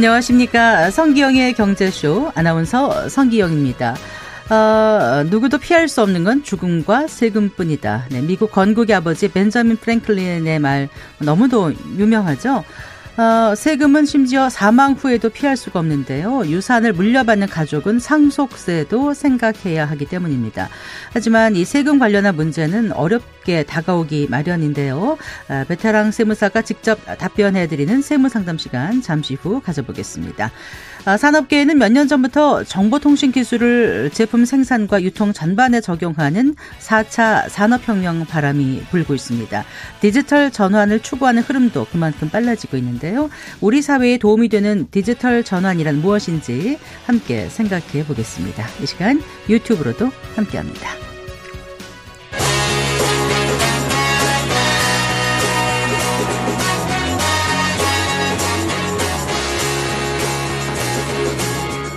안녕하십니까. 0.00 0.90
성기영의 0.90 1.52
경제쇼 1.52 2.32
아나운서 2.34 3.10
성기영입니다. 3.10 3.94
어, 4.48 5.24
누구도 5.28 5.58
피할 5.58 5.88
수 5.88 6.00
없는 6.00 6.24
건 6.24 6.42
죽음과 6.42 7.06
세금뿐이다. 7.06 8.06
네, 8.08 8.22
미국 8.22 8.50
건국의 8.50 8.96
아버지 8.96 9.28
벤자민 9.28 9.76
프랭클린의 9.76 10.58
말 10.58 10.88
너무도 11.18 11.74
유명하죠. 11.98 12.64
어, 13.16 13.54
세금은 13.54 14.06
심지어 14.06 14.48
사망 14.48 14.92
후에도 14.92 15.28
피할 15.28 15.56
수가 15.56 15.80
없는데요. 15.80 16.46
유산을 16.46 16.92
물려받는 16.92 17.48
가족은 17.48 17.98
상속세도 17.98 19.14
생각해야 19.14 19.84
하기 19.84 20.06
때문입니다. 20.06 20.68
하지만 21.12 21.54
이 21.56 21.64
세금 21.64 21.98
관련한 21.98 22.36
문제는 22.36 22.92
어렵게 22.92 23.64
다가오기 23.64 24.28
마련인데요. 24.30 25.18
아, 25.48 25.64
베테랑 25.68 26.12
세무사가 26.12 26.62
직접 26.62 26.98
답변해드리는 27.18 28.00
세무상담 28.00 28.58
시간 28.58 29.02
잠시 29.02 29.34
후 29.34 29.60
가져보겠습니다. 29.60 30.50
아, 31.06 31.16
산업계에는 31.16 31.78
몇 31.78 31.90
년 31.90 32.06
전부터 32.06 32.62
정보통신 32.64 33.32
기술을 33.32 34.10
제품 34.12 34.44
생산과 34.44 35.02
유통 35.02 35.32
전반에 35.32 35.80
적용하는 35.80 36.54
4차 36.78 37.48
산업혁명 37.48 38.26
바람이 38.26 38.82
불고 38.90 39.14
있습니다. 39.14 39.64
디지털 40.00 40.52
전환을 40.52 41.00
추구하는 41.00 41.42
흐름도 41.42 41.86
그만큼 41.90 42.28
빨라지고 42.28 42.76
있는데요. 42.76 43.28
우리 43.60 43.82
사회에 43.82 44.18
도움이 44.18 44.48
되는 44.50 44.86
디지털 44.92 45.42
전환이란 45.42 46.00
무엇인지 46.00 46.78
함께 47.06 47.48
생각해 47.48 48.04
보겠습니다. 48.06 48.64
이 48.80 48.86
시간 48.86 49.20
유튜브로도 49.48 50.10
함께 50.36 50.58
합니다. 50.58 51.09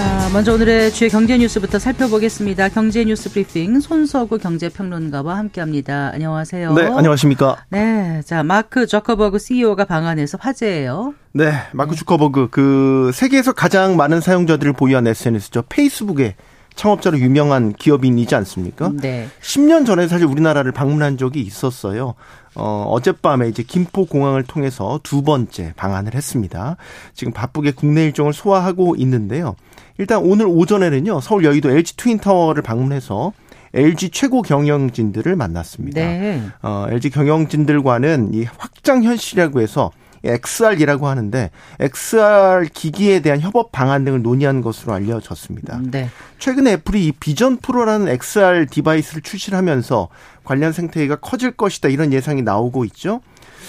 자, 0.00 0.30
먼저 0.32 0.54
오늘의 0.54 0.92
주요 0.92 1.10
경제 1.10 1.36
뉴스부터 1.36 1.78
살펴보겠습니다. 1.78 2.70
경제 2.70 3.04
뉴스 3.04 3.30
브리핑 3.30 3.80
손서구 3.80 4.38
경제평론가와 4.38 5.36
함께합니다. 5.36 6.12
안녕하세요. 6.14 6.72
네, 6.72 6.84
안녕하십니까? 6.84 7.66
네, 7.68 8.22
자 8.24 8.42
마크 8.42 8.86
저커버그 8.86 9.38
CEO가 9.38 9.84
방한해서 9.84 10.38
화제예요. 10.40 11.12
네, 11.32 11.52
마크 11.72 11.94
주커버그 11.94 12.48
그 12.50 13.10
세계에서 13.12 13.52
가장 13.52 13.96
많은 13.96 14.22
사용자들을 14.22 14.72
보유한 14.72 15.06
SNS죠. 15.06 15.64
페이스북의 15.68 16.34
창업자로 16.80 17.18
유명한 17.18 17.74
기업인이지 17.74 18.34
않습니까? 18.36 18.90
네. 19.02 19.28
10년 19.42 19.84
전에 19.84 20.08
사실 20.08 20.26
우리나라를 20.26 20.72
방문한 20.72 21.18
적이 21.18 21.42
있었어요. 21.42 22.14
어, 22.54 22.86
어젯밤에 22.88 23.48
이제 23.48 23.62
김포 23.62 24.06
공항을 24.06 24.44
통해서 24.44 24.98
두 25.02 25.20
번째 25.20 25.74
방한을 25.76 26.14
했습니다. 26.14 26.78
지금 27.12 27.34
바쁘게 27.34 27.72
국내 27.72 28.04
일정을 28.06 28.32
소화하고 28.32 28.96
있는데요. 28.96 29.56
일단 29.98 30.22
오늘 30.22 30.46
오전에는요, 30.46 31.20
서울 31.20 31.44
여의도 31.44 31.70
LG 31.70 31.98
트윈타워를 31.98 32.62
방문해서 32.62 33.34
LG 33.74 34.08
최고 34.08 34.40
경영진들을 34.40 35.36
만났습니다. 35.36 36.00
네. 36.00 36.42
어, 36.62 36.86
LG 36.88 37.10
경영진들과는 37.10 38.32
이 38.32 38.46
확장 38.56 39.02
현실이라고 39.02 39.60
해서 39.60 39.90
XR이라고 40.24 41.08
하는데 41.08 41.50
XR 41.78 42.68
기기에 42.72 43.20
대한 43.20 43.40
협업 43.40 43.72
방안 43.72 44.04
등을 44.04 44.22
논의한 44.22 44.60
것으로 44.60 44.92
알려졌습니다. 44.92 45.80
네. 45.82 46.08
최근에 46.38 46.72
애플이 46.72 47.06
이 47.06 47.12
비전 47.12 47.56
프로라는 47.56 48.08
XR 48.08 48.66
디바이스를 48.70 49.22
출시하면서 49.22 50.08
관련 50.44 50.72
생태계가 50.72 51.16
커질 51.16 51.52
것이다 51.52 51.88
이런 51.88 52.12
예상이 52.12 52.42
나오고 52.42 52.84
있죠. 52.86 53.20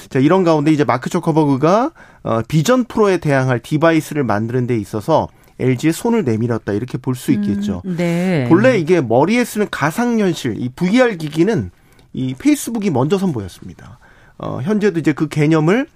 자, 0.09 0.19
이런 0.19 0.44
가운데 0.44 0.72
이제 0.72 0.84
마크 0.84 1.09
저커버그가 1.09 1.91
어, 2.23 2.41
비전 2.47 2.85
프로에 2.85 3.17
대항할 3.17 3.59
디바이스를 3.59 4.23
만드는 4.23 4.67
데 4.67 4.78
있어서 4.78 5.28
LG에 5.59 5.94
손을 5.94 6.23
내밀었다 6.23 6.73
이렇게 6.73 6.97
볼 6.97 7.13
수 7.16 7.31
있겠죠. 7.31 7.81
음, 7.85 7.95
네. 7.97 8.47
본래 8.50 8.78
이게 8.79 9.00
머리에 9.00 9.44
쓰는 9.45 9.67
가상현실 9.69 10.56
이 10.57 10.69
VR 10.69 11.17
기기는 11.17 11.69
이 12.13 12.34
페이스북이 12.34 12.90
먼저 12.90 13.17
선보였습니다. 13.19 14.00
어, 14.40 14.59
현재도 14.63 15.00
이제 15.00 15.13
그 15.13 15.28
개념을 15.28 15.88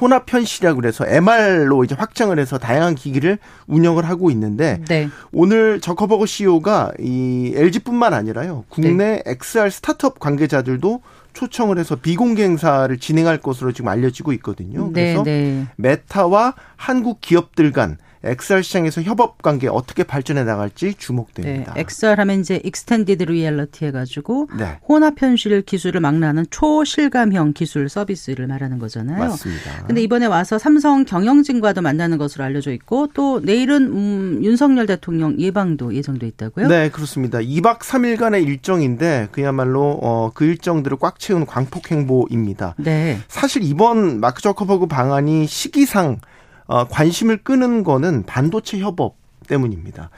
혼합 0.00 0.32
현실이라고 0.32 0.80
그래서 0.80 1.06
MR로 1.06 1.84
이제 1.84 1.94
확장을 1.94 2.36
해서 2.38 2.58
다양한 2.58 2.94
기기를 2.94 3.38
운영을 3.66 4.08
하고 4.08 4.30
있는데 4.30 4.80
네. 4.88 5.08
오늘 5.32 5.80
저커버거 5.80 6.26
CEO가 6.26 6.92
이 6.98 7.52
LG뿐만 7.54 8.14
아니라요 8.14 8.64
국내 8.68 9.22
XR 9.26 9.70
스타트업 9.70 10.18
관계자들도 10.18 11.00
초청을 11.32 11.78
해서 11.78 11.96
비공개 11.96 12.42
행사를 12.44 12.96
진행할 12.98 13.38
것으로 13.38 13.72
지금 13.72 13.88
알려지고 13.88 14.32
있거든요. 14.34 14.90
네, 14.92 15.14
그래서 15.14 15.22
네. 15.22 15.66
메타와 15.76 16.54
한국 16.76 17.20
기업들 17.20 17.72
간 17.72 17.96
XR 18.24 18.62
시장에서 18.62 19.02
협업 19.02 19.42
관계 19.42 19.68
어떻게 19.68 20.04
발전해 20.04 20.44
나갈지 20.44 20.86
네. 20.86 20.94
주목됩니다. 20.96 21.74
XR 21.76 22.14
하면 22.18 22.40
이제 22.40 22.60
extended 22.64 23.24
reality 23.24 23.86
해가지고 23.86 24.48
네. 24.56 24.78
혼합 24.88 25.20
현실 25.20 25.62
기술을 25.62 26.00
망라하는 26.00 26.46
초실감형 26.50 27.52
기술 27.54 27.88
서비스를 27.88 28.46
말하는 28.46 28.78
거잖아요. 28.78 29.18
맞습니다. 29.18 29.86
근데 29.86 30.02
이번에 30.02 30.26
와서 30.26 30.58
삼성 30.58 31.04
경영진과도 31.04 31.82
만나는 31.82 32.18
것으로 32.18 32.44
알려져 32.44 32.72
있고 32.72 33.08
또 33.14 33.40
내일은 33.40 33.86
음, 33.86 34.40
윤석열 34.42 34.86
대통령 34.86 35.38
예방도 35.38 35.94
예정돼 35.94 36.26
있다고요? 36.28 36.68
네, 36.68 36.90
그렇습니다. 36.90 37.38
2박 37.38 37.80
3일간의 37.80 38.46
일정인데 38.46 39.28
그야말로 39.32 39.98
어, 40.02 40.30
그 40.32 40.44
일정들을 40.44 40.96
꽉 40.98 41.18
채운 41.18 41.44
광폭 41.44 41.90
행보입니다. 41.90 42.76
네. 42.78 43.18
사실 43.28 43.62
이번 43.62 44.20
마크 44.20 44.42
저커버그 44.42 44.86
방한이 44.86 45.46
시기상 45.46 46.20
어, 46.66 46.86
관심을 46.88 47.38
끄는 47.38 47.82
거는 47.84 48.24
반도체 48.24 48.78
협업 48.78 49.16
때문입니다. 49.48 50.10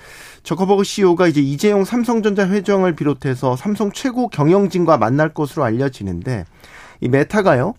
저커버그 0.42 0.84
CEO가 0.84 1.26
이제 1.26 1.40
이재용 1.40 1.84
삼성전자 1.84 2.46
회장을 2.48 2.94
비롯해서 2.94 3.56
삼성 3.56 3.90
최고 3.92 4.28
경영진과 4.28 4.98
만날 4.98 5.32
것으로 5.32 5.64
알려지는데 5.64 6.44
이 7.00 7.08
메타가요. 7.08 7.74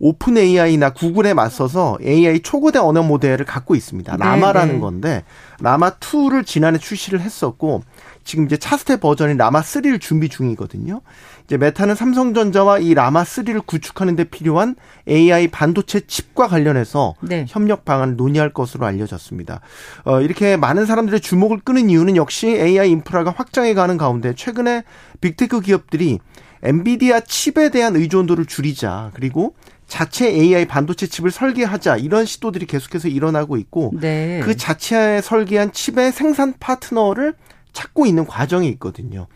오픈 0.00 0.36
AI나 0.36 0.90
구글에 0.90 1.34
맞서서 1.34 1.98
AI 2.02 2.40
초거대 2.40 2.78
언어 2.78 3.02
모델을 3.02 3.44
갖고 3.44 3.74
있습니다. 3.74 4.16
네, 4.16 4.24
라마라는 4.24 4.74
네. 4.74 4.80
건데 4.80 5.24
라마 5.60 5.90
2를 5.90 6.46
지난해 6.46 6.78
출시를 6.78 7.20
했었고 7.20 7.82
지금 8.28 8.44
이제 8.44 8.58
차세대 8.58 9.00
버전인 9.00 9.38
라마 9.38 9.62
3를 9.62 9.98
준비 9.98 10.28
중이거든요. 10.28 11.00
이제 11.44 11.56
메타는 11.56 11.94
삼성전자와 11.94 12.78
이 12.80 12.92
라마 12.92 13.22
3를 13.22 13.64
구축하는 13.64 14.16
데 14.16 14.24
필요한 14.24 14.76
AI 15.08 15.48
반도체 15.48 16.00
칩과 16.00 16.46
관련해서 16.46 17.14
네. 17.22 17.46
협력 17.48 17.86
방안을 17.86 18.16
논의할 18.16 18.52
것으로 18.52 18.84
알려졌습니다. 18.84 19.62
어, 20.04 20.20
이렇게 20.20 20.58
많은 20.58 20.84
사람들의 20.84 21.22
주목을 21.22 21.60
끄는 21.60 21.88
이유는 21.88 22.16
역시 22.16 22.48
AI 22.48 22.90
인프라가 22.90 23.32
확장해 23.34 23.72
가는 23.72 23.96
가운데 23.96 24.34
최근에 24.34 24.82
빅테크 25.22 25.62
기업들이 25.62 26.18
엔비디아 26.62 27.20
칩에 27.20 27.70
대한 27.70 27.96
의존도를 27.96 28.44
줄이자 28.44 29.10
그리고 29.14 29.54
자체 29.86 30.28
AI 30.28 30.66
반도체 30.66 31.06
칩을 31.06 31.30
설계하자 31.30 31.96
이런 31.96 32.26
시도들이 32.26 32.66
계속해서 32.66 33.08
일어나고 33.08 33.56
있고 33.56 33.94
네. 33.98 34.42
그 34.44 34.54
자체 34.54 35.22
설계한 35.22 35.72
칩의 35.72 36.12
생산 36.12 36.52
파트너를 36.60 37.32
찾고 37.72 38.06
있는 38.06 38.26
과정이 38.26 38.68
있거든요. 38.70 39.26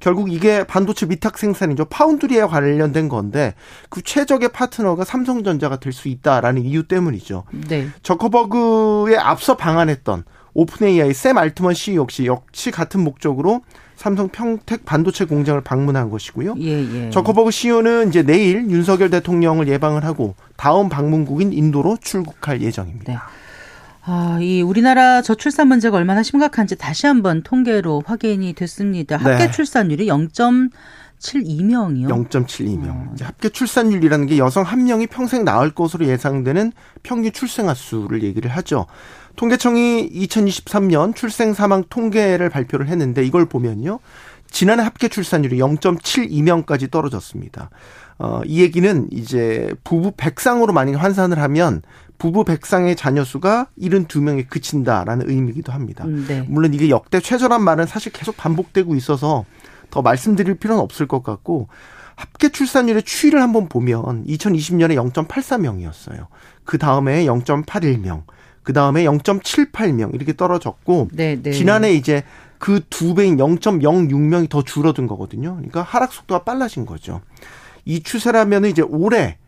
결국 0.00 0.32
이게 0.32 0.64
반도체 0.64 1.06
위탁 1.08 1.38
생산이죠. 1.38 1.86
파운드리에 1.86 2.42
관련된 2.42 3.08
건데 3.08 3.54
그 3.90 4.00
최적의 4.02 4.50
파트너가 4.50 5.04
삼성전자가 5.04 5.80
될 5.80 5.92
수 5.92 6.08
있다라는 6.08 6.62
이유 6.62 6.86
때문이죠. 6.86 7.44
네. 7.68 7.88
저커버그에 8.02 9.16
앞서 9.16 9.56
방한했던 9.56 10.24
오픈 10.54 10.86
AI 10.86 11.12
샘 11.14 11.36
알트먼 11.38 11.74
씨 11.74 11.96
역시 11.96 12.26
역시 12.26 12.70
같은 12.70 13.00
목적으로 13.02 13.62
삼성 13.96 14.28
평택 14.28 14.84
반도체 14.84 15.24
공장을 15.24 15.60
방문한 15.62 16.10
것이고요. 16.10 16.54
예, 16.60 17.06
예. 17.06 17.10
저커버그 17.10 17.50
CEO는 17.50 18.10
이제 18.10 18.22
내일 18.22 18.70
윤석열 18.70 19.10
대통령을 19.10 19.66
예방을 19.66 20.04
하고 20.04 20.36
다음 20.56 20.88
방문국인 20.88 21.52
인도로 21.52 21.96
출국할 22.00 22.62
예정입니다. 22.62 23.12
네. 23.12 23.18
아, 24.10 24.38
이 24.40 24.62
우리나라 24.62 25.20
저출산 25.20 25.68
문제가 25.68 25.98
얼마나 25.98 26.22
심각한지 26.22 26.76
다시 26.76 27.06
한번 27.06 27.42
통계로 27.42 28.02
확인이 28.06 28.54
됐습니다. 28.54 29.18
합계 29.18 29.44
네. 29.44 29.50
출산율이 29.50 30.06
0.72명이요. 30.06 32.08
0.72명. 32.08 32.88
어. 32.88 33.14
합계 33.20 33.50
출산율이라는 33.50 34.24
게 34.24 34.38
여성 34.38 34.62
한 34.62 34.84
명이 34.84 35.08
평생 35.08 35.44
낳을 35.44 35.72
것으로 35.72 36.06
예상되는 36.06 36.72
평균 37.02 37.30
출생아 37.30 37.74
수를 37.74 38.22
얘기를 38.22 38.50
하죠. 38.50 38.86
통계청이 39.36 40.08
2023년 40.10 41.14
출생 41.14 41.52
사망 41.52 41.84
통계를 41.90 42.48
발표를 42.48 42.88
했는데 42.88 43.26
이걸 43.26 43.44
보면요. 43.44 43.98
지난해 44.50 44.84
합계 44.84 45.08
출산율이 45.08 45.58
0.72명까지 45.58 46.90
떨어졌습니다. 46.90 47.68
어, 48.18 48.40
이 48.46 48.62
얘기는 48.62 49.06
이제 49.12 49.74
부부 49.84 50.12
백상으로 50.16 50.72
만약에 50.72 50.96
환산을 50.96 51.38
하면 51.40 51.82
부부 52.18 52.44
백상의 52.44 52.96
자녀 52.96 53.24
수가 53.24 53.68
72명에 53.80 54.48
그친다라는 54.48 55.28
의미이기도 55.28 55.72
합니다. 55.72 56.04
음, 56.04 56.24
네. 56.28 56.44
물론 56.48 56.74
이게 56.74 56.90
역대 56.90 57.20
최저란 57.20 57.62
말은 57.62 57.86
사실 57.86 58.12
계속 58.12 58.36
반복되고 58.36 58.94
있어서 58.96 59.44
더 59.90 60.02
말씀드릴 60.02 60.56
필요는 60.56 60.82
없을 60.82 61.06
것 61.06 61.22
같고 61.22 61.68
합계 62.16 62.48
출산율의 62.48 63.04
추이를 63.04 63.40
한번 63.40 63.68
보면 63.68 64.26
2020년에 64.26 65.12
0.84명이었어요. 65.12 66.26
그 66.64 66.76
다음에 66.76 67.24
0.81명, 67.24 68.24
그 68.64 68.72
다음에 68.72 69.04
0.78명 69.04 70.14
이렇게 70.14 70.36
떨어졌고 70.36 71.08
네, 71.12 71.40
네. 71.40 71.52
지난해 71.52 71.92
이제 71.92 72.24
그 72.58 72.80
두 72.90 73.14
배인 73.14 73.36
0.06명이 73.36 74.48
더 74.50 74.62
줄어든 74.62 75.06
거거든요. 75.06 75.54
그러니까 75.54 75.82
하락 75.82 76.12
속도가 76.12 76.44
빨라진 76.44 76.84
거죠. 76.84 77.20
이 77.84 78.02
추세라면 78.02 78.66
이제 78.66 78.82
올해 78.82 79.38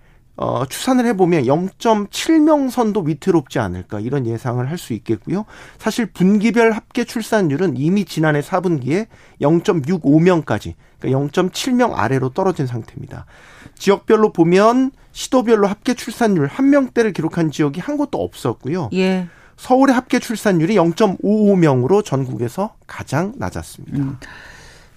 어, 0.40 0.64
추산을 0.64 1.04
해보면 1.04 1.42
0.7명 1.42 2.70
선도 2.70 3.00
위태롭지 3.02 3.58
않을까 3.58 4.00
이런 4.00 4.26
예상을 4.26 4.68
할 4.68 4.78
수 4.78 4.94
있겠고요. 4.94 5.44
사실 5.76 6.06
분기별 6.06 6.72
합계 6.72 7.04
출산율은 7.04 7.76
이미 7.76 8.06
지난해 8.06 8.40
4분기에 8.40 9.06
0.65명까지 9.42 10.72
그러니까 10.98 11.42
0.7명 11.42 11.92
아래로 11.94 12.30
떨어진 12.30 12.66
상태입니다. 12.66 13.26
지역별로 13.74 14.32
보면 14.32 14.92
시도별로 15.12 15.66
합계 15.66 15.92
출산율 15.92 16.46
한 16.46 16.70
명대를 16.70 17.12
기록한 17.12 17.50
지역이 17.50 17.80
한 17.80 17.98
곳도 17.98 18.22
없었고요. 18.22 18.88
예. 18.94 19.26
서울의 19.58 19.94
합계 19.94 20.18
출산율이 20.18 20.76
0.55명으로 20.76 22.02
전국에서 22.02 22.76
가장 22.86 23.34
낮았습니다. 23.36 23.98
음. 23.98 24.16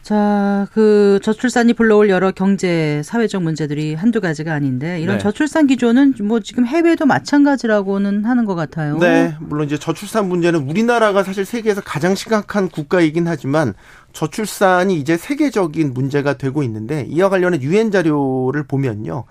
자, 0.04 0.68
그 0.74 1.18
저출산이 1.24 1.74
불러올 1.74 2.10
여러 2.10 2.32
경제 2.32 3.02
사회적 3.06 3.42
문제들이 3.42 3.96
한두 3.96 4.20
가지가 4.20 4.54
아닌데 4.54 5.00
이런 5.00 5.18
네. 5.18 5.24
저출산 5.24 5.66
기조는 5.66 6.16
뭐 6.24 6.42
지금 6.42 6.68
해외도 6.68 7.06
마찬가지라고는 7.06 8.26
하는 8.26 8.44
것 8.44 8.54
같아요. 8.54 8.98
네, 8.98 9.38
물론 9.40 9.66
이제 9.66 9.80
저출산 9.80 10.28
문제는 10.28 10.70
우리나라가 10.70 11.24
사실 11.24 11.46
세계에서 11.46 11.80
가장 11.80 12.16
심각한 12.16 12.68
국가이긴 12.68 13.30
하지만 13.30 13.74
저출산이 14.12 15.00
이제 15.00 15.16
세계적인 15.16 15.94
문제가 15.94 16.34
되고 16.34 16.64
있는데 16.64 17.08
이와 17.10 17.30
관련해 17.30 17.62
유엔 17.62 17.90
자료를 17.90 18.64
보면요. 18.64 19.24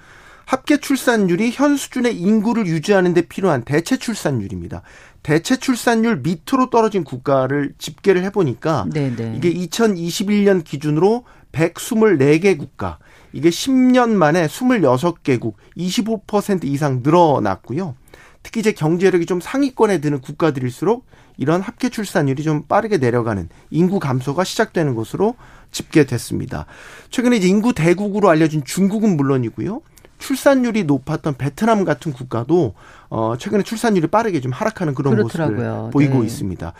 합계 0.46 0.78
출산율이 0.78 1.50
현 1.52 1.76
수준의 1.76 2.16
인구를 2.16 2.66
유지하는 2.66 3.14
데 3.14 3.22
필요한 3.22 3.62
대체 3.62 3.96
출산율입니다. 3.96 4.82
대체 5.22 5.56
출산율 5.56 6.22
밑으로 6.22 6.70
떨어진 6.70 7.04
국가를 7.04 7.74
집계를 7.78 8.24
해보니까 8.24 8.86
네, 8.92 9.14
네. 9.14 9.34
이게 9.36 9.52
2021년 9.52 10.64
기준으로 10.64 11.24
124개 11.52 12.58
국가, 12.58 12.98
이게 13.32 13.50
10년 13.50 14.10
만에 14.10 14.46
26개국, 14.46 15.54
25% 15.76 16.64
이상 16.64 17.00
늘어났고요. 17.02 17.94
특히 18.42 18.60
이제 18.60 18.72
경제력이 18.72 19.26
좀 19.26 19.40
상위권에 19.40 20.00
드는 20.00 20.20
국가들일수록 20.20 21.06
이런 21.36 21.60
합계 21.60 21.88
출산율이 21.88 22.42
좀 22.42 22.64
빠르게 22.66 22.98
내려가는 22.98 23.48
인구 23.70 24.00
감소가 24.00 24.44
시작되는 24.44 24.94
것으로 24.94 25.36
집계됐습니다. 25.70 26.66
최근에 27.10 27.36
이제 27.36 27.48
인구 27.48 27.72
대국으로 27.72 28.28
알려진 28.28 28.64
중국은 28.64 29.16
물론이고요. 29.16 29.80
출산율이 30.22 30.84
높았던 30.84 31.34
베트남 31.34 31.84
같은 31.84 32.12
국가도 32.12 32.74
어 33.10 33.34
최근에 33.36 33.64
출산율이 33.64 34.06
빠르게 34.06 34.40
좀 34.40 34.52
하락하는 34.52 34.94
그런 34.94 35.16
그렇더라고요. 35.16 35.56
모습을 35.56 35.90
보이고 35.90 36.20
네. 36.20 36.26
있습니다. 36.26 36.72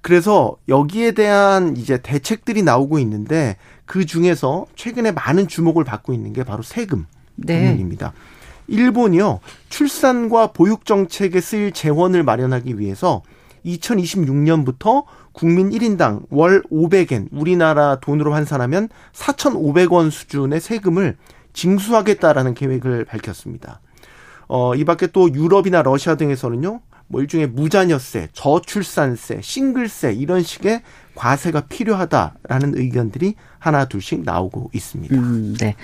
그래서 0.00 0.56
여기에 0.68 1.12
대한 1.12 1.76
이제 1.76 1.98
대책들이 1.98 2.62
나오고 2.62 2.98
있는데 3.00 3.56
그 3.84 4.06
중에서 4.06 4.64
최근에 4.76 5.12
많은 5.12 5.46
주목을 5.46 5.84
받고 5.84 6.14
있는 6.14 6.32
게 6.32 6.42
바로 6.42 6.62
세금 6.62 7.04
네. 7.34 7.66
부분입니다. 7.66 8.14
일본이요 8.68 9.40
출산과 9.68 10.52
보육 10.52 10.86
정책에 10.86 11.40
쓰일 11.40 11.72
재원을 11.72 12.22
마련하기 12.22 12.78
위해서 12.78 13.22
2026년부터 13.66 15.04
국민 15.32 15.68
1인당 15.68 16.22
월 16.30 16.62
500엔 16.72 17.28
우리나라 17.30 17.96
돈으로 18.00 18.32
환산하면 18.32 18.88
4,500원 19.12 20.10
수준의 20.10 20.60
세금을 20.60 21.16
징수하겠다라는 21.56 22.54
계획을 22.54 23.06
밝혔습니다. 23.06 23.80
어, 24.46 24.74
이 24.76 24.84
밖에 24.84 25.08
또 25.08 25.32
유럽이나 25.32 25.82
러시아 25.82 26.14
등에서는요, 26.14 26.80
뭐 27.08 27.20
일종의 27.20 27.48
무자녀세, 27.48 28.28
저출산세, 28.32 29.40
싱글세 29.42 30.12
이런 30.12 30.42
식의 30.42 30.82
과세가 31.14 31.62
필요하다라는 31.62 32.76
의견들이 32.76 33.34
하나 33.58 33.86
둘씩 33.86 34.22
나오고 34.22 34.70
있습니다. 34.72 35.16
음, 35.16 35.56
네. 35.58 35.74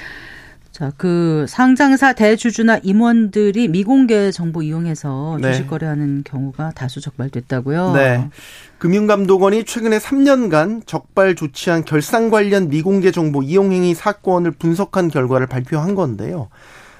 자, 0.73 0.91
그 0.97 1.45
상장사 1.51 2.15
대주주나 2.15 2.79
임원들이 2.83 3.69
미공개 3.69 4.31
정보 4.31 4.63
이용해서 4.63 5.37
네. 5.39 5.53
주식 5.53 5.69
거래하는 5.69 6.25
경우가 6.25 6.71
다수 6.71 7.03
적발됐다고요. 7.03 7.93
네. 7.93 8.31
금융감독원이 8.79 9.65
최근에 9.65 9.99
3년간 9.99 10.87
적발 10.87 11.35
조치한 11.35 11.85
결산 11.85 12.31
관련 12.31 12.71
미공개 12.71 13.11
정보 13.11 13.43
이용 13.43 13.71
행위 13.71 13.95
사건을 13.95 14.53
분석한 14.53 15.09
결과를 15.09 15.47
발표한 15.47 15.95
건데요. 15.95 16.49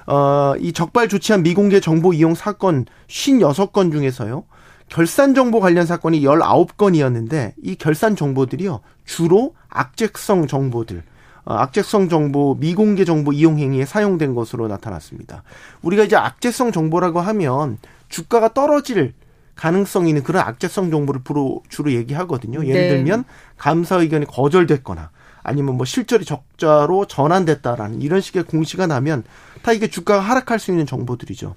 어, 0.05 0.53
이 0.59 0.71
적발 0.71 1.07
조치한 1.07 1.41
미공개 1.41 1.79
정보 1.79 2.13
이용 2.13 2.35
사건 2.35 2.85
56건 3.07 3.91
중에서요. 3.91 4.43
결산 4.87 5.33
정보 5.33 5.59
관련 5.59 5.87
사건이 5.87 6.21
19건이었는데 6.21 7.53
이 7.63 7.75
결산 7.75 8.15
정보들이요. 8.15 8.81
주로 9.05 9.55
악재성 9.69 10.45
정보들 10.45 10.97
어, 10.97 11.12
악재성 11.45 12.09
정보, 12.09 12.55
미공개 12.55 13.05
정보 13.05 13.33
이용 13.33 13.59
행위에 13.59 13.85
사용된 13.85 14.33
것으로 14.35 14.67
나타났습니다. 14.67 15.43
우리가 15.81 16.03
이제 16.03 16.15
악재성 16.15 16.71
정보라고 16.71 17.19
하면 17.19 17.77
주가가 18.09 18.53
떨어질 18.53 19.13
가능성이 19.55 20.09
있는 20.09 20.23
그런 20.23 20.43
악재성 20.43 20.89
정보를 20.89 21.21
주로, 21.25 21.61
주로 21.69 21.91
얘기하거든요. 21.91 22.65
예를 22.65 22.81
네. 22.81 22.89
들면 22.89 23.23
감사 23.57 23.97
의견이 23.97 24.25
거절됐거나 24.25 25.11
아니면 25.43 25.75
뭐 25.75 25.85
실절이 25.85 26.25
적자로 26.25 27.05
전환됐다라는 27.05 28.01
이런 28.01 28.21
식의 28.21 28.43
공시가 28.43 28.87
나면 28.87 29.23
다 29.61 29.73
이게 29.73 29.87
주가가 29.87 30.21
하락할 30.21 30.59
수 30.59 30.71
있는 30.71 30.85
정보들이죠. 30.85 31.55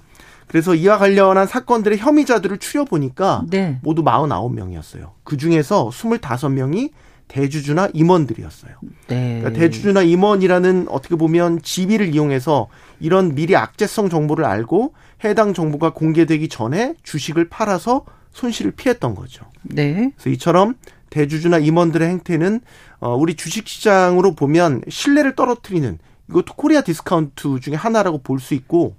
그래서 0.48 0.74
이와 0.74 0.98
관련한 0.98 1.46
사건들의 1.46 1.98
혐의자들을 1.98 2.58
추려보니까 2.58 3.44
네. 3.48 3.78
모두 3.82 4.02
49명이었어요. 4.02 5.10
그 5.24 5.36
중에서 5.36 5.88
25명이 5.88 6.90
대주주나 7.28 7.88
임원들이었어요. 7.92 8.72
네. 9.08 9.38
그러니까 9.40 9.58
대주주나 9.60 10.02
임원이라는 10.02 10.86
어떻게 10.88 11.16
보면 11.16 11.60
지위를 11.62 12.14
이용해서 12.14 12.68
이런 13.00 13.34
미리 13.34 13.56
악재성 13.56 14.08
정보를 14.08 14.44
알고 14.44 14.94
해당 15.24 15.52
정보가 15.54 15.90
공개되기 15.90 16.48
전에 16.48 16.94
주식을 17.02 17.48
팔아서 17.48 18.04
손실을 18.32 18.72
피했던 18.72 19.14
거죠. 19.14 19.44
네. 19.62 20.12
그래서 20.16 20.30
이처럼 20.30 20.74
대주주나 21.10 21.58
임원들의 21.58 22.08
행태는 22.08 22.60
어 23.00 23.14
우리 23.14 23.34
주식 23.34 23.68
시장으로 23.68 24.34
보면 24.34 24.82
신뢰를 24.88 25.34
떨어뜨리는 25.34 25.98
이것도 26.28 26.54
코리아 26.54 26.80
디스카운트 26.82 27.60
중에 27.60 27.74
하나라고 27.74 28.18
볼 28.18 28.38
수 28.40 28.54
있고 28.54 28.96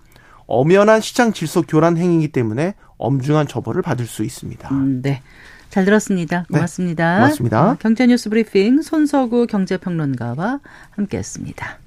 엄연한 0.48 1.02
시장 1.02 1.34
질서 1.34 1.62
교란 1.62 1.98
행위이기 1.98 2.30
때문에 2.30 2.74
엄중한 2.98 3.48
처벌을 3.48 3.82
받을 3.82 4.06
수 4.08 4.24
있습니다. 4.24 4.70
음, 4.72 5.02
네. 5.02 5.22
잘 5.70 5.86
들었습니다. 5.86 6.46
네, 6.50 6.58
고맙습니다. 6.58 7.16
고맙습니다. 7.16 7.72
어, 7.72 7.78
경제뉴스 7.80 8.30
브리핑 8.30 8.82
손서구 8.82 9.48
경제평론가와 9.48 10.60
함께했습니다. 10.92 11.80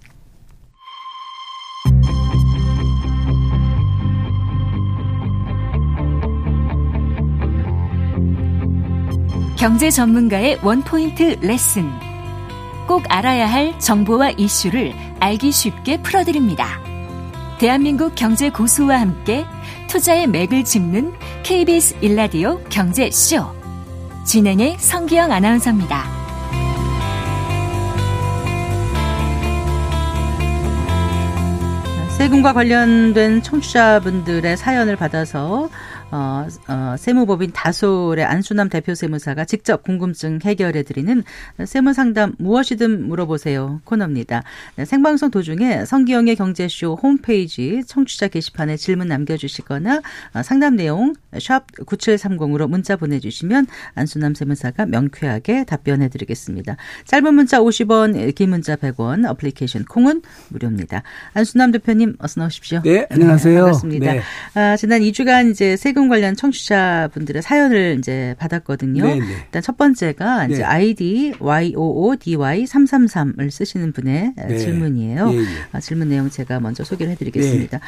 경제 9.56 9.90
전문가의 9.90 10.58
원포인트 10.62 11.36
레슨. 11.42 11.90
꼭 12.88 13.04
알아야 13.08 13.46
할 13.46 13.78
정보와 13.78 14.30
이슈를 14.30 14.94
알기 15.20 15.52
쉽게 15.52 16.00
풀어드립니다. 16.00 16.80
대한민국 17.58 18.14
경제 18.14 18.48
고수와 18.48 18.98
함께 18.98 19.44
투자의 19.86 20.26
맥을 20.26 20.64
짚는 20.64 21.12
KBS 21.42 21.96
일라디오 22.00 22.58
경제쇼. 22.70 23.59
진행의 24.24 24.78
성기영 24.78 25.32
아나운서입니다. 25.32 26.04
세금과 32.18 32.52
관련된 32.52 33.42
청취자분들의 33.42 34.56
사연을 34.56 34.96
받아서 34.96 35.70
어, 36.12 36.46
어, 36.68 36.96
세무법인 36.98 37.52
다솔의 37.52 38.24
안수남 38.24 38.68
대표 38.68 38.94
세무사가 38.94 39.44
직접 39.44 39.82
궁금증 39.82 40.40
해결해 40.42 40.82
드리는 40.82 41.22
세무 41.64 41.92
상담 41.92 42.34
무엇이든 42.38 43.06
물어보세요 43.06 43.80
코너입니다. 43.84 44.42
네, 44.76 44.84
생방송 44.84 45.30
도중에 45.30 45.84
성기영의 45.84 46.36
경제쇼 46.36 46.98
홈페이지 47.00 47.82
청취자 47.86 48.28
게시판에 48.28 48.76
질문 48.76 49.08
남겨주시거나 49.08 50.02
어, 50.34 50.42
상담 50.42 50.76
내용 50.76 51.14
샵 51.38 51.66
9730으로 51.72 52.68
문자 52.68 52.96
보내주시면 52.96 53.66
안수남 53.94 54.34
세무사가 54.34 54.86
명쾌하게 54.86 55.64
답변해 55.64 56.08
드리겠습니다. 56.08 56.76
짧은 57.04 57.34
문자 57.34 57.60
50원, 57.60 58.34
긴 58.34 58.50
문자 58.50 58.74
100원, 58.74 59.28
어플리케이션 59.30 59.84
콩은 59.84 60.22
무료입니다. 60.48 61.02
안수남 61.34 61.70
대표님 61.70 62.16
어서 62.18 62.40
나오십시오. 62.40 62.82
네, 62.82 63.06
안녕하세요. 63.10 63.54
네, 63.54 63.60
반갑습니다. 63.60 64.12
네. 64.12 64.22
아, 64.54 64.76
지난 64.76 65.02
2주간 65.02 65.50
이제 65.50 65.76
세금 65.76 65.99
관련 66.08 66.36
청취자분들의 66.36 67.42
사연을 67.42 67.96
이제 67.98 68.34
받았거든요. 68.38 69.04
네, 69.04 69.14
네. 69.18 69.26
일단 69.44 69.62
첫 69.62 69.76
번째가 69.76 70.46
이제 70.46 70.58
네. 70.58 70.64
아이디 70.64 71.32
YOODY 71.38 72.64
333을 72.64 73.50
쓰시는 73.50 73.92
분의 73.92 74.34
네. 74.36 74.58
질문이에요. 74.58 75.32
예, 75.32 75.38
예. 75.38 75.44
아, 75.72 75.80
질문 75.80 76.08
내용 76.08 76.30
제가 76.30 76.60
먼저 76.60 76.84
소개를 76.84 77.12
해드리겠습니다. 77.12 77.80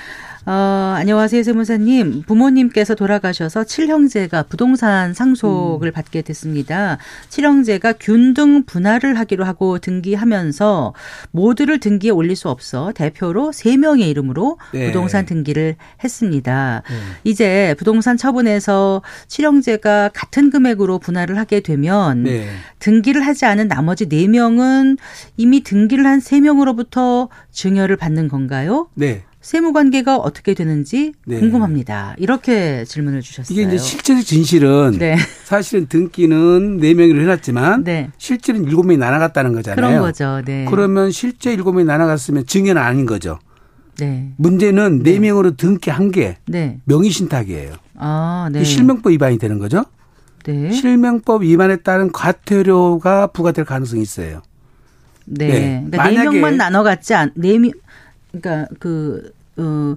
어, 0.45 0.53
안녕하세요, 0.97 1.45
세무사님. 1.45 2.23
부모님께서 2.23 2.97
돌아가셔서 2.97 3.63
칠형제가 3.63 4.43
부동산 4.45 5.15
상속을 5.15 5.91
음. 5.91 5.93
받게 5.93 6.23
됐습니다. 6.23 6.99
칠형제가 7.29 7.93
균등 7.93 8.65
분할을 8.65 9.21
하기로 9.21 9.45
하고 9.45 9.79
등기하면서 9.79 10.95
모두를 11.31 11.79
등기에 11.79 12.11
올릴 12.11 12.35
수 12.35 12.49
없어 12.49 12.91
대표로 12.93 13.53
3명의 13.53 14.09
이름으로 14.09 14.59
네. 14.73 14.87
부동산 14.87 15.27
등기를 15.27 15.77
했습니다. 16.03 16.83
네. 16.89 16.97
이제 17.23 17.77
부동산 17.79 18.17
처분에서 18.17 19.03
칠형제가 19.29 20.11
같은 20.13 20.51
금액으로 20.51 20.99
분할을 20.99 21.39
하게 21.39 21.61
되면 21.61 22.25
네. 22.25 22.49
등기를 22.81 23.25
하지 23.25 23.45
않은 23.45 23.69
나머지 23.69 24.07
4명은 24.07 24.99
이미 25.37 25.63
등기를 25.63 26.05
한 26.05 26.19
3명으로부터 26.19 27.29
증여를 27.53 27.97
받는 27.97 28.27
건가요? 28.27 28.89
네. 28.95 29.23
세무 29.43 29.73
관계가 29.73 30.17
어떻게 30.17 30.55
되는지 30.55 31.13
네. 31.27 31.41
궁금합니다. 31.41 32.15
이렇게 32.17 32.85
질문을 32.85 33.21
주셨어요. 33.21 33.53
이게 33.53 33.67
이제 33.69 33.77
실제적 33.77 34.25
진실은 34.25 34.97
네. 34.99 35.17
사실은 35.45 35.87
등기는 35.89 36.79
4명으로 36.81 37.21
해놨지만 37.23 37.83
네. 37.85 38.11
실제는 38.19 38.67
7명이 38.67 38.99
나눠갔다는 38.99 39.53
거잖아요. 39.53 39.77
그런 39.77 40.01
거죠. 40.01 40.43
네. 40.45 40.65
그러면 40.71 41.11
실제 41.11 41.57
7명이 41.57 41.85
나눠갔으면 41.85 42.47
증여는 42.47 42.81
아닌 42.81 43.05
거죠. 43.05 43.41
네. 43.99 44.33
문제는 44.37 45.03
네, 45.03 45.13
네 45.15 45.19
명으로 45.19 45.57
등기한 45.57 46.13
게 46.13 46.39
네. 46.47 46.79
명의신탁이에요. 46.85 47.73
아, 47.97 48.49
네. 48.53 48.63
실명법 48.63 49.11
위반이 49.11 49.39
되는 49.39 49.59
거죠. 49.59 49.85
네. 50.45 50.71
실명법 50.71 51.43
위반에 51.43 51.77
따른 51.77 52.11
과태료가 52.13 53.29
부과될 53.29 53.65
가능성이 53.65 54.03
있어요. 54.03 54.41
네. 55.25 55.49
네. 55.49 55.85
그러니까 55.91 56.11
네 56.11 56.31
명만 56.31 56.57
나눠 56.57 56.83
갔지 56.83 57.15
않, 57.15 57.33
네 57.35 57.59
명, 57.59 57.71
그러니까 58.33 58.69
그, 58.79 59.33
어. 59.57 59.95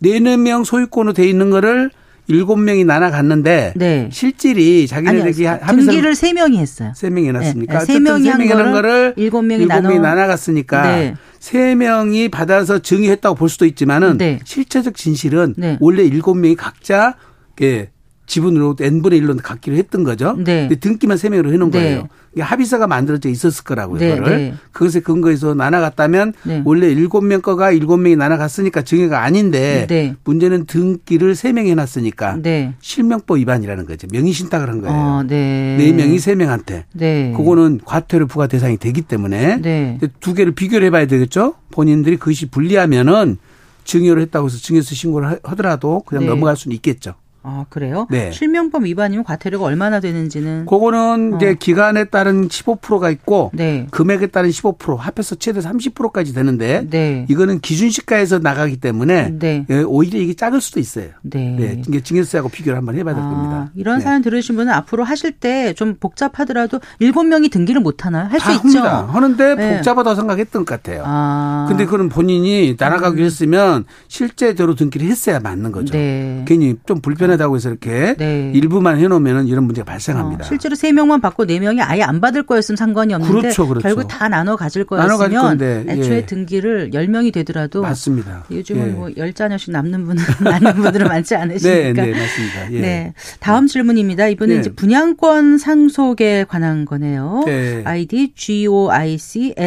네네 0.00 0.38
명 0.38 0.64
소유권으로 0.64 1.12
돼 1.12 1.28
있는 1.28 1.50
거를 1.50 1.90
일곱 2.26 2.56
명이 2.56 2.84
나눠 2.84 3.10
갔는데 3.10 3.74
네. 3.76 4.08
실질이 4.10 4.86
자기네들이 4.86 5.46
등기를 5.68 6.14
세 6.14 6.32
명이 6.32 6.58
했어요. 6.58 6.92
세 6.94 7.10
명이 7.10 7.28
해놨습니까? 7.28 7.78
네. 7.80 7.84
세 7.84 7.98
명이 7.98 8.28
한 8.28 8.72
거를 8.72 9.14
일곱 9.16 9.42
명이 9.42 9.66
나눠 9.66 9.98
나눠 9.98 10.26
갔으니까 10.26 10.82
네. 10.82 11.14
세 11.40 11.74
명이 11.74 12.28
받아서 12.28 12.78
증의했다고 12.78 13.34
볼 13.34 13.48
수도 13.48 13.66
있지만은 13.66 14.16
네. 14.16 14.38
실체적 14.44 14.94
진실은 14.94 15.54
네. 15.58 15.76
원래 15.80 16.04
일곱 16.04 16.34
명이 16.34 16.54
각자 16.54 17.16
예, 17.62 17.90
지분으로 18.30 18.76
n분의 18.80 19.20
1로 19.20 19.36
갖기로 19.42 19.76
했던 19.76 20.04
거죠. 20.04 20.36
네. 20.38 20.68
근데 20.68 20.76
등기만 20.76 21.16
3명으로 21.16 21.52
해놓은 21.52 21.72
네. 21.72 21.78
거예요. 21.80 22.08
합의서가 22.38 22.86
만들어져 22.86 23.28
있었을 23.28 23.64
거라고요. 23.64 23.98
네. 23.98 24.14
그거를. 24.14 24.36
네. 24.36 24.54
그것에 24.70 25.00
근거해서 25.00 25.54
나눠갔다면 25.54 26.34
네. 26.44 26.62
원래 26.64 26.94
7명 26.94 27.42
거가 27.42 27.72
7명이 27.72 28.16
나눠갔으니까 28.16 28.82
증여가 28.82 29.24
아닌데 29.24 29.86
네. 29.88 30.14
문제는 30.22 30.66
등기를 30.66 31.34
3명이 31.34 31.70
해놨으니까 31.70 32.36
네. 32.40 32.74
실명법 32.80 33.38
위반이라는 33.38 33.84
거죠. 33.86 34.06
명의신탁을 34.12 34.68
한 34.68 34.80
거예요. 34.80 34.96
어, 34.96 35.22
네. 35.26 35.76
4명이 35.80 36.16
3명한테. 36.16 36.84
네. 36.92 37.34
그거는 37.36 37.80
과태료 37.84 38.28
부과 38.28 38.46
대상이 38.46 38.76
되기 38.76 39.02
때문에 39.02 39.60
네. 39.60 39.98
두 40.20 40.34
개를 40.34 40.52
비교를 40.52 40.86
해봐야 40.86 41.06
되겠죠. 41.06 41.54
본인들이 41.72 42.16
그것이 42.16 42.46
불리하면은 42.46 43.38
증여를 43.82 44.22
했다고 44.22 44.46
해서 44.46 44.58
증여서 44.58 44.94
신고를 44.94 45.40
하더라도 45.42 46.02
그냥 46.06 46.26
넘어갈 46.26 46.56
수는 46.56 46.76
있겠죠. 46.76 47.14
아, 47.42 47.64
그래요? 47.70 48.06
네. 48.10 48.30
실명법 48.32 48.84
위반이면 48.84 49.24
과태료가 49.24 49.64
얼마나 49.64 49.98
되는지는 50.00 50.66
그거는 50.66 51.34
어. 51.34 51.36
이제 51.36 51.54
기간에 51.58 52.04
따른 52.04 52.48
15%가 52.48 53.08
있고 53.10 53.50
네. 53.54 53.86
금액에 53.90 54.26
따른 54.26 54.50
15% 54.50 54.96
합해서 54.98 55.36
최대 55.36 55.60
30%까지 55.60 56.34
되는데 56.34 56.86
네. 56.90 57.24
이거는 57.30 57.60
기준 57.60 57.88
시가에서 57.90 58.38
나가기 58.40 58.76
때문에 58.76 59.38
네. 59.38 59.64
예, 59.70 59.80
오히려 59.82 60.18
이게 60.20 60.34
작을 60.34 60.60
수도 60.60 60.80
있어요. 60.80 61.08
네. 61.22 61.56
네. 61.58 61.82
이게 61.88 62.02
증여세하고 62.02 62.50
비교를 62.50 62.76
한번 62.76 62.94
해 62.96 63.04
봐야 63.04 63.14
될 63.14 63.24
아, 63.24 63.28
겁니다. 63.28 63.70
이런 63.74 63.98
네. 63.98 64.04
사연 64.04 64.20
들으신 64.22 64.56
분은 64.56 64.72
앞으로 64.72 65.04
하실 65.04 65.32
때 65.32 65.72
좀 65.74 65.94
복잡하더라도 65.98 66.80
7명이 67.00 67.50
등기를 67.50 67.80
못 67.80 68.04
하나 68.04 68.24
할 68.26 68.40
수 68.40 68.50
있죠. 68.68 68.80
하는데 68.80 69.54
네. 69.54 69.74
복잡하다고 69.76 70.14
생각했던 70.16 70.64
것 70.64 70.82
같아요. 70.82 71.04
아. 71.06 71.66
근데 71.68 71.84
그건 71.86 72.08
본인이 72.08 72.76
날아가기로 72.78 73.22
음. 73.22 73.26
했으면 73.26 73.84
실제대로 74.08 74.74
등기를 74.74 75.06
했어야 75.06 75.40
맞는 75.40 75.72
거죠. 75.72 75.92
괜히 75.92 76.76
좀 76.86 77.00
불편 77.00 77.29
불편하다고 77.30 77.56
해서 77.56 77.70
이렇게 77.70 78.14
네. 78.16 78.50
일부만 78.54 78.98
해놓으면 78.98 79.46
이런 79.46 79.64
문제가 79.64 79.84
발생합니다. 79.84 80.44
어, 80.44 80.48
실제로 80.48 80.74
3명만 80.74 81.22
받고 81.22 81.46
4명이 81.46 81.78
아예 81.80 82.02
안 82.02 82.20
받을 82.20 82.42
거였으면 82.42 82.76
상관이 82.76 83.14
없는데 83.14 83.40
그렇죠, 83.40 83.66
그렇죠. 83.68 83.82
결국 83.82 84.08
다 84.08 84.28
나눠 84.28 84.56
가질 84.56 84.84
거였으면 84.84 85.18
나눠 85.18 85.42
건데, 85.42 85.84
애초에 85.88 86.16
예. 86.16 86.26
등기를 86.26 86.90
10명이 86.90 87.32
되더라도 87.32 87.82
맞습니다. 87.82 88.44
요즘은 88.50 88.88
예. 88.88 88.90
뭐 88.92 89.08
10자녀씩 89.08 89.70
남는 89.70 90.04
분은 90.04 90.22
많은 90.44 90.74
분들은 90.74 91.06
많지 91.06 91.36
않으시니까. 91.36 92.02
네, 92.02 92.12
네, 92.12 92.18
맞습니다. 92.18 92.72
예. 92.72 92.80
네. 92.80 93.14
다음 93.38 93.66
질문입니다. 93.66 94.28
이번에 94.28 94.54
네. 94.54 94.60
이제 94.60 94.72
분양권 94.72 95.58
상속에 95.58 96.44
관한 96.48 96.84
거네요. 96.84 97.44
네. 97.46 97.82
아이디 97.84 98.32
GOICLEE 98.34 99.60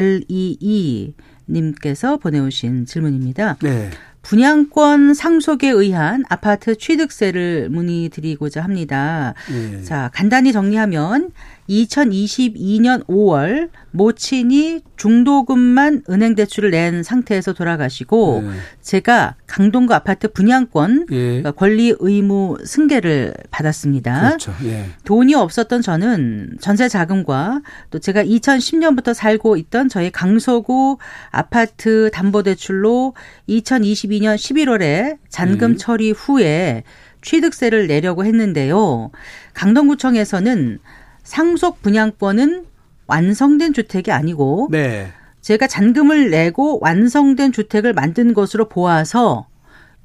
님께서 1.50 2.17
보내오신 2.17 2.86
질문입니다. 2.86 3.58
네. 3.62 3.89
분양권 4.23 5.13
상속에 5.13 5.69
의한 5.69 6.23
아파트 6.29 6.75
취득세를 6.75 7.69
문의드리고자 7.69 8.63
합니다. 8.63 9.33
네. 9.51 9.83
자, 9.83 10.09
간단히 10.13 10.51
정리하면 10.51 11.29
2022년 11.70 13.05
5월 13.08 13.70
모친이 13.91 14.82
중도금만 14.98 16.03
은행 16.10 16.36
대출을 16.36 16.72
낸 16.72 17.03
상태에서 17.03 17.53
돌아가시고 17.53 18.43
네. 18.46 18.50
제가 18.82 19.36
강동구 19.48 19.93
아파트 19.93 20.32
분양권 20.32 21.08
예. 21.12 21.15
그러니까 21.15 21.51
권리 21.51 21.93
의무 22.00 22.58
승계를 22.63 23.34
받았습니다. 23.51 24.29
그렇죠. 24.29 24.53
예. 24.65 24.86
돈이 25.05 25.36
없었던 25.36 25.82
저는 25.82 26.58
전세 26.60 26.88
자금과 26.88 27.62
또 27.91 28.00
제가 28.00 28.24
2010년부터 28.24 29.13
살고 29.13 29.58
있던 29.58 29.89
저희 29.89 30.10
강서구 30.12 30.98
아파트 31.29 32.10
담보 32.12 32.43
대출로 32.43 33.13
2022년 33.48 34.36
11월에 34.36 35.17
잔금 35.29 35.72
음. 35.72 35.77
처리 35.77 36.12
후에 36.12 36.84
취득세를 37.22 37.88
내려고 37.88 38.25
했는데요. 38.25 39.12
강동구청에서는 39.53 40.79
상속 41.33 41.81
분양권은 41.81 42.63
완성된 43.07 43.73
주택이 43.73 44.11
아니고 44.11 44.67
네. 44.69 45.11
제가 45.41 45.65
잔금을 45.65 46.29
내고 46.29 46.77
완성된 46.79 47.51
주택을 47.51 47.91
만든 47.91 48.35
것으로 48.35 48.69
보아서 48.69 49.47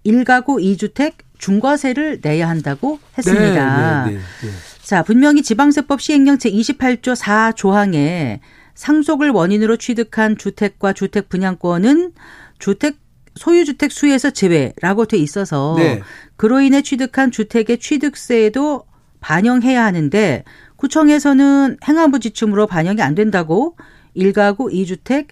1가구 0.06 0.58
2주택 0.58 1.12
중과세를 1.36 2.20
내야 2.22 2.48
한다고 2.48 2.98
했습니다. 3.18 4.06
네, 4.06 4.12
네, 4.12 4.16
네, 4.16 4.22
네, 4.46 4.52
자, 4.82 5.02
분명히 5.02 5.42
지방세법 5.42 6.00
시행령 6.00 6.38
제28조 6.38 7.14
4조항에 7.14 8.38
상속을 8.74 9.28
원인으로 9.28 9.76
취득한 9.76 10.38
주택과 10.38 10.94
주택 10.94 11.28
분양권은 11.28 12.14
주택 12.58 12.96
소유주택 13.34 13.92
수에서 13.92 14.30
제외라고 14.30 15.04
돼 15.04 15.18
있어서 15.18 15.74
네. 15.76 16.00
그로 16.36 16.62
인해 16.62 16.80
취득한 16.80 17.30
주택의 17.30 17.80
취득세에도 17.80 18.84
반영해야 19.20 19.84
하는데 19.84 20.44
구청에서는 20.78 21.78
행안부 21.86 22.20
지침으로 22.20 22.66
반영이 22.66 23.02
안 23.02 23.14
된다고 23.14 23.76
1가구 24.16 24.72
2주택 24.72 25.26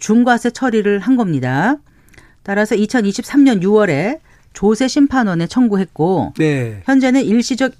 중과세 0.00 0.50
처리를 0.50 0.98
한 0.98 1.16
겁니다. 1.16 1.76
따라서 2.42 2.74
2023년 2.74 3.62
6월에 3.62 4.18
조세 4.52 4.88
심판원에 4.88 5.46
청구했고 5.46 6.34
네. 6.36 6.82
현재는 6.84 7.22
일시적 7.24 7.72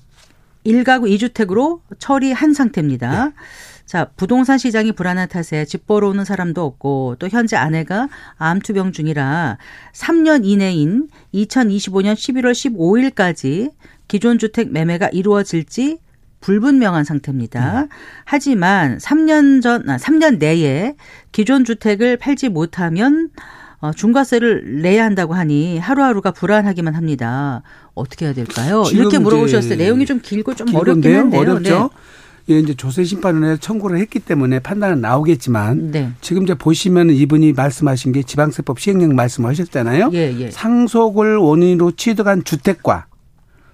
1가구 0.65 1.11
2주택으로 1.19 1.81
처리한 1.99 2.55
상태입니다. 2.55 3.27
네. 3.27 3.33
자, 3.85 4.11
부동산 4.17 4.59
시장이 4.59 4.93
불안한 4.93 5.29
탓에 5.29 5.65
집 5.65 5.87
보러 5.87 6.09
오는 6.09 6.25
사람도 6.25 6.65
없고 6.65 7.17
또 7.19 7.29
현재 7.29 7.57
아내가 7.57 8.09
암투병 8.37 8.93
중이라 8.93 9.59
3년 9.93 10.45
이내인 10.45 11.09
2025년 11.35 12.13
11월 12.15 12.53
15일까지 12.53 13.73
기존 14.07 14.39
주택 14.39 14.71
매매가 14.71 15.09
이루어질지 15.09 15.99
불분명한 16.41 17.05
상태입니다. 17.05 17.83
음. 17.83 17.89
하지만 18.25 18.99
3년 18.99 19.63
전, 19.63 19.89
아, 19.89 19.97
3년 19.97 20.39
내에 20.39 20.95
기존 21.33 21.65
주택을 21.65 22.17
팔지 22.17 22.49
못하면 22.49 23.31
어, 23.81 23.93
중과세를 23.93 24.83
내야 24.83 25.05
한다고 25.05 25.35
하니 25.35 25.79
하루하루가 25.79 26.33
불안하기만 26.33 26.95
합니다. 26.95 27.63
어떻게 27.95 28.27
해야 28.27 28.35
될까요? 28.35 28.85
이렇게 28.93 29.19
물어보셨어요. 29.19 29.77
내용이 29.77 30.05
좀 30.05 30.21
길고 30.21 30.55
좀 30.55 30.75
어렵긴 30.75 31.15
한데요. 31.15 31.41
어렵죠. 31.41 31.91
네. 31.93 32.55
예, 32.55 32.59
이제 32.59 32.75
조세 32.75 33.05
심판원에 33.05 33.59
청구를 33.59 33.99
했기 33.99 34.21
때문에 34.21 34.61
판단은 34.61 35.01
나오겠지만 35.01 35.91
네. 35.91 36.11
지금 36.23 36.45
이제 36.45 36.55
보시면 36.55 37.11
이분이 37.11 37.53
말씀하신 37.53 38.13
게 38.13 38.23
지방세법 38.23 38.81
시행령 38.81 39.15
말씀하셨잖아요. 39.15 40.11
예, 40.15 40.35
예. 40.41 40.51
상속을 40.51 41.37
원인으로 41.37 41.93
취득한 41.93 42.45
주택과 42.45 43.07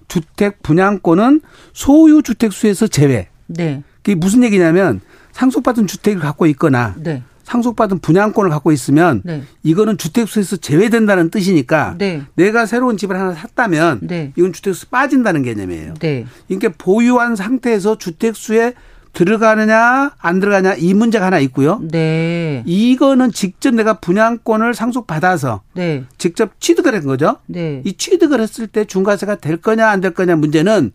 주택 0.08 0.62
분양권은 0.62 1.40
소유 1.72 2.22
주택 2.22 2.52
수에서 2.52 2.86
제외. 2.86 3.28
네. 3.46 3.82
그게 4.02 4.14
무슨 4.14 4.42
얘기냐면 4.44 5.00
상속받은 5.32 5.86
주택을 5.86 6.20
갖고 6.20 6.46
있거나 6.46 6.94
네. 6.98 7.22
상속받은 7.44 7.98
분양권을 7.98 8.50
갖고 8.50 8.72
있으면 8.72 9.20
네. 9.24 9.42
이거는 9.62 9.98
주택수에서 9.98 10.56
제외된다는 10.56 11.30
뜻이니까 11.30 11.94
네. 11.98 12.22
내가 12.34 12.66
새로운 12.66 12.96
집을 12.96 13.18
하나 13.18 13.34
샀다면 13.34 14.00
네. 14.02 14.32
이건 14.36 14.52
주택수 14.52 14.88
빠진다는 14.88 15.42
개념이에요. 15.42 15.94
네. 16.00 16.24
그러니까 16.48 16.72
보유한 16.78 17.36
상태에서 17.36 17.98
주택수에 17.98 18.74
들어가느냐 19.14 20.12
안 20.18 20.40
들어가냐 20.40 20.74
이 20.74 20.92
문제가 20.92 21.26
하나 21.26 21.38
있고요. 21.38 21.80
네. 21.90 22.62
이거는 22.66 23.32
직접 23.32 23.72
내가 23.74 23.94
분양권을 23.94 24.74
상속받아서 24.74 25.62
네. 25.74 26.04
직접 26.18 26.60
취득을 26.60 26.94
한 26.94 27.04
거죠. 27.04 27.36
네. 27.46 27.80
이 27.84 27.94
취득을 27.94 28.40
했을 28.40 28.66
때 28.66 28.84
중과세가 28.84 29.36
될 29.36 29.56
거냐 29.56 29.88
안 29.88 30.00
될 30.00 30.12
거냐 30.12 30.36
문제는 30.36 30.92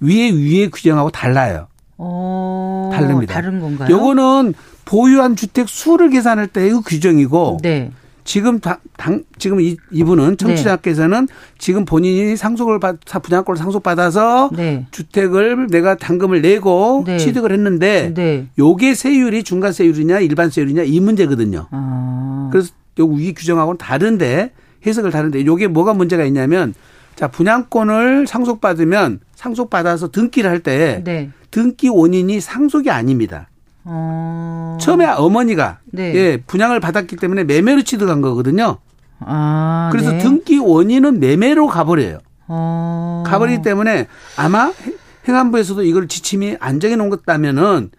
위에 0.00 0.30
위에 0.30 0.68
규정하고 0.68 1.10
달라요. 1.10 1.68
어, 1.98 2.90
다릅니다. 2.92 3.34
다른 3.34 3.60
건가요? 3.60 3.88
요거는 3.90 4.54
보유한 4.84 5.36
주택 5.36 5.68
수를 5.68 6.08
계산할 6.10 6.46
때의 6.48 6.80
규정이고 6.84 7.58
네. 7.62 7.90
지금 8.28 8.60
당, 8.60 8.76
당 8.98 9.24
지금 9.38 9.58
이, 9.58 9.78
이분은 9.90 10.36
청취자께서는 10.36 11.24
네. 11.24 11.34
지금 11.56 11.86
본인이 11.86 12.36
상속을 12.36 12.78
받 12.78 12.98
분양권을 13.00 13.56
상속받아서 13.56 14.50
네. 14.54 14.86
주택을 14.90 15.68
내가 15.68 15.96
당금을 15.96 16.42
내고 16.42 17.04
네. 17.06 17.16
취득을 17.16 17.52
했는데 17.52 18.12
네. 18.12 18.46
요게 18.58 18.92
세율이 18.92 19.44
중과세율이냐 19.44 20.20
일반세율이냐 20.20 20.82
이 20.82 21.00
문제거든요. 21.00 21.68
아. 21.70 22.50
그래서 22.52 22.72
요위 22.98 23.32
규정하고는 23.32 23.78
다른데 23.78 24.52
해석을 24.86 25.10
다른데 25.10 25.46
요게 25.46 25.68
뭐가 25.68 25.94
문제가 25.94 26.24
있냐면 26.24 26.74
자 27.16 27.28
분양권을 27.28 28.26
상속받으면 28.26 29.20
상속받아서 29.36 30.10
등기를 30.10 30.50
할때 30.50 31.00
네. 31.02 31.30
등기 31.50 31.88
원인이 31.88 32.42
상속이 32.42 32.90
아닙니다. 32.90 33.48
어... 33.90 34.76
처음에 34.80 35.06
어머니가 35.06 35.78
네. 35.86 36.14
예, 36.14 36.36
분양을 36.46 36.78
받았기 36.80 37.16
때문에 37.16 37.44
매매로 37.44 37.82
취득한 37.82 38.20
거거든요. 38.20 38.78
아, 39.20 39.88
그래서 39.90 40.12
네. 40.12 40.18
등기 40.18 40.58
원인은 40.58 41.20
매매로 41.20 41.66
가버려요. 41.68 42.18
어... 42.48 43.24
가버리기 43.26 43.62
때문에 43.62 44.06
아마 44.36 44.72
행안부에서도 45.26 45.82
이걸 45.82 46.06
지침이 46.08 46.56
안 46.60 46.80
정해 46.80 46.96
놓은 46.96 47.10
것다면은 47.10 47.90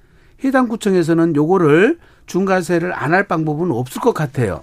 해당 0.43 0.67
구청에서는 0.67 1.35
요거를 1.35 1.97
중과세를 2.27 2.93
안 2.93 3.13
할 3.13 3.27
방법은 3.27 3.71
없을 3.71 4.01
것 4.01 4.13
같아요. 4.13 4.61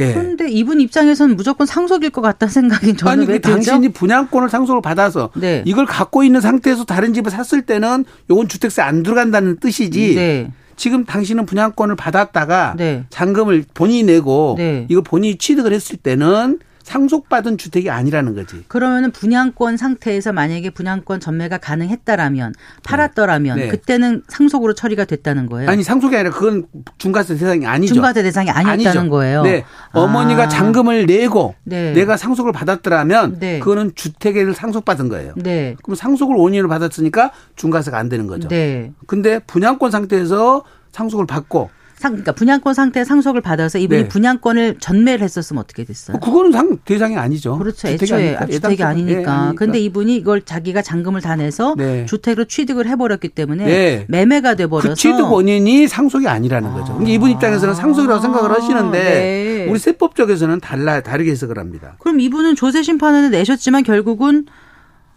예. 0.00 0.12
그런데 0.12 0.50
이분 0.50 0.80
입장에서는 0.80 1.36
무조건 1.36 1.66
상속일 1.66 2.10
것 2.10 2.20
같다는 2.20 2.52
생각이 2.52 2.96
저는 2.96 3.12
아니, 3.12 3.26
왜 3.26 3.38
들죠? 3.38 3.52
당신이 3.52 3.90
분양권을 3.90 4.48
상속을 4.48 4.82
받아서 4.82 5.30
네. 5.34 5.62
이걸 5.66 5.86
갖고 5.86 6.24
있는 6.24 6.40
상태에서 6.40 6.84
다른 6.84 7.14
집을 7.14 7.30
샀을 7.30 7.62
때는 7.62 8.04
요건 8.30 8.48
주택세 8.48 8.82
안 8.82 9.02
들어간다는 9.02 9.58
뜻이지. 9.58 10.14
네. 10.14 10.50
지금 10.76 11.04
당신은 11.04 11.46
분양권을 11.46 11.94
받았다가 11.96 12.74
네. 12.76 13.04
잔금을 13.10 13.64
본인이 13.74 14.02
내고 14.04 14.56
네. 14.58 14.86
이걸 14.88 15.04
본인이 15.04 15.36
취득을 15.38 15.72
했을 15.72 15.96
때는 15.96 16.58
상속받은 16.84 17.58
주택이 17.58 17.90
아니라는 17.90 18.34
거지. 18.34 18.62
그러면은 18.68 19.10
분양권 19.10 19.76
상태에서 19.78 20.32
만약에 20.32 20.70
분양권 20.70 21.18
전매가 21.18 21.58
가능했다라면 21.58 22.52
팔았더라면 22.84 23.58
네. 23.58 23.68
그때는 23.68 24.22
상속으로 24.28 24.74
처리가 24.74 25.06
됐다는 25.06 25.46
거예요. 25.46 25.68
아니 25.70 25.82
상속이 25.82 26.14
아니라 26.14 26.30
그건 26.30 26.66
중과세 26.98 27.36
대상이 27.36 27.66
아니죠. 27.66 27.94
중과세 27.94 28.22
대상이 28.22 28.50
아니었다는 28.50 29.00
아니죠. 29.00 29.10
거예요. 29.10 29.42
네. 29.42 29.64
어머니가 29.92 30.44
아. 30.44 30.48
잔금을 30.48 31.06
내고 31.06 31.54
네. 31.64 31.92
내가 31.92 32.18
상속을 32.18 32.52
받았더라면 32.52 33.38
네. 33.40 33.58
그거는 33.60 33.92
주택을 33.94 34.54
상속받은 34.54 35.08
거예요. 35.08 35.32
네. 35.36 35.76
그럼 35.82 35.96
상속을 35.96 36.36
원인으로 36.36 36.68
받았으니까 36.68 37.32
중과세가 37.56 37.98
안 37.98 38.10
되는 38.10 38.26
거죠. 38.26 38.48
네. 38.48 38.92
근데 39.06 39.38
분양권 39.38 39.90
상태에서 39.90 40.64
상속을 40.92 41.26
받고 41.26 41.70
상, 42.04 42.12
그러니까 42.12 42.32
분양권 42.32 42.74
상태 42.74 43.02
상속을 43.02 43.40
받아서 43.40 43.78
이분이 43.78 44.02
네. 44.02 44.08
분양권을 44.08 44.76
전매를 44.78 45.24
했었으면 45.24 45.62
어떻게 45.62 45.84
됐어요? 45.84 46.20
그거는 46.20 46.52
상, 46.52 46.76
대상이 46.84 47.16
아니죠. 47.16 47.56
그렇죠. 47.56 47.88
애초에 47.88 48.36
아니니까. 48.36 48.46
주택이 48.46 48.82
아니니까. 48.82 49.48
네, 49.48 49.54
근데 49.56 49.80
이분이 49.80 50.14
이걸 50.16 50.42
자기가 50.42 50.82
잔금을 50.82 51.22
다 51.22 51.34
내서 51.34 51.74
네. 51.78 52.04
주택으로 52.04 52.44
취득을 52.44 52.86
해버렸기 52.86 53.28
때문에 53.30 53.64
네. 53.64 54.04
매매가 54.08 54.56
돼버려서 54.56 54.90
그 54.90 54.94
취득 54.96 55.32
원인이 55.32 55.88
상속이 55.88 56.28
아니라는 56.28 56.68
아. 56.68 56.74
거죠. 56.74 57.00
이분 57.06 57.30
입장에서는 57.30 57.74
상속이라고 57.74 58.20
생각을 58.20 58.50
하시는데 58.50 58.98
네. 58.98 59.66
우리 59.70 59.78
세법 59.78 60.14
적에서는 60.14 60.60
달라 60.60 61.00
다르게 61.00 61.30
해석을 61.30 61.58
합니다. 61.58 61.96
그럼 62.00 62.20
이분은 62.20 62.54
조세 62.54 62.82
심판을 62.82 63.30
내셨지만 63.30 63.82
결국은 63.82 64.44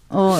어, 0.09 0.37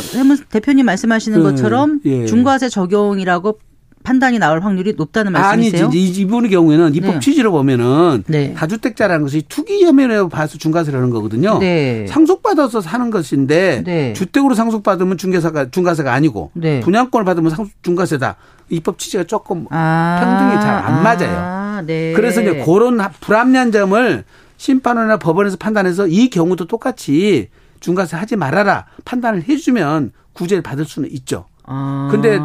대표님 0.50 0.86
말씀하시는 0.86 1.40
그, 1.40 1.44
것처럼 1.44 2.00
예. 2.06 2.26
중과세 2.26 2.70
적용이라고 2.70 3.60
판단이 4.08 4.39
나올 4.39 4.62
확률이 4.62 4.93
높다는 4.93 5.34
말씀이세요? 5.34 5.88
아니지. 5.88 6.22
이분의 6.22 6.50
경우에는 6.50 6.96
입법 6.96 7.15
네. 7.15 7.20
취지로 7.20 7.52
보면은 7.52 8.24
네. 8.28 8.54
다주택자라는 8.54 9.26
것이 9.26 9.43
투기 9.50 9.84
혐의로 9.84 10.30
봐서 10.30 10.58
중과세를 10.58 10.98
하는 10.98 11.10
거거든요. 11.10 11.60
네. 11.60 12.06
상속받아서 12.08 12.80
사는 12.80 13.10
것인데 13.12 13.84
네. 13.86 14.13
주택으로 14.13 14.56
상속받으면 14.56 15.17
중개사가 15.17 15.72
중과세가 15.72 16.13
아니고 16.13 16.52
네. 16.54 16.80
분양권을 16.80 17.26
받으면 17.26 17.52
상속 17.52 17.74
중과세다. 17.84 18.38
입법 18.70 18.98
취지가 18.98 19.26
조금 19.26 19.65
아. 19.72 20.20
평등이 20.24 20.62
잘 20.62 20.78
안 20.78 21.04
맞아요. 21.04 21.38
아, 21.38 21.84
네. 21.86 22.13
그래서 22.13 22.41
이제 22.41 22.63
그런 22.63 22.98
불합리한 23.20 23.74
점을 23.74 24.24
심판원이나 24.56 25.17
법원에서 25.17 25.58
판단해서 25.58 26.08
이 26.08 26.30
경우도 26.30 26.67
똑같이 26.67 27.50
중과세 27.82 28.15
하지 28.15 28.38
말아라 28.38 28.86
판단을 29.04 29.43
해주면 29.50 30.13
구제를 30.32 30.63
받을 30.63 30.86
수는 30.86 31.10
있죠. 31.12 31.46
아. 31.68 32.08
근데 32.12 32.40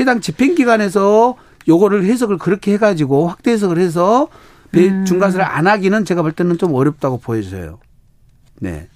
해당 0.00 0.20
집행기관에서 0.20 1.36
요거를 1.68 2.04
해석을 2.04 2.38
그렇게 2.38 2.72
해가지고 2.72 3.28
확대 3.28 3.50
해석을 3.50 3.78
해서 3.78 4.28
음. 4.74 5.04
중과세를 5.04 5.44
안 5.44 5.66
하기는 5.66 6.04
제가 6.04 6.22
볼 6.22 6.32
때는 6.32 6.56
좀 6.58 6.74
어렵다고 6.74 7.18
보여져요. 7.18 7.78
네. 8.60 8.88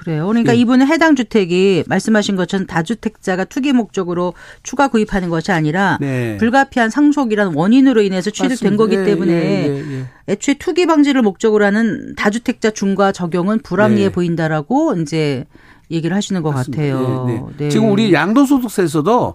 그래요. 0.00 0.26
그러니까 0.28 0.54
예. 0.54 0.58
이분은 0.58 0.86
해당 0.86 1.14
주택이 1.14 1.84
말씀하신 1.86 2.34
것처럼 2.34 2.66
다주택자가 2.66 3.44
투기 3.44 3.74
목적으로 3.74 4.32
추가 4.62 4.88
구입하는 4.88 5.28
것이 5.28 5.52
아니라 5.52 5.98
네. 6.00 6.38
불가피한 6.38 6.88
상속이라는 6.88 7.54
원인으로 7.54 8.00
인해서 8.00 8.30
취득된. 8.30 8.78
거기 8.78 8.96
예, 8.96 9.04
때문에 9.04 9.32
예, 9.32 9.68
예, 9.68 9.98
예, 9.98 10.06
애초에 10.26 10.54
투기 10.54 10.86
방지를 10.86 11.20
목적으로 11.20 11.66
하는 11.66 12.14
다주택자 12.16 12.70
중과 12.70 13.12
적용은 13.12 13.60
불합리해 13.60 14.06
네. 14.08 14.12
보인다라고 14.12 14.94
이제 14.96 15.44
얘기를 15.90 16.16
하시는 16.16 16.42
것 16.42 16.52
맞습니다. 16.52 16.82
같아요. 16.82 17.24
네, 17.26 17.34
네. 17.34 17.44
네. 17.58 17.68
지금 17.68 17.90
우리 17.90 18.12
양도소득세에서도 18.12 19.34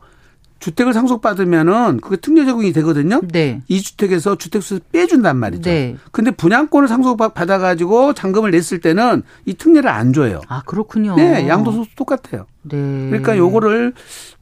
주택을 0.59 0.93
상속받으면은 0.93 1.99
그게 1.99 2.15
특례 2.15 2.45
적용이 2.45 2.71
되거든요. 2.73 3.21
네. 3.31 3.61
이 3.67 3.81
주택에서 3.81 4.35
주택수 4.37 4.79
빼준단 4.91 5.37
말이죠. 5.37 5.69
네. 5.69 5.95
근데 6.11 6.31
분양권을 6.31 6.87
상속받아 6.87 7.57
가지고 7.57 8.13
잔금을 8.13 8.51
냈을 8.51 8.79
때는 8.79 9.21
이 9.45 9.53
특례를 9.53 9.89
안 9.89 10.13
줘요. 10.13 10.41
아 10.47 10.61
그렇군요. 10.65 11.15
네, 11.17 11.47
양도소득 11.47 11.95
똑같아요. 11.95 12.45
네. 12.63 12.77
그러니까 13.09 13.37
요거를 13.37 13.93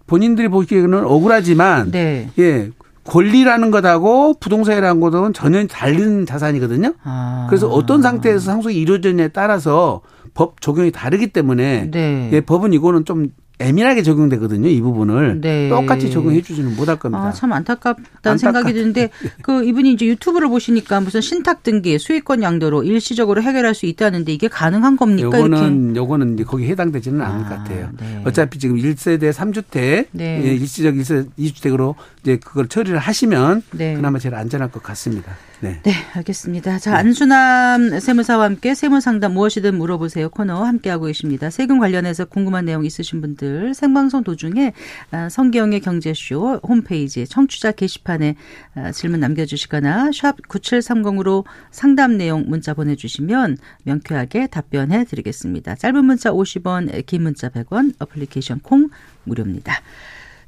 본인들이 0.06 0.49
보기에는 0.49 1.04
억울하지만 1.06 1.91
네. 1.91 2.30
예. 2.39 2.69
권리라는 3.06 3.69
것하고 3.71 4.36
부동산이라는 4.39 5.02
것은 5.02 5.34
전혀 5.34 5.65
다른 5.67 6.26
자산이거든요. 6.26 6.93
아. 7.04 7.47
그래서 7.49 7.67
어떤 7.67 8.02
상태에서 8.02 8.39
상속이 8.39 8.80
이루어졌냐에 8.80 9.30
따라서 9.30 9.99
법 10.33 10.61
적용이 10.61 10.91
다르기 10.91 11.27
때문에 11.27 11.89
네. 11.91 12.29
예, 12.33 12.41
법은 12.41 12.73
이거는 12.73 13.05
좀 13.05 13.29
예민하게 13.61 14.01
적용되거든요. 14.01 14.67
이 14.67 14.81
부분을 14.81 15.39
네. 15.39 15.69
똑같이 15.69 16.11
적용해 16.11 16.41
주지는 16.41 16.75
못할 16.75 16.97
겁니다. 16.97 17.27
아, 17.27 17.31
참 17.31 17.53
안타깝다는 17.53 18.09
안타깝... 18.23 18.37
생각이 18.39 18.73
드는데 18.73 19.09
그 19.41 19.63
이분이 19.63 19.93
이제 19.93 20.05
유튜브를 20.07 20.49
보시니까 20.49 20.99
무슨 21.01 21.21
신탁 21.21 21.63
등기, 21.63 21.97
수익권 21.99 22.41
양도로 22.41 22.83
일시적으로 22.83 23.41
해결할 23.41 23.75
수 23.75 23.85
있다는데 23.85 24.33
이게 24.33 24.47
가능한 24.47 24.97
겁니까? 24.97 25.37
요거는 25.37 25.85
이렇게? 25.85 25.99
요거는 25.99 26.33
이제 26.33 26.43
거기 26.43 26.65
해당되지는 26.65 27.21
아, 27.21 27.27
않을 27.27 27.43
것 27.43 27.49
같아요. 27.49 27.89
네. 27.99 28.21
어차피 28.25 28.57
지금 28.57 28.75
1세대 28.75 29.31
3주택 29.31 30.07
네. 30.11 30.41
예, 30.43 30.55
일시적 30.55 30.95
1세 30.95 31.29
2주택으로 31.37 31.95
이제 32.21 32.37
그걸 32.37 32.67
처리를 32.67 32.97
하시면 32.97 33.61
네. 33.71 33.93
그나마 33.93 34.17
제일 34.17 34.35
안전할 34.35 34.71
것 34.71 34.81
같습니다. 34.81 35.33
네. 35.63 35.80
네, 35.84 35.93
알겠습니다. 36.15 36.78
자, 36.78 36.97
안수남 36.97 37.97
세무사와 37.97 38.43
함께 38.43 38.76
세무상담 38.76 39.32
무엇이든 39.34 39.78
물어보세요 39.78 40.30
코너 40.30 40.62
함께하고 40.62 41.06
계십니다. 41.06 41.49
세금 41.49 41.80
관련해서 41.80 42.26
궁금한 42.26 42.65
내용 42.65 42.84
있으신 42.84 43.21
분들 43.21 43.73
생방송 43.73 44.26
도중에 44.26 44.73
아, 45.12 45.30
성기영의 45.30 45.80
경제쇼 45.80 46.60
홈페이지 46.63 47.26
청취자 47.26 47.71
게시판에 47.71 48.36
아, 48.76 48.91
질문 48.91 49.21
남겨주시거나 49.21 50.12
샵 50.13 50.36
9730으로 50.49 51.45
상담 51.71 52.17
내용 52.17 52.43
문자 52.45 52.73
보내주시면 52.73 53.58
명쾌하게 53.84 54.47
답변해 54.47 55.06
드리겠습니다. 55.06 55.76
짧은 55.76 56.04
문자 56.04 56.32
50원, 56.32 57.06
긴 57.06 57.23
문자 57.23 57.47
100원, 57.47 57.93
어플리케이션 57.99 58.60
콩 58.60 58.89
무료입니다. 59.23 59.82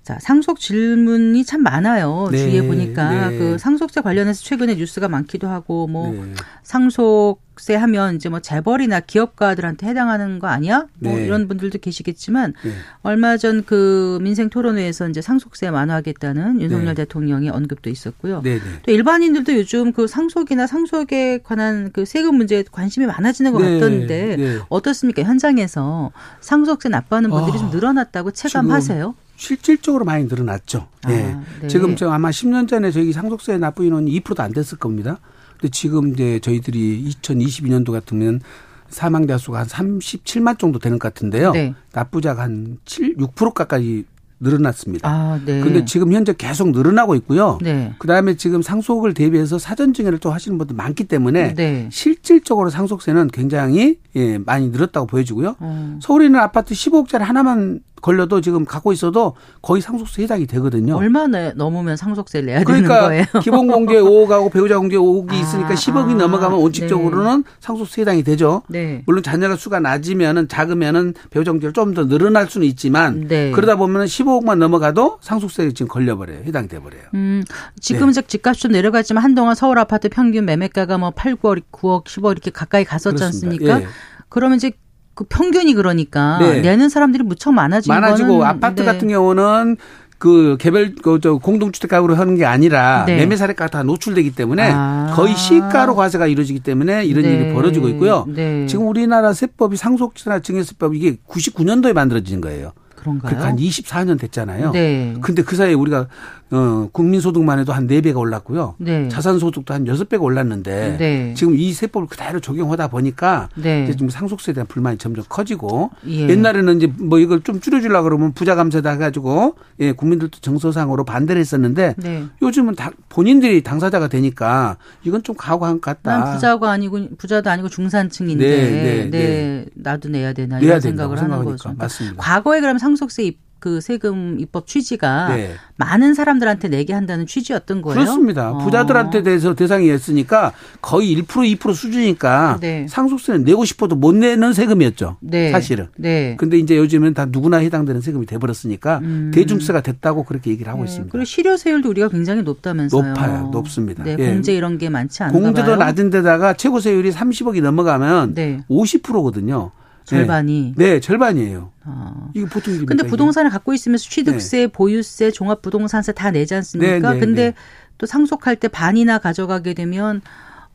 자, 0.06 0.20
상속 0.22 0.60
질문이 0.60 1.44
참 1.46 1.64
많아요. 1.64 2.30
네, 2.32 2.38
주위에 2.38 2.62
보니까 2.62 3.30
네. 3.32 3.38
그 3.40 3.58
상속세 3.58 4.02
관련해서 4.02 4.44
최근에 4.44 4.76
뉴스가 4.76 5.08
많기도 5.10 5.48
하고 5.48 5.88
뭐 5.88 6.12
네. 6.14 6.32
상속세 6.62 7.74
하면 7.74 8.16
이제 8.16 8.30
뭐 8.30 8.40
재벌이나 8.40 9.00
기업가들한테 9.00 9.88
해당하는 9.88 10.38
거 10.38 10.46
아니야? 10.46 10.86
뭐 11.00 11.16
네. 11.16 11.26
이런 11.26 11.48
분들도 11.48 11.80
계시겠지만 11.80 12.54
네. 12.64 12.72
얼마 13.02 13.36
전 13.38 13.64
그 13.66 14.20
민생 14.22 14.52
토론회에서 14.52 15.10
이제 15.10 15.22
상속세 15.24 15.70
완화하겠다는 15.70 16.62
윤석열 16.62 16.86
네. 16.90 16.94
대통령의 16.94 17.50
언급도 17.50 17.90
있었고요. 17.90 18.44
또 18.84 18.92
일반인들도 18.92 19.56
요즘 19.56 19.92
그 19.92 20.06
상속이나 20.06 20.68
상속에 20.68 21.40
관한 21.40 21.90
그 21.92 22.06
세금 22.06 22.36
문제에 22.36 22.64
관심이 22.72 23.08
많아지는 23.08 23.54
것 23.54 23.58
같던데 23.58 24.60
어떻습니까? 24.70 25.24
현장에서 25.24 26.12
상속세 26.42 26.90
납부하는 26.90 27.32
분들이 27.32 27.56
아, 27.56 27.60
좀 27.60 27.72
늘어났다고 27.72 28.30
체감하세요? 28.30 29.16
실질적으로 29.36 30.06
많이 30.06 30.26
늘어났죠. 30.26 30.88
아, 31.04 31.10
네. 31.10 31.38
네. 31.62 31.68
지금 31.68 31.96
저 31.96 32.10
아마 32.10 32.30
10년 32.30 32.68
전에 32.68 32.92
저희 32.92 33.12
상속세 33.12 33.58
납부 33.58 33.84
인원이 33.84 34.20
2%도 34.22 34.42
안 34.42 34.52
됐을 34.54 34.78
겁니다. 34.78 35.20
근데 35.54 35.70
지금 35.70 36.14
이제 36.14 36.40
저희들이 36.40 37.10
2022년도 37.22 37.92
같으면 37.92 38.42
사망자 38.90 39.38
수가 39.38 39.60
한 39.60 39.68
37만 39.68 40.60
정도 40.60 40.80
되는 40.80 41.00
것 41.00 41.14
같은데요. 41.14 41.52
네. 41.52 41.74
납부자가 41.94 42.44
한 42.44 42.78
7, 42.86 43.16
6% 43.18 43.54
가까이 43.54 44.06
늘어났습니다. 44.40 45.10
아, 45.10 45.40
네. 45.44 45.62
근데 45.62 45.86
지금 45.86 46.12
현재 46.12 46.34
계속 46.38 46.72
늘어나고 46.72 47.16
있고요. 47.16 47.58
네. 47.62 47.94
그다음에 48.00 48.36
지금 48.36 48.62
상속을 48.62 49.14
대비해서 49.14 49.58
사전 49.58 49.94
증여를 49.94 50.20
또 50.20 50.32
하시는 50.32 50.58
분들 50.58 50.76
많기 50.76 51.06
때문에 51.06 51.56
네. 51.56 51.90
실질적으로 51.92 52.70
상속세는 52.70 53.30
굉장히 53.30 53.98
예, 54.16 54.38
많이 54.38 54.70
늘었다고 54.70 55.08
보여지고요. 55.08 55.56
음. 55.62 56.00
서울에 56.02 56.26
있는 56.26 56.40
아파트 56.42 56.74
15억짜리 56.74 57.20
하나만 57.20 57.80
걸려도 58.06 58.40
지금 58.40 58.66
갖고 58.66 58.94
있어도 58.94 59.36
거의 59.64 59.82
상속세 59.82 60.22
해당이 60.24 60.46
되거든요. 60.46 60.96
얼마나 60.96 61.52
넘으면 61.54 61.98
상속세를 61.98 62.46
내야 62.46 62.64
그러니까 62.64 63.10
되는 63.10 63.26
거예요? 63.26 63.26
기본 63.42 63.66
공제 63.66 63.96
5억 63.96 64.28
하고 64.30 64.52
배우자 64.52 64.78
공제 64.78 64.96
5억이 64.96 65.32
아, 65.32 65.36
있으니까 65.36 65.74
10억이 65.74 66.12
아, 66.12 66.14
넘어가면 66.14 66.60
원칙적으로는 66.60 67.42
네. 67.42 67.52
상속세 67.60 68.02
해당이 68.02 68.22
되죠. 68.22 68.62
네. 68.68 69.02
물론 69.08 69.24
자녀가 69.24 69.56
수가 69.56 69.80
낮으면은 69.80 70.48
작으면은 70.48 71.16
배우자 71.32 71.52
공제를 71.52 71.74
좀 71.74 71.96
더 71.96 72.08
늘어날 72.08 72.50
수는 72.50 72.68
있지만 72.68 73.28
네. 73.28 73.52
그러다 73.52 73.78
보면은 73.78 74.06
15억만 74.08 74.58
넘어가도 74.58 75.20
상속세에 75.22 75.72
지금 75.72 75.88
걸려버려요. 75.88 76.40
해당이 76.46 76.68
돼버려요. 76.68 77.04
음, 77.14 77.44
지금 77.80 78.10
은 78.10 78.14
네. 78.14 78.22
집값이 78.22 78.62
좀 78.64 78.72
내려갔지만 78.74 79.24
한동안 79.24 79.56
서울 79.56 79.80
아파트 79.80 80.10
평균 80.10 80.46
매매가가 80.46 80.98
뭐 80.98 81.12
8, 81.12 81.36
9억, 81.36 81.62
9억, 81.72 82.04
10억 82.06 82.32
이렇게 82.32 82.52
가까이 82.52 82.84
갔었지 82.84 83.16
그렇습니다. 83.16 83.64
않습니까? 83.64 83.82
예. 83.82 83.88
그러면 84.30 84.58
이제 84.58 84.72
그 85.16 85.24
평균이 85.24 85.74
그러니까 85.74 86.38
네. 86.40 86.62
내는 86.62 86.90
사람들이 86.90 87.24
무척 87.24 87.54
많아지고 87.54 87.94
많아지고 87.94 88.38
거는, 88.40 88.46
아파트 88.46 88.82
네. 88.82 88.86
같은 88.86 89.08
경우는 89.08 89.78
그 90.18 90.58
개별 90.60 90.96
그저 90.96 91.36
공동주택 91.36 91.90
가구로 91.90 92.16
하는 92.16 92.36
게 92.36 92.46
아니라 92.46 93.06
네. 93.06 93.18
매매 93.18 93.36
사례가 93.36 93.68
다 93.68 93.84
노출되기 93.84 94.32
때문에 94.32 94.72
아. 94.74 95.14
거의 95.16 95.36
시가로 95.36 95.96
과세가 95.96 96.28
이루어지기 96.28 96.60
때문에 96.60 97.06
이런 97.06 97.24
네. 97.24 97.34
일이 97.34 97.54
벌어지고 97.54 97.90
있고요. 97.90 98.26
네. 98.28 98.66
지금 98.68 98.88
우리나라 98.88 99.34
세법이 99.34 99.78
상속세나 99.78 100.40
증여세법 100.40 100.96
이게 100.96 101.18
99년도에 101.28 101.94
만들어진 101.94 102.42
거예요. 102.42 102.74
그런가요? 102.96 103.30
그러니까 103.30 103.48
한 103.50 103.58
24년 103.58 104.20
됐잖아요. 104.20 104.72
네. 104.72 105.14
근데 105.22 105.44
그 105.44 105.56
사이에 105.56 105.74
우리가 105.74 106.08
어 106.56 106.90
국민소득만 106.94 107.60
해도 107.60 107.74
한 107.74 107.86
4배가 107.88 108.18
올랐고요. 108.18 108.76
네. 108.78 109.10
자산소득도 109.10 109.74
한 109.74 109.84
6배가 109.84 110.22
올랐는데 110.22 110.96
네. 110.98 111.34
지금 111.36 111.56
이 111.58 111.74
세법을 111.74 112.08
그대로 112.08 112.40
적용하다 112.40 112.88
보니까 112.88 113.50
네. 113.56 113.84
이제 113.84 113.96
좀 113.96 114.10
상속세에 114.10 114.54
대한 114.54 114.66
불만이 114.66 114.98
점점 114.98 115.26
커지고 115.28 115.92
예. 116.08 116.30
옛날에는 116.30 116.78
이제 116.78 116.88
뭐 116.98 117.20
이걸 117.20 117.42
좀 117.42 117.60
줄여주려 117.60 118.04
그러면 118.04 118.32
부자 118.32 118.56
감세다 118.56 118.92
해가지고 118.92 119.56
예 119.82 119.92
국민들도 119.92 120.40
정서상으로 120.40 121.04
반대를 121.04 121.40
했었는데 121.42 121.96
네. 121.98 122.24
요즘은 122.42 122.76
다 122.76 122.92
본인들이 123.10 123.62
당사자가 123.62 124.08
되니까 124.08 124.78
이건 125.04 125.24
좀 125.24 125.36
가고한 125.36 125.82
것 125.82 125.82
같다. 125.82 126.18
난 126.18 126.34
부자가 126.34 126.72
아니고 126.72 127.16
부자도 127.18 127.50
아니고 127.50 127.68
중산층인데 127.68 128.46
네, 128.46 128.72
네, 128.72 129.10
네. 129.10 129.66
나도 129.76 130.08
내야 130.08 130.32
되나 130.32 130.60
이런 130.60 130.80
생각을 130.80 131.22
하는 131.22 131.44
거죠. 131.44 131.74
맞습니다. 131.78 132.16
과거에 132.18 132.62
그럼 132.62 132.78
상속세 132.78 133.24
입 133.24 133.46
그 133.66 133.82
세금 133.82 134.38
입법 134.40 134.68
취지가 134.68 135.30
네. 135.30 135.56
많은 135.78 136.14
사람들한테 136.14 136.68
내게 136.68 136.94
한다는 136.94 137.26
취지였던 137.26 137.82
거예요. 137.82 137.96
그렇습니다. 138.00 138.52
어. 138.52 138.60
부자들한테 138.60 139.24
대해서 139.24 139.56
대상이었으니까 139.56 140.54
거의 140.84 141.16
1% 141.16 141.26
2% 141.58 141.74
수준이니까 141.74 142.60
네. 142.62 142.86
상속세는 142.88 143.44
내고 143.44 143.66
싶어도 143.66 143.96
못 143.96 144.14
내는 144.14 144.54
세금이었죠. 144.54 145.18
네. 145.22 145.50
사실은. 145.50 145.88
네. 145.98 146.36
근데 146.38 146.60
이제 146.60 146.78
요즘은 146.78 147.16
다 147.16 147.26
누구나 147.26 147.58
해당되는 147.58 148.02
세금이 148.02 148.28
돼 148.28 148.38
버렸으니까 148.38 149.00
음. 149.00 149.32
대중세가 149.34 149.82
됐다고 149.82 150.26
그렇게 150.26 150.52
얘기를 150.52 150.72
하고 150.72 150.84
네. 150.84 150.90
있습니다. 150.90 151.12
그리고 151.12 151.26
실효세율도 151.26 151.90
우리가 151.90 152.10
굉장히 152.10 152.44
높다면서요. 152.44 153.02
높아요. 153.02 153.50
높습니다. 153.52 154.04
네, 154.04 154.16
예. 154.20 154.28
공제 154.28 154.54
이런 154.54 154.78
게 154.78 154.90
많지 154.90 155.24
않나 155.24 155.34
공제도 155.34 155.66
봐요. 155.66 155.76
낮은 155.78 156.12
데다가 156.12 156.54
최고세율이 156.54 157.10
30억이 157.10 157.64
넘어가면 157.64 158.36
네. 158.36 158.60
50%거든요. 158.70 159.72
절반이. 160.06 160.74
네, 160.78 160.94
네 160.94 161.00
절반이에요. 161.00 161.72
아. 161.84 162.30
이거 162.34 162.48
보통 162.48 162.74
일입니까? 162.74 162.90
근데 162.96 163.08
부동산을 163.08 163.50
갖고 163.52 163.74
있으면서 163.74 164.08
취득세, 164.10 164.58
네. 164.60 164.68
보유세, 164.68 165.32
종합부동산세 165.32 166.14
다 166.14 166.32
내지 166.32 166.56
않습니까? 166.56 167.10
네, 167.10 167.14
네, 167.16 167.20
근데 167.20 167.44
네. 167.48 167.54
또 167.98 168.06
상속할 168.06 168.56
때 168.58 168.68
반이나 168.68 169.18
가져가게 169.18 169.74
되면 169.74 170.22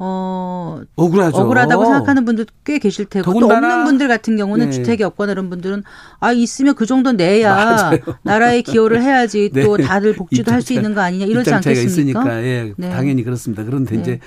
어 0.03 0.81
억울하죠. 0.97 1.37
억울하다고 1.37 1.85
생각하는 1.85 2.25
분들 2.25 2.47
꽤 2.65 2.79
계실 2.79 3.05
테고 3.05 3.39
또 3.39 3.45
없는 3.45 3.85
분들 3.85 4.09
같은 4.09 4.35
경우는 4.39 4.71
네. 4.71 4.73
주택이 4.73 5.03
없거나 5.03 5.33
이런 5.33 5.51
분들은 5.51 5.83
아 6.21 6.33
있으면 6.33 6.75
그 6.75 6.87
정도 6.87 7.13
내야 7.13 7.55
맞아요. 7.55 7.99
나라에 8.25 8.63
기여를 8.63 9.03
해야지 9.03 9.51
네. 9.53 9.63
또 9.63 9.77
다들 9.77 10.15
복지도 10.15 10.53
할 10.53 10.63
수 10.63 10.73
있는 10.73 10.95
거 10.95 11.03
아니냐 11.03 11.27
이러지 11.27 11.53
않겠습니까? 11.53 11.87
있으니까 11.87 12.43
예, 12.45 12.73
네. 12.79 12.89
당연히 12.89 13.23
그렇습니다. 13.23 13.63
그런데 13.63 13.97
네. 13.97 14.01
이제 14.01 14.21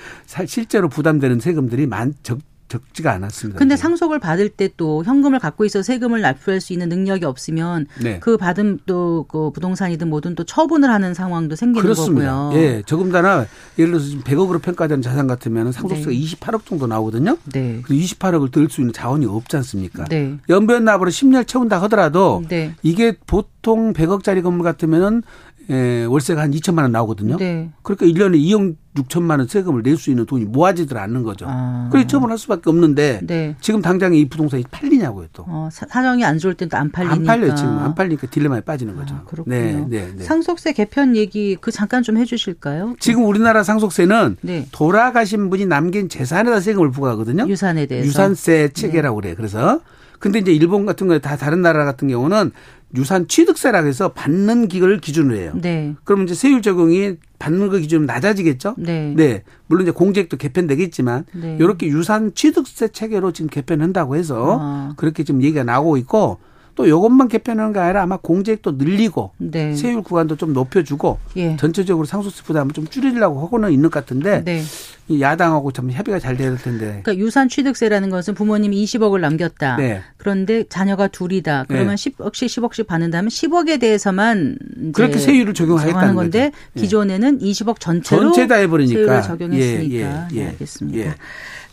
실제로 0.46 0.88
부담되는 0.88 1.40
세금들이 1.40 1.88
많 1.88 2.14
적, 2.22 2.38
적지가 2.78 3.12
않았습니다. 3.12 3.58
근데 3.58 3.76
상속을 3.76 4.18
받을 4.18 4.48
때 4.48 4.64
또 4.76 5.04
현금을 5.04 5.38
갖고 5.38 5.64
있어 5.66 5.82
세금을 5.82 6.20
납부할 6.20 6.60
수 6.60 6.72
있는 6.72 6.88
능력이 6.88 7.24
없으면 7.26 7.86
네. 8.02 8.18
그 8.20 8.36
받은 8.36 8.80
또 8.86 9.24
그 9.28 9.50
부동산이든 9.50 10.08
뭐든 10.08 10.34
또 10.34 10.44
처분을 10.44 10.90
하는 10.90 11.14
상황도 11.14 11.54
생기는 11.56 11.82
그렇습니다. 11.82 12.32
거고요. 12.34 12.58
예, 12.60 12.82
조금더나 12.86 13.46
예를 13.78 13.92
들어서 13.92 14.06
지금 14.08 14.22
100억으로 14.22 14.60
평가되는 14.62 15.02
자산 15.02 15.26
같으면 15.26 15.70
상속세가 15.72 16.10
네. 16.10 16.16
28억 16.16 16.64
정도 16.66 16.86
나오거든요. 16.86 17.36
네. 17.52 17.80
그 17.84 17.94
28억을 17.94 18.50
들 18.50 18.68
수 18.70 18.80
있는 18.80 18.92
자원이 18.92 19.26
없지 19.26 19.56
않습니까? 19.58 20.04
네. 20.04 20.38
연변 20.48 20.84
납으로 20.84 21.10
10년 21.10 21.46
채운다 21.46 21.80
하더라도 21.82 22.42
네. 22.48 22.74
이게 22.82 23.14
보통 23.26 23.92
100억짜리 23.92 24.42
건물 24.42 24.64
같으면은 24.64 25.22
예, 25.70 26.04
월세가 26.04 26.42
한 26.42 26.50
2천만 26.50 26.82
원 26.82 26.92
나오거든요. 26.92 27.36
네. 27.38 27.70
그러니까 27.82 28.06
1년에 28.06 28.36
2억 28.38 28.76
6천만 28.96 29.38
원 29.38 29.48
세금을 29.48 29.82
낼 29.82 29.96
수 29.96 30.10
있는 30.10 30.24
돈이 30.26 30.44
모아지들 30.44 30.96
않는 30.98 31.22
거죠. 31.24 31.46
아. 31.48 31.88
그래서 31.90 32.06
처분할 32.06 32.38
수밖에 32.38 32.70
없는데 32.70 33.20
네. 33.24 33.56
지금 33.60 33.82
당장 33.82 34.14
이 34.14 34.28
부동산이 34.28 34.64
팔리냐고요 34.70 35.26
또. 35.32 35.44
어, 35.48 35.68
사정이 35.72 36.24
안 36.24 36.38
좋을 36.38 36.54
땐 36.54 36.68
또 36.68 36.76
안 36.76 36.92
팔리니까. 36.92 37.14
안 37.16 37.24
팔려 37.24 37.54
지금 37.54 37.78
안 37.78 37.94
팔리니까 37.94 38.28
딜레마에 38.28 38.60
빠지는 38.60 38.94
거죠. 38.96 39.14
아, 39.16 39.22
그렇군요. 39.24 39.56
네, 39.56 39.84
네, 39.88 40.12
네. 40.16 40.22
상속세 40.24 40.72
개편 40.74 41.16
얘기 41.16 41.56
그 41.60 41.70
잠깐 41.72 42.02
좀 42.02 42.16
해주실까요? 42.18 42.94
지금 43.00 43.24
우리나라 43.24 43.62
상속세는 43.64 44.36
네. 44.42 44.68
돌아가신 44.70 45.50
분이 45.50 45.66
남긴 45.66 46.08
재산에다 46.08 46.60
세금을 46.60 46.90
부과하거든요. 46.92 47.46
유산에 47.48 47.86
대해서. 47.86 48.06
유산세 48.06 48.68
체계라고 48.74 49.16
그래요. 49.16 49.34
그래서 49.36 49.80
근데 50.24 50.38
이제 50.38 50.54
일본 50.54 50.86
같은 50.86 51.06
거에 51.06 51.18
다 51.18 51.36
다른 51.36 51.60
나라 51.60 51.84
같은 51.84 52.08
경우는 52.08 52.50
유산 52.96 53.28
취득세라고 53.28 53.86
해서 53.86 54.14
받는 54.14 54.68
기간을 54.68 54.98
기준으로 54.98 55.36
해요. 55.36 55.52
네. 55.54 55.94
그러면 56.02 56.24
이제 56.24 56.34
세율 56.34 56.62
적용이 56.62 57.16
받는 57.38 57.68
거 57.68 57.76
기준은 57.76 58.06
낮아지겠죠? 58.06 58.76
네. 58.78 59.12
네. 59.14 59.42
물론 59.66 59.82
이제 59.82 59.90
공제액도 59.90 60.38
개편되겠지만 60.38 61.26
네. 61.34 61.58
이렇게 61.60 61.88
유산 61.88 62.32
취득세 62.34 62.88
체계로 62.88 63.32
지금 63.32 63.50
개편한다고 63.50 64.16
해서 64.16 64.58
아. 64.58 64.94
그렇게 64.96 65.24
지금 65.24 65.42
얘기가 65.42 65.62
나오고 65.62 65.98
있고 65.98 66.38
또 66.74 66.88
요것만 66.88 67.28
개편하는 67.28 67.72
게 67.72 67.78
아니라 67.78 68.02
아마 68.02 68.16
공제액도 68.16 68.72
늘리고 68.72 69.32
네. 69.38 69.74
세율 69.74 70.02
구간도 70.02 70.36
좀 70.36 70.52
높여주고 70.52 71.18
예. 71.36 71.56
전체적으로 71.56 72.06
상속세 72.06 72.42
부담을 72.42 72.72
좀 72.72 72.86
줄이려고 72.86 73.40
하고는 73.40 73.72
있는 73.72 73.90
것 73.90 74.00
같은데 74.00 74.42
네. 74.44 74.62
이 75.06 75.20
야당하고 75.20 75.70
참 75.72 75.90
협의가 75.90 76.18
잘 76.18 76.36
돼야 76.36 76.48
될 76.48 76.58
텐데. 76.58 77.00
그러니까 77.02 77.16
유산 77.16 77.48
취득세라는 77.48 78.08
것은 78.10 78.34
부모님이 78.34 78.84
20억을 78.84 79.20
남겼다. 79.20 79.76
네. 79.76 80.00
그런데 80.16 80.64
자녀가 80.68 81.08
둘이다. 81.08 81.66
그러면 81.68 81.96
네. 81.96 82.10
10억씩 82.10 82.46
10억씩 82.46 82.86
받는다면 82.86 83.28
10억에 83.28 83.78
대해서만 83.78 84.56
그렇게 84.94 85.18
세율을 85.18 85.52
적용하겠다는 85.54 86.14
건데 86.14 86.50
거죠. 86.50 86.62
예. 86.76 86.80
기존에는 86.80 87.38
20억 87.38 87.80
전체로 87.80 88.22
전체 88.22 88.46
다 88.46 88.54
해버리니까 88.56 88.98
세율을 88.98 89.22
적용했으니까. 89.22 90.28
예, 90.32 90.36
예, 90.36 90.42
네, 90.42 90.48
알겠습니다. 90.48 91.14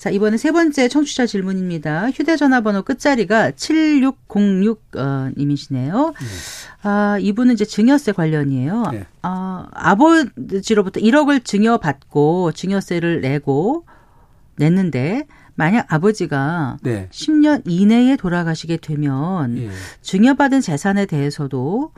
예. 0.02 0.04
자, 0.04 0.10
이번에 0.10 0.38
세 0.38 0.52
번째 0.52 0.88
청취자 0.88 1.28
질문입니다. 1.28 2.10
휴대전화 2.10 2.62
번호 2.62 2.82
끝자리가 2.82 3.52
7606님이시네요. 3.52 5.94
어, 5.94 6.14
네. 6.20 6.26
아, 6.82 7.20
이분은 7.20 7.54
이제 7.54 7.66
증여세 7.66 8.14
관련이에요. 8.14 8.88
네. 8.92 9.06
아, 9.22 9.68
아버지로부터 9.72 11.00
1억을 11.00 11.46
증여받고 11.46 12.54
증여세를 12.54 13.22
내고 13.22 13.86
냈는데 14.56 15.28
만약 15.54 15.86
아버지가 15.94 16.78
네. 16.82 17.08
10년 17.12 17.62
이내에 17.68 18.16
돌아가시게 18.16 18.78
되면 18.78 19.56
예. 19.60 19.70
증여받은 20.02 20.62
재산에 20.62 21.06
대해서도 21.06 21.92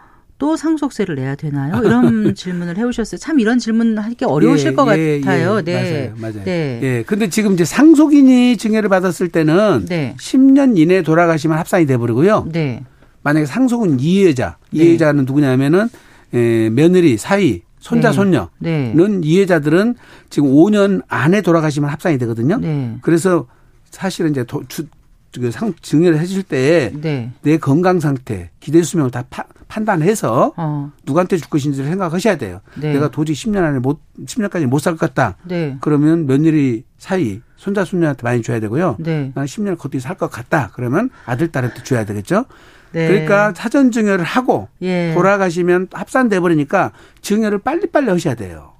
또 0.44 0.58
상속세를 0.58 1.16
내야 1.16 1.36
되나요? 1.36 1.82
이런 1.86 2.36
질문을 2.36 2.78
해오셨어요. 2.78 3.18
참 3.18 3.40
이런 3.40 3.60
질문 3.60 3.98
하기 3.98 4.26
어려우실 4.26 4.72
예, 4.72 4.76
것 4.76 4.86
예, 4.98 5.22
같아요. 5.22 5.60
예, 5.60 5.62
네. 5.62 5.74
맞아요. 5.74 6.14
맞아요. 6.18 6.44
네. 6.44 6.80
예. 6.84 7.04
근데 7.08 7.30
지금 7.30 7.54
이제 7.54 7.64
상속인이 7.64 8.58
증여를 8.58 8.90
받았을 8.90 9.30
때는 9.30 9.86
네. 9.88 10.18
10년 10.20 10.78
이내에 10.78 11.02
돌아가시면 11.02 11.58
합산이 11.58 11.86
돼버리고요. 11.86 12.50
네. 12.52 12.84
만약에 13.22 13.46
상속은 13.46 14.02
이해자, 14.02 14.58
네. 14.72 14.84
이해자는 14.84 15.24
누구냐면은 15.24 15.88
에, 16.34 16.70
며느리, 16.72 17.16
사위, 17.16 17.62
손자, 17.80 18.10
네. 18.10 18.14
손녀는 18.14 18.50
네. 18.60 19.22
이해자들은 19.24 19.96
지금 20.30 20.50
5년 20.50 21.04
안에 21.08 21.42
돌아가시면 21.42 21.90
합산이 21.90 22.18
되거든요. 22.18 22.58
네. 22.58 22.98
그래서 23.02 23.48
사실은 23.92 24.32
이제 24.32 24.44
도, 24.44 24.62
주, 24.68 24.88
그 25.40 25.52
상, 25.52 25.74
증여를 25.82 26.20
해줄 26.20 26.44
때내 26.44 27.32
네. 27.42 27.58
건강 27.58 28.02
상태, 28.02 28.50
기대 28.60 28.84
수명을 28.84 29.10
다 29.10 29.24
파, 29.30 29.46
판단해서 29.78 30.54
어. 30.56 30.92
누구한테 31.06 31.38
줄 31.38 31.50
것인지를 31.50 31.90
생각하셔야 31.90 32.38
돼요. 32.38 32.62
네. 32.76 32.94
내가 32.94 33.10
도저히 33.10 33.36
10년 33.36 33.64
안에 33.64 33.80
못 33.80 34.00
10년까지 34.26 34.68
못 34.68 34.80
살 34.84 34.94
것 34.94 35.00
같다. 35.00 35.36
네. 35.44 35.78
그러면 35.82 36.28
며느리 36.28 36.84
사이 37.00 37.42
손자 37.56 37.84
손녀한테 37.84 38.22
많이 38.24 38.42
줘야 38.44 38.60
되고요. 38.60 38.98
네. 39.00 39.32
나는 39.34 39.48
10년 39.48 39.78
거기 39.78 40.00
살 40.00 40.16
것 40.18 40.30
같다. 40.30 40.70
그러면 40.74 41.10
아들 41.26 41.52
딸한테 41.52 41.82
줘야 41.84 42.06
되겠죠. 42.06 42.46
네. 42.92 43.08
그러니까 43.08 43.54
사전 43.56 43.90
증여를 43.92 44.24
하고 44.24 44.68
예. 44.84 45.12
돌아가시면 45.16 45.88
합산돼 45.92 46.40
버리니까 46.40 46.92
증여를 47.22 47.58
빨리빨리 47.60 48.10
하셔야 48.10 48.36
돼요. 48.36 48.73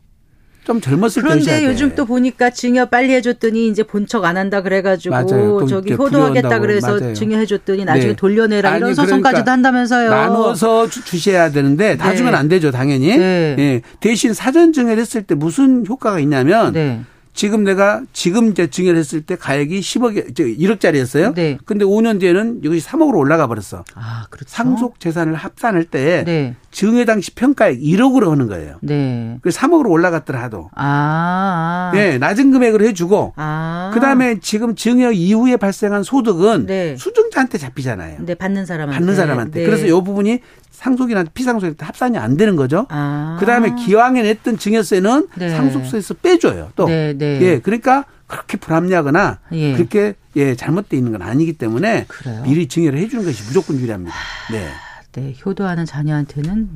좀 0.66 0.80
젊었을 0.80 1.22
때 1.22 1.28
그런데 1.28 1.66
요즘 1.66 1.94
또 1.96 2.06
보니까 2.06 2.50
증여 2.50 2.86
빨리 2.86 3.14
해줬더니 3.14 3.68
이제 3.68 3.84
본척 3.84 4.24
안 4.24 4.38
한다 4.38 4.62
그래가지고 4.62 5.68
저기 5.68 5.94
효도하겠다 5.94 6.60
그래서 6.60 7.00
맞아요. 7.00 7.14
증여해줬더니 7.14 7.86
나중에 7.86 8.12
네. 8.12 8.16
돌려내라 8.16 8.70
아니, 8.70 8.78
이런 8.78 8.96
소송까지도 8.96 9.30
그러니까 9.30 9.52
한다면서요. 9.52 10.10
나눠서 10.10 10.88
주셔야 10.90 11.52
되는데 11.52 11.98
다 11.98 12.12
네. 12.12 12.16
주면 12.16 12.36
안 12.36 12.48
되죠 12.48 12.72
당연히. 12.72 13.18
네. 13.18 13.56
네. 13.58 13.82
대신 14.00 14.34
사전 14.34 14.72
증여를 14.72 15.00
했을 15.00 15.24
때 15.24 15.36
무슨 15.36 15.86
효과가 15.86 16.20
있냐면 16.20 16.72
네. 16.74 17.02
지금 17.34 17.64
내가 17.64 18.04
지금 18.14 18.50
이제 18.52 18.68
증여를 18.68 19.00
했을 19.00 19.22
때 19.22 19.36
가액이 19.36 19.80
10억, 19.80 20.38
1억짜리였어요. 20.38 21.34
네. 21.34 21.58
근데 21.66 21.84
5년 21.84 22.20
뒤에는 22.20 22.62
이것이 22.64 22.86
3억으로 22.86 23.18
올라가 23.18 23.48
버렸어. 23.48 23.84
아, 23.96 24.28
그렇죠. 24.30 24.50
상속 24.50 25.00
재산을 25.00 25.34
합산할 25.34 25.86
때 25.86 26.24
네. 26.26 26.56
증여 26.72 27.06
당시 27.06 27.32
평가액 27.34 27.80
1억으로 27.80 28.30
하는 28.30 28.48
거예요. 28.48 28.78
네. 28.82 29.38
그래서 29.42 29.60
3억으로 29.60 29.90
올라갔더라 29.90 30.50
도 30.50 30.70
아. 30.76 31.92
네, 31.94 32.18
낮은 32.18 32.52
금액으로 32.52 32.86
해주고. 32.86 33.34
아. 33.36 33.92
그 33.94 34.00
다음에 34.00 34.40
지금 34.40 34.76
증여 34.76 35.12
이후에 35.12 35.58
발생한 35.58 36.04
소득은 36.04 36.68
네. 36.68 36.96
수증자한테 36.98 37.58
잡히잖아요. 37.58 38.18
네, 38.26 38.36
받는 38.36 38.66
사람한테. 38.66 39.00
받는 39.00 39.16
사람한테. 39.16 39.60
네. 39.62 39.66
그래서 39.66 39.88
이 39.88 39.90
부분이 39.90 40.40
상속이나 40.74 41.24
피상속에 41.34 41.76
합산이 41.80 42.18
안 42.18 42.36
되는 42.36 42.56
거죠. 42.56 42.88
아. 42.90 43.38
그 43.40 43.46
다음에 43.46 43.74
기왕에 43.86 44.24
냈던 44.24 44.58
증여세는 44.58 45.28
네. 45.36 45.50
상속세에서 45.52 46.16
빼줘요. 46.16 46.72
또. 46.76 46.88
네, 46.88 47.14
네. 47.14 47.40
예, 47.42 47.60
그러니까 47.60 48.06
그렇게 48.28 48.58
불합리하거나 48.58 49.40
예. 49.54 49.74
그렇게 49.74 50.16
예 50.36 50.56
잘못돼 50.56 50.98
있는 50.98 51.12
건 51.12 51.22
아니기 51.22 51.54
때문에 51.54 52.06
그래요? 52.08 52.42
미리 52.44 52.68
증여를 52.68 52.98
해주는 53.00 53.24
것이 53.24 53.44
무조건 53.44 53.80
유리합니다. 53.80 54.14
네. 54.52 54.68
네, 55.14 55.36
효도하는 55.46 55.86
자녀한테는 55.86 56.70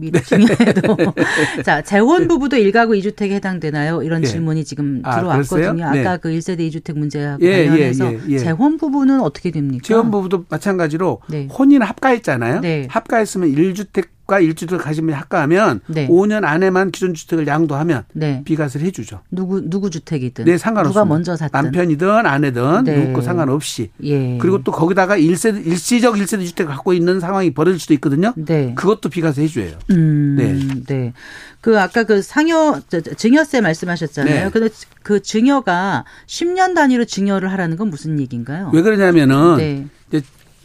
미리 0.00 0.20
증여해도. 0.20 0.96
자, 1.64 1.82
재혼 1.82 2.26
부부도 2.26 2.56
일가구 2.56 2.96
이주택에 2.96 3.36
해당되나요? 3.36 4.02
이런 4.02 4.22
예. 4.22 4.26
질문이 4.26 4.64
지금 4.64 5.00
아, 5.04 5.16
들어왔거든요. 5.16 5.90
네. 5.92 6.00
아까 6.00 6.16
그 6.16 6.30
1세대 6.30 6.60
이주택 6.60 6.98
문제와 6.98 7.38
예, 7.42 7.46
예 7.46 7.68
관련해서 7.68 8.12
예, 8.12 8.20
예, 8.28 8.38
재혼 8.38 8.76
부부는 8.76 9.20
어떻게 9.20 9.52
됩니까? 9.52 9.84
재혼 9.84 10.10
부부도 10.10 10.46
마찬가지로 10.48 11.20
네. 11.28 11.46
혼인 11.46 11.82
합가했잖아요. 11.82 12.60
네. 12.60 12.88
합가했으면 12.90 13.52
1주택 13.52 14.08
가 14.26 14.40
일주택 14.40 14.80
가시면 14.80 15.14
합가하면 15.14 15.80
네. 15.86 16.08
5년 16.08 16.44
안에만 16.44 16.90
기존 16.90 17.14
주택을 17.14 17.46
양도하면 17.46 18.04
네. 18.12 18.42
비과세를 18.44 18.84
해주죠. 18.88 19.20
누구 19.30 19.62
누구 19.70 19.88
주택이든. 19.88 20.46
네, 20.46 20.58
상관없습니다. 20.58 21.00
누가 21.00 21.14
먼저 21.14 21.36
샀든. 21.36 21.62
남편이든 21.62 22.26
아내든 22.26 22.84
네. 22.84 23.06
누구 23.06 23.22
상관없이. 23.22 23.90
예. 24.02 24.36
그리고 24.38 24.64
또 24.64 24.72
거기다가 24.72 25.16
일세 25.16 25.50
일시적 25.50 26.18
일세대 26.18 26.44
주택을 26.44 26.72
갖고 26.72 26.92
있는 26.92 27.20
상황이 27.20 27.54
벌어질 27.54 27.78
수도 27.78 27.94
있거든요. 27.94 28.32
네. 28.34 28.72
그것도 28.74 29.10
비과세 29.10 29.42
해줘요. 29.42 29.78
음, 29.90 30.34
네. 30.36 30.84
네. 30.86 31.12
그 31.60 31.80
아까 31.80 32.02
그 32.02 32.20
상여 32.20 32.80
증여세 33.16 33.60
말씀하셨잖아요. 33.60 34.44
네. 34.46 34.50
근데 34.50 34.68
그 35.04 35.22
증여가 35.22 36.04
10년 36.26 36.74
단위로 36.74 37.04
증여를 37.04 37.52
하라는 37.52 37.76
건 37.76 37.90
무슨 37.90 38.18
얘기인가요? 38.18 38.70
왜 38.74 38.82
그러냐면은 38.82 39.56
네. 39.56 39.86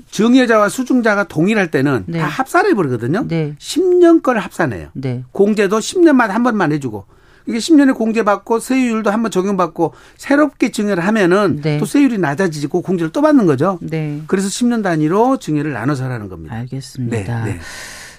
증여자와 0.09 0.69
수중자가 0.69 1.25
동일할 1.25 1.69
때는 1.71 2.05
네. 2.07 2.19
다 2.19 2.25
합산해 2.25 2.73
버리거든요. 2.73 3.27
네. 3.27 3.55
10년 3.59 4.23
거를 4.23 4.41
합산해요. 4.41 4.89
네. 4.93 5.23
공제도 5.31 5.79
10년마다 5.79 6.29
한 6.29 6.43
번만 6.43 6.71
해주고 6.71 7.05
이게 7.47 7.57
10년에 7.57 7.95
공제받고 7.95 8.59
세율도 8.59 9.09
한 9.09 9.21
번 9.23 9.31
적용받고 9.31 9.93
새롭게 10.17 10.71
증여를 10.71 11.05
하면은 11.07 11.59
네. 11.61 11.77
또 11.79 11.85
세율이 11.85 12.17
낮아지고 12.19 12.81
공제를 12.81 13.11
또 13.11 13.21
받는 13.21 13.45
거죠. 13.45 13.79
네. 13.81 14.21
그래서 14.27 14.47
10년 14.47 14.83
단위로 14.83 15.37
증여를 15.37 15.73
나눠서 15.73 16.03
하라는 16.05 16.29
겁니다. 16.29 16.55
알겠습니다. 16.55 17.45
네. 17.45 17.53
네. 17.53 17.59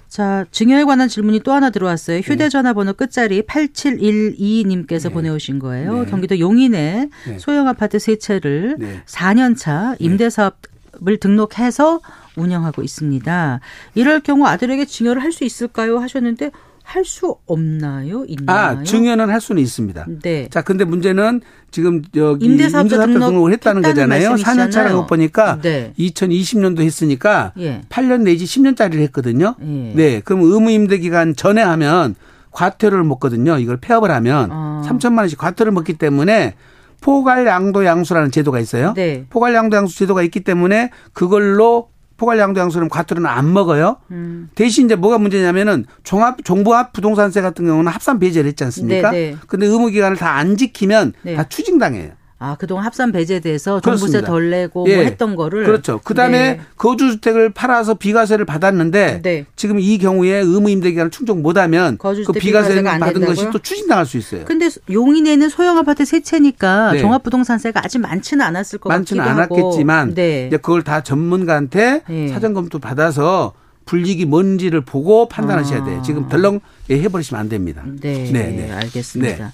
자, 0.09 0.45
증여에 0.51 0.85
관한 0.85 1.09
질문이 1.09 1.40
또 1.40 1.53
하나 1.53 1.71
들어왔어요. 1.71 2.21
네. 2.21 2.23
휴대전화 2.23 2.75
번호 2.75 2.92
끝자리 2.92 3.42
8712님께서 3.42 5.05
네. 5.05 5.09
보내오신 5.09 5.59
거예요. 5.59 6.05
경기도 6.07 6.38
용인에 6.38 7.09
소형 7.38 7.66
아파트 7.68 7.99
세 7.99 8.16
채를 8.16 8.77
4년 9.07 9.57
차 9.57 9.95
임대사업 9.99 10.59
을 11.07 11.16
등록해서 11.18 12.00
운영하고 12.37 12.83
있습니다. 12.83 13.61
이럴 13.94 14.20
경우 14.20 14.46
아들에게 14.46 14.85
증여를 14.85 15.22
할 15.22 15.33
수 15.33 15.44
있을까요? 15.44 15.98
하셨는데 15.98 16.50
할 16.85 17.05
수 17.05 17.37
없나요? 17.46 18.24
있나요? 18.26 18.78
아, 18.81 18.83
증여는 18.83 19.31
할 19.31 19.40
수는 19.40 19.62
있습니다. 19.62 20.07
네. 20.22 20.48
자, 20.50 20.62
근데 20.62 20.85
문제는 20.85 21.40
지금 21.70 22.02
여기 22.16 22.44
임대사업자 22.44 23.07
등록, 23.07 23.46
을 23.46 23.52
했다는 23.52 23.83
거잖아요. 23.83 24.35
4년 24.35 24.70
차라고 24.70 25.07
보니까 25.07 25.59
네. 25.62 25.92
2020년도 25.98 26.83
했으니까 26.83 27.52
예. 27.59 27.81
8년 27.88 28.22
내지 28.22 28.44
10년짜리를 28.44 28.98
했거든요. 29.05 29.55
예. 29.62 29.92
네. 29.94 30.20
그럼 30.20 30.42
의무 30.42 30.70
임대 30.70 30.98
기간 30.98 31.35
전에 31.35 31.62
하면 31.62 32.14
과태료를 32.50 33.05
먹거든요. 33.05 33.59
이걸 33.59 33.78
폐업을 33.78 34.11
하면 34.11 34.50
어. 34.52 34.83
3천만 34.85 35.18
원씩 35.20 35.38
과태료를 35.38 35.72
먹기 35.72 35.94
때문에 35.94 36.55
포괄 37.03 37.47
양도 37.47 37.85
양수라는 37.85 38.31
제도가 38.31 38.59
있어요. 38.61 38.95
네. 38.95 39.27
포괄 39.29 39.55
양도 39.55 39.77
양수 39.77 39.99
제도가 39.99 40.23
있기 40.23 40.41
때문에 40.41 40.91
그걸로 41.12 41.91
포괄 42.17 42.38
양도 42.38 42.61
양수는 42.61 42.88
과태료는 42.88 43.29
안 43.29 43.53
먹어요. 43.53 43.97
음. 44.12 44.49
대신 44.55 44.87
이제 44.87 44.95
뭐가 44.95 45.19
문제냐면은 45.19 45.85
종합 46.05 46.43
종부합 46.45 46.93
부동산세 46.93 47.41
같은 47.43 47.67
경우는 47.67 47.91
합산 47.91 48.19
배제를 48.21 48.49
했지 48.49 48.62
않습니까? 48.65 49.11
네, 49.11 49.31
네. 49.33 49.37
근데 49.49 49.67
의무 49.67 49.88
기간을 49.91 50.17
다 50.17 50.33
안 50.33 50.57
지키면 50.57 51.12
네. 51.23 51.35
다 51.35 51.45
추징당해요. 51.49 52.12
아, 52.42 52.57
그동안 52.57 52.85
합산 52.85 53.12
배제돼서 53.12 53.81
종부세 53.81 54.22
덜 54.22 54.50
내고 54.50 54.85
예. 54.88 54.96
뭐 54.96 55.05
했던 55.05 55.37
거를 55.37 55.64
그렇죠. 55.64 56.00
그다음에 56.02 56.55
네. 56.55 56.61
거주주택을 56.76 57.50
팔아서 57.50 57.94
비과세를 57.94 58.44
받았는데 58.44 59.20
네. 59.22 59.46
지금 59.55 59.78
이 59.78 59.96
경우에 59.98 60.38
의무 60.38 60.68
임대 60.68 60.90
기간을 60.90 61.12
충족 61.12 61.40
못 61.40 61.57
하면 61.57 61.98
그 61.98 62.33
비과세를 62.33 62.83
받은? 62.83 63.24
것이 63.24 63.48
또 63.52 63.61
추진당할 63.61 64.07
수 64.07 64.18
있어요. 64.18 64.44
근데 64.44 64.68
용인에는 64.90 65.48
소형 65.48 65.78
아파트 65.78 66.05
세 66.05 66.20
채니까 66.20 66.94
네. 66.94 66.98
종합 66.98 67.22
부동산세가 67.22 67.81
아직 67.85 67.98
많지는 67.98 68.44
않았을 68.44 68.81
것 68.81 68.88
많지는 68.88 69.22
같기도 69.22 69.42
않았겠지만 69.42 70.14
네. 70.14 70.48
이제 70.48 70.57
그걸 70.57 70.83
다 70.83 71.02
전문가한테 71.02 72.02
네. 72.09 72.28
사전 72.28 72.55
검토 72.55 72.81
받아서 72.81 73.52
불이익이 73.85 74.26
뭔지를 74.26 74.81
보고 74.81 75.28
판단하셔야 75.28 75.85
돼요. 75.85 76.02
지금 76.05 76.28
덜렁 76.28 76.61
해버리시면 76.90 77.40
안 77.40 77.48
됩니다. 77.48 77.83
네, 78.00 78.31
네, 78.33 78.48
네. 78.50 78.72
알겠습니다. 78.72 79.44
네. 79.44 79.52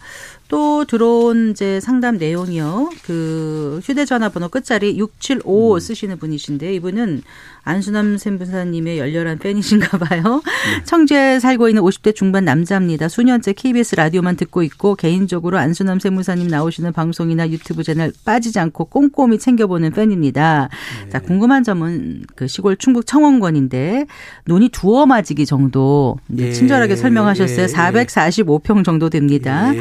또 0.48 0.86
들어온 0.86 1.50
이제 1.50 1.78
상담 1.80 2.16
내용이요. 2.16 2.90
그 3.04 3.80
휴대전화 3.84 4.30
번호 4.30 4.48
끝자리 4.48 4.98
675 4.98 5.74
음. 5.74 5.80
쓰시는 5.80 6.18
분이신데 6.18 6.74
이분은 6.74 7.22
안수남 7.64 8.16
샘분사님의 8.16 8.98
열렬한 8.98 9.38
팬이신가 9.38 9.98
봐요. 9.98 10.22
네. 10.22 10.84
청주에 10.84 11.38
살고 11.38 11.68
있는 11.68 11.82
50대 11.82 12.14
중반 12.14 12.46
남자입니다. 12.46 13.08
수년째 13.08 13.52
KBS 13.52 13.96
라디오만 13.96 14.36
듣고 14.36 14.62
있고 14.62 14.94
개인적으로 14.94 15.58
안수남 15.58 16.00
샘분사님 16.00 16.48
나오시는 16.48 16.94
방송이나 16.94 17.50
유튜브 17.50 17.82
채널 17.82 18.10
빠지지 18.24 18.58
않고 18.58 18.86
꼼꼼히 18.86 19.38
챙겨보는 19.38 19.92
팬입니다. 19.92 20.70
네. 21.04 21.10
자, 21.10 21.18
궁금한 21.20 21.62
점은 21.62 22.24
그 22.36 22.46
시골 22.46 22.76
충북 22.76 23.06
청원권인데 23.06 24.06
논이 24.46 24.70
두어 24.70 25.04
맞이기 25.04 25.44
정도 25.44 26.16
네. 26.26 26.52
친절하게 26.52 26.96
설명하셨어요. 26.96 27.64
예. 27.64 27.66
445평 27.66 28.82
정도 28.82 29.10
됩니다. 29.10 29.72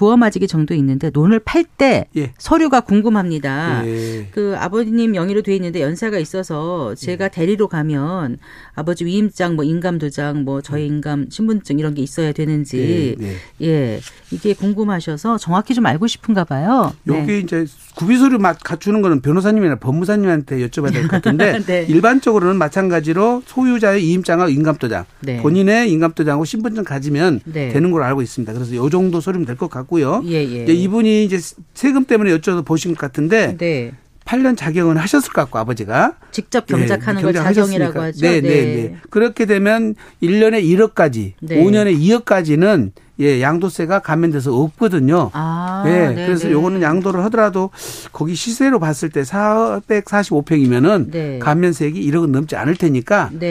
예. 0.00 0.10
두어 0.10 0.16
맞이기 0.16 0.48
정도 0.48 0.72
있는데 0.74 1.10
논을 1.12 1.38
팔때 1.40 2.06
예. 2.16 2.32
서류가 2.38 2.80
궁금합니다. 2.80 3.86
예. 3.86 4.28
그 4.30 4.54
아버님 4.56 5.12
명의로 5.12 5.42
돼 5.42 5.54
있는데 5.56 5.82
연세가 5.82 6.18
있어서 6.18 6.94
제가 6.94 7.28
대리로 7.28 7.68
가면 7.68 8.38
아버지 8.74 9.04
위임장, 9.04 9.56
뭐 9.56 9.64
인감도장, 9.64 10.44
뭐 10.44 10.62
저희 10.62 10.86
인감 10.86 11.26
신분증 11.28 11.78
이런 11.78 11.92
게 11.92 12.00
있어야 12.00 12.32
되는지 12.32 13.16
예, 13.20 13.66
예. 13.66 14.00
이게 14.30 14.54
궁금하셔서 14.54 15.36
정확히 15.36 15.74
좀 15.74 15.84
알고 15.84 16.06
싶은가 16.06 16.44
봐요. 16.44 16.92
여기 17.06 17.26
네. 17.26 17.38
이제 17.40 17.66
구비서류 17.96 18.38
갖추는 18.38 19.02
거는 19.02 19.20
변호사님이나 19.20 19.74
법무사님한테 19.76 20.66
여쭤봐야 20.66 20.92
될 20.92 21.02
것 21.02 21.10
같은데 21.10 21.58
네. 21.66 21.84
일반적으로는 21.88 22.56
마찬가지로 22.56 23.42
소유자의 23.44 24.02
이임장하고 24.06 24.50
인감도장, 24.50 25.04
네. 25.20 25.42
본인의 25.42 25.90
인감도장하고 25.92 26.44
신분증 26.46 26.84
가지면 26.84 27.40
네. 27.44 27.68
되는 27.68 27.90
걸로 27.90 28.04
알고 28.04 28.22
있습니다. 28.22 28.52
그래서 28.54 28.74
이 28.74 28.90
정도 28.90 29.20
서류면 29.20 29.46
될 29.46 29.56
것 29.60 29.68
같고 29.68 29.89
요. 30.00 30.22
예, 30.26 30.34
예. 30.44 30.64
이분이 30.72 31.24
이제 31.24 31.38
세금 31.74 32.04
때문에 32.04 32.30
여쭤서 32.36 32.64
보신 32.64 32.92
것 32.94 33.00
같은데 33.00 33.56
네. 33.56 33.92
8년 34.24 34.56
자경은 34.56 34.96
하셨을 34.96 35.32
것 35.32 35.40
같고 35.42 35.58
아버지가 35.58 36.14
직접 36.30 36.66
경작하는 36.66 37.16
네, 37.16 37.22
걸 37.22 37.32
자경이라고 37.32 38.00
하죠. 38.00 38.20
네, 38.20 38.40
네, 38.40 38.48
네, 38.48 38.64
네. 38.64 38.96
그렇게 39.10 39.44
되면 39.44 39.96
1년에 40.22 40.62
1억까지, 40.62 41.32
네. 41.40 41.56
5년에 41.64 41.98
2억까지는 41.98 42.92
예, 43.18 43.42
양도세가 43.42 43.98
감면돼서 43.98 44.54
없거든요. 44.54 45.30
아, 45.34 45.82
예, 45.86 46.08
네, 46.14 46.26
그래서 46.26 46.46
네. 46.46 46.52
요거는 46.52 46.80
양도를 46.80 47.22
하더라도 47.24 47.70
거기 48.12 48.34
시세로 48.34 48.78
봤을 48.78 49.10
때 49.10 49.22
445평이면은 49.22 51.10
네. 51.10 51.38
감면세액이 51.38 52.00
1억은 52.10 52.30
넘지 52.30 52.56
않을 52.56 52.76
테니까 52.76 53.30
네. 53.32 53.46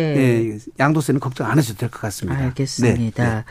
예, 0.54 0.58
양도세는 0.80 1.20
걱정 1.20 1.48
안 1.52 1.58
하셔도 1.58 1.78
될 1.80 1.90
것 1.90 2.00
같습니다. 2.02 2.40
알겠습니다. 2.46 3.36
네. 3.36 3.44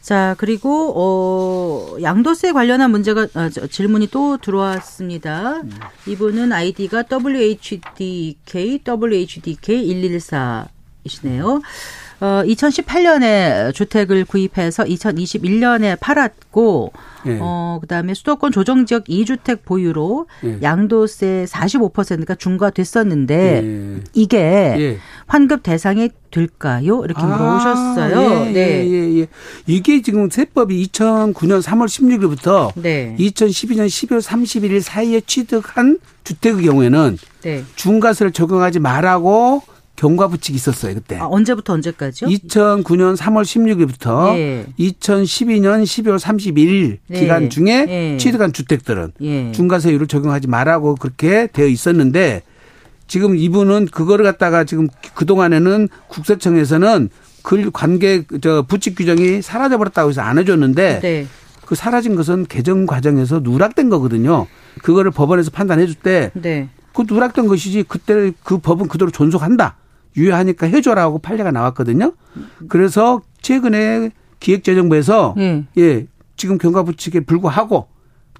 네. 0.00 0.06
자, 0.06 0.34
그리고 0.38 0.92
어 0.96 1.96
양도세 2.00 2.52
관련한 2.52 2.90
문제가 2.90 3.28
아, 3.34 3.50
저, 3.50 3.66
질문이 3.66 4.08
또 4.08 4.38
들어왔습니다. 4.38 5.60
음. 5.60 5.70
이분은 6.06 6.52
아이디가 6.52 7.04
WHDK 7.10 8.80
WHDK 8.86 10.10
114이시네요. 11.04 11.62
어 12.20 12.42
2018년에 12.44 13.74
주택을 13.74 14.24
구입해서 14.24 14.84
2021년에 14.84 15.98
팔았고 16.00 16.92
예. 17.26 17.38
어, 17.40 17.78
그다음에 17.80 18.14
수도권 18.14 18.52
조정 18.52 18.86
지역 18.86 19.04
2주택 19.04 19.64
보유로 19.64 20.26
예. 20.44 20.58
양도세 20.62 21.46
45%가 21.48 22.34
중과됐었는데 22.34 23.62
예. 23.64 24.00
이게 24.14 24.38
예. 24.38 24.98
환급 25.26 25.62
대상이 25.62 26.10
될까요? 26.30 27.02
이렇게 27.04 27.20
아, 27.22 27.26
물어보셨어요. 27.26 28.46
예, 28.46 28.52
네. 28.52 28.88
예, 28.88 29.20
예, 29.20 29.26
이게 29.66 30.00
지금 30.02 30.30
세법이 30.30 30.86
2009년 30.86 31.62
3월 31.62 31.86
16일부터 31.86 32.72
네. 32.76 33.16
2012년 33.18 33.86
12월 33.86 34.22
31일 34.22 34.80
사이에 34.80 35.20
취득한 35.20 35.98
주택의 36.24 36.64
경우에는 36.64 37.18
네. 37.42 37.64
중과세를 37.74 38.32
적용하지 38.32 38.78
말라고 38.78 39.62
경과 40.00 40.28
부칙이 40.28 40.56
있었어요 40.56 40.94
그때. 40.94 41.18
아, 41.18 41.26
언제부터 41.26 41.74
언제까지요? 41.74 42.30
2009년 42.30 43.18
3월 43.18 43.42
16일부터 43.42 44.34
예. 44.34 44.66
2012년 44.78 45.82
12월 45.82 46.18
31일 46.18 46.96
예. 47.10 47.20
기간 47.20 47.50
중에 47.50 47.84
예. 47.86 48.16
취득한 48.16 48.54
주택들은 48.54 49.12
예. 49.20 49.52
중과세율을 49.52 50.06
적용하지 50.06 50.48
말라고 50.48 50.94
그렇게 50.94 51.48
되어 51.48 51.66
있었는데 51.66 52.40
지금 53.08 53.36
이분은 53.36 53.88
그거를 53.92 54.24
갖다가 54.24 54.64
지금 54.64 54.88
그 55.14 55.26
동안에는 55.26 55.88
국세청에서는 56.08 57.10
그 57.42 57.70
관계 57.70 58.24
저 58.40 58.62
부칙 58.66 58.94
규정이 58.96 59.42
사라져 59.42 59.76
버렸다고 59.76 60.08
해서 60.08 60.22
안 60.22 60.38
해줬는데 60.38 61.00
네. 61.00 61.26
그 61.66 61.74
사라진 61.74 62.16
것은 62.16 62.46
개정 62.46 62.86
과정에서 62.86 63.40
누락된 63.40 63.90
거거든요. 63.90 64.46
그거를 64.82 65.10
법원에서 65.10 65.50
판단해 65.50 65.84
줄때 65.84 66.30
네. 66.32 66.70
그 66.94 67.04
누락된 67.06 67.46
것이지 67.46 67.84
그때 67.86 68.32
그 68.42 68.56
법은 68.56 68.88
그대로 68.88 69.10
존속한다. 69.10 69.76
유효하니까 70.16 70.66
해줘라고 70.66 71.18
판례가 71.18 71.50
나왔거든요. 71.50 72.12
그래서 72.68 73.22
최근에 73.42 74.10
기획재정부에서 74.40 75.34
예, 75.38 75.64
예 75.78 76.06
지금 76.36 76.58
경과부칙에 76.58 77.20
불구하고 77.20 77.88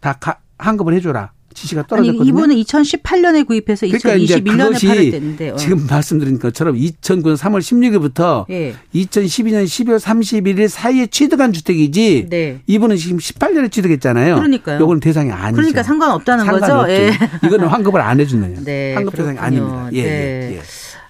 다 0.00 0.18
환급을 0.58 0.94
해줘라. 0.94 1.32
지시가 1.52 1.86
떨어졌거든요. 1.86 2.22
아니, 2.22 2.28
이분은 2.28 2.56
2018년에 2.56 3.46
구입해서 3.46 3.86
그러니까 3.86 4.16
2021년에 4.16 4.86
팔았는데 4.86 5.50
어. 5.50 5.56
지금 5.56 5.86
말씀드린 5.86 6.38
것처럼 6.38 6.76
2009년 6.76 7.36
3월 7.36 7.58
16일부터 7.58 8.48
예. 8.50 8.74
2012년 8.94 9.64
12월 9.64 9.98
31일 9.98 10.68
사이에 10.68 11.08
취득한 11.08 11.52
주택이지 11.52 12.28
네. 12.30 12.60
이분은 12.66 12.96
지금 12.96 13.18
18년에 13.18 13.70
취득했잖아요. 13.70 14.36
그러니까요. 14.36 14.80
요거는 14.80 15.00
대상이 15.00 15.32
아니죠. 15.32 15.56
그러니까 15.56 15.82
상관없다는 15.82 16.44
상관없죠. 16.44 16.76
거죠. 16.76 16.92
예. 16.92 17.12
이거는 17.44 17.66
환급을 17.66 18.00
안 18.00 18.20
해주네요. 18.20 18.64
네, 18.64 18.94
환급 18.94 19.14
그렇군요. 19.14 19.34
대상이 19.34 19.46
아닙니다. 19.46 19.90
예, 19.92 19.98
예 19.98 20.02
네. 20.02 20.56
예. 20.56 20.62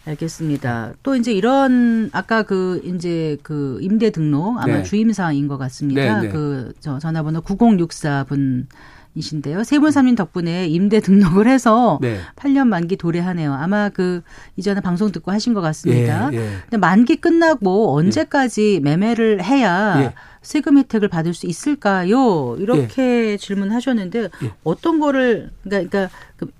알겠습니다. 0.06 0.94
또 1.02 1.14
이제 1.14 1.32
이런 1.32 2.10
아까 2.12 2.42
그 2.42 2.80
이제 2.84 3.36
그 3.42 3.78
임대 3.82 4.10
등록 4.10 4.58
아마 4.58 4.78
네. 4.78 4.82
주임사인 4.82 5.46
것 5.46 5.58
같습니다. 5.58 6.20
네, 6.20 6.28
네. 6.28 6.32
그저 6.32 6.98
전화번호 6.98 7.42
9064분 7.42 8.66
이신데요. 9.14 9.64
세분삼님 9.64 10.14
덕분에 10.14 10.68
임대 10.68 11.00
등록을 11.00 11.48
해서 11.48 11.98
네. 12.00 12.20
8년 12.36 12.68
만기 12.68 12.96
도래하네요. 12.96 13.52
아마 13.52 13.88
그 13.88 14.22
이전에 14.56 14.80
방송 14.80 15.10
듣고 15.10 15.32
하신 15.32 15.52
것 15.52 15.60
같습니다. 15.60 16.30
예, 16.32 16.36
예. 16.36 16.50
근데 16.62 16.76
만기 16.76 17.16
끝나고 17.16 17.96
언제까지 17.96 18.76
예. 18.76 18.80
매매를 18.80 19.42
해야 19.42 20.00
예. 20.00 20.14
세금 20.42 20.78
혜택을 20.78 21.08
받을 21.08 21.34
수 21.34 21.46
있을까요? 21.46 22.56
이렇게 22.58 23.32
예. 23.32 23.36
질문하셨는데 23.36 24.22
예. 24.22 24.52
어떤 24.62 25.00
거를 25.00 25.50
그러니까, 25.64 25.90
그러니까 25.90 26.16
그 26.36 26.59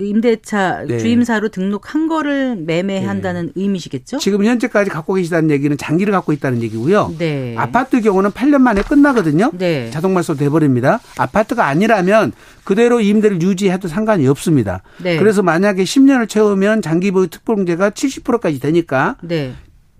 임대차 0.00 0.84
네. 0.86 0.98
주임사로 0.98 1.48
등록한 1.48 2.08
거를 2.08 2.56
매매한다는 2.56 3.46
네. 3.46 3.52
의미시겠죠? 3.56 4.18
지금 4.18 4.44
현재까지 4.44 4.90
갖고 4.90 5.14
계시다는 5.14 5.50
얘기는 5.50 5.76
장기를 5.76 6.12
갖고 6.12 6.32
있다는 6.32 6.62
얘기고요. 6.62 7.14
네. 7.18 7.54
아파트 7.56 8.00
경우는 8.00 8.30
8년 8.30 8.58
만에 8.58 8.82
끝나거든요. 8.82 9.50
네. 9.54 9.90
자동 9.90 10.14
말소 10.14 10.36
돼버립니다. 10.36 11.00
아파트가 11.16 11.66
아니라면 11.66 12.32
그대로 12.64 13.00
임대를 13.00 13.42
유지해도 13.42 13.88
상관이 13.88 14.26
없습니다. 14.28 14.82
네. 15.02 15.18
그래서 15.18 15.42
만약에 15.42 15.82
10년을 15.82 16.28
채우면 16.28 16.82
장기 16.82 17.10
보유 17.10 17.26
특별공제가 17.28 17.90
70%까지 17.90 18.60
되니까 18.60 19.16
네. 19.22 19.54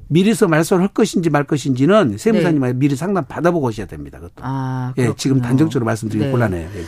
미리서 0.08 0.48
말소를 0.48 0.82
할 0.82 0.88
것인지 0.88 1.30
말 1.30 1.44
것인지는 1.44 2.16
세무사님한테 2.18 2.72
네. 2.72 2.78
미리 2.78 2.96
상담 2.96 3.26
받아보고 3.26 3.68
오셔야 3.68 3.86
됩니다. 3.86 4.18
그것도. 4.18 4.42
아, 4.42 4.92
예, 4.98 5.12
지금 5.16 5.40
단정적으로 5.40 5.84
말씀드리기 5.86 6.26
네. 6.26 6.30
곤란해요. 6.30 6.68
네. 6.72 6.82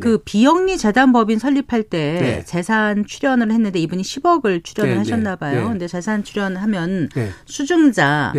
그 0.00 0.18
비영리 0.18 0.76
재단법인 0.76 1.38
설립할 1.38 1.84
때 1.84 2.18
네. 2.20 2.44
재산 2.44 3.04
출연을 3.06 3.50
했는데 3.50 3.78
이분이 3.78 4.02
10억을 4.02 4.62
출연을 4.62 4.90
네, 4.90 4.94
네. 4.94 4.98
하셨나 4.98 5.36
봐요. 5.36 5.68
근데 5.68 5.88
재산 5.88 6.22
출연하면 6.22 7.08
수증자 7.46 8.32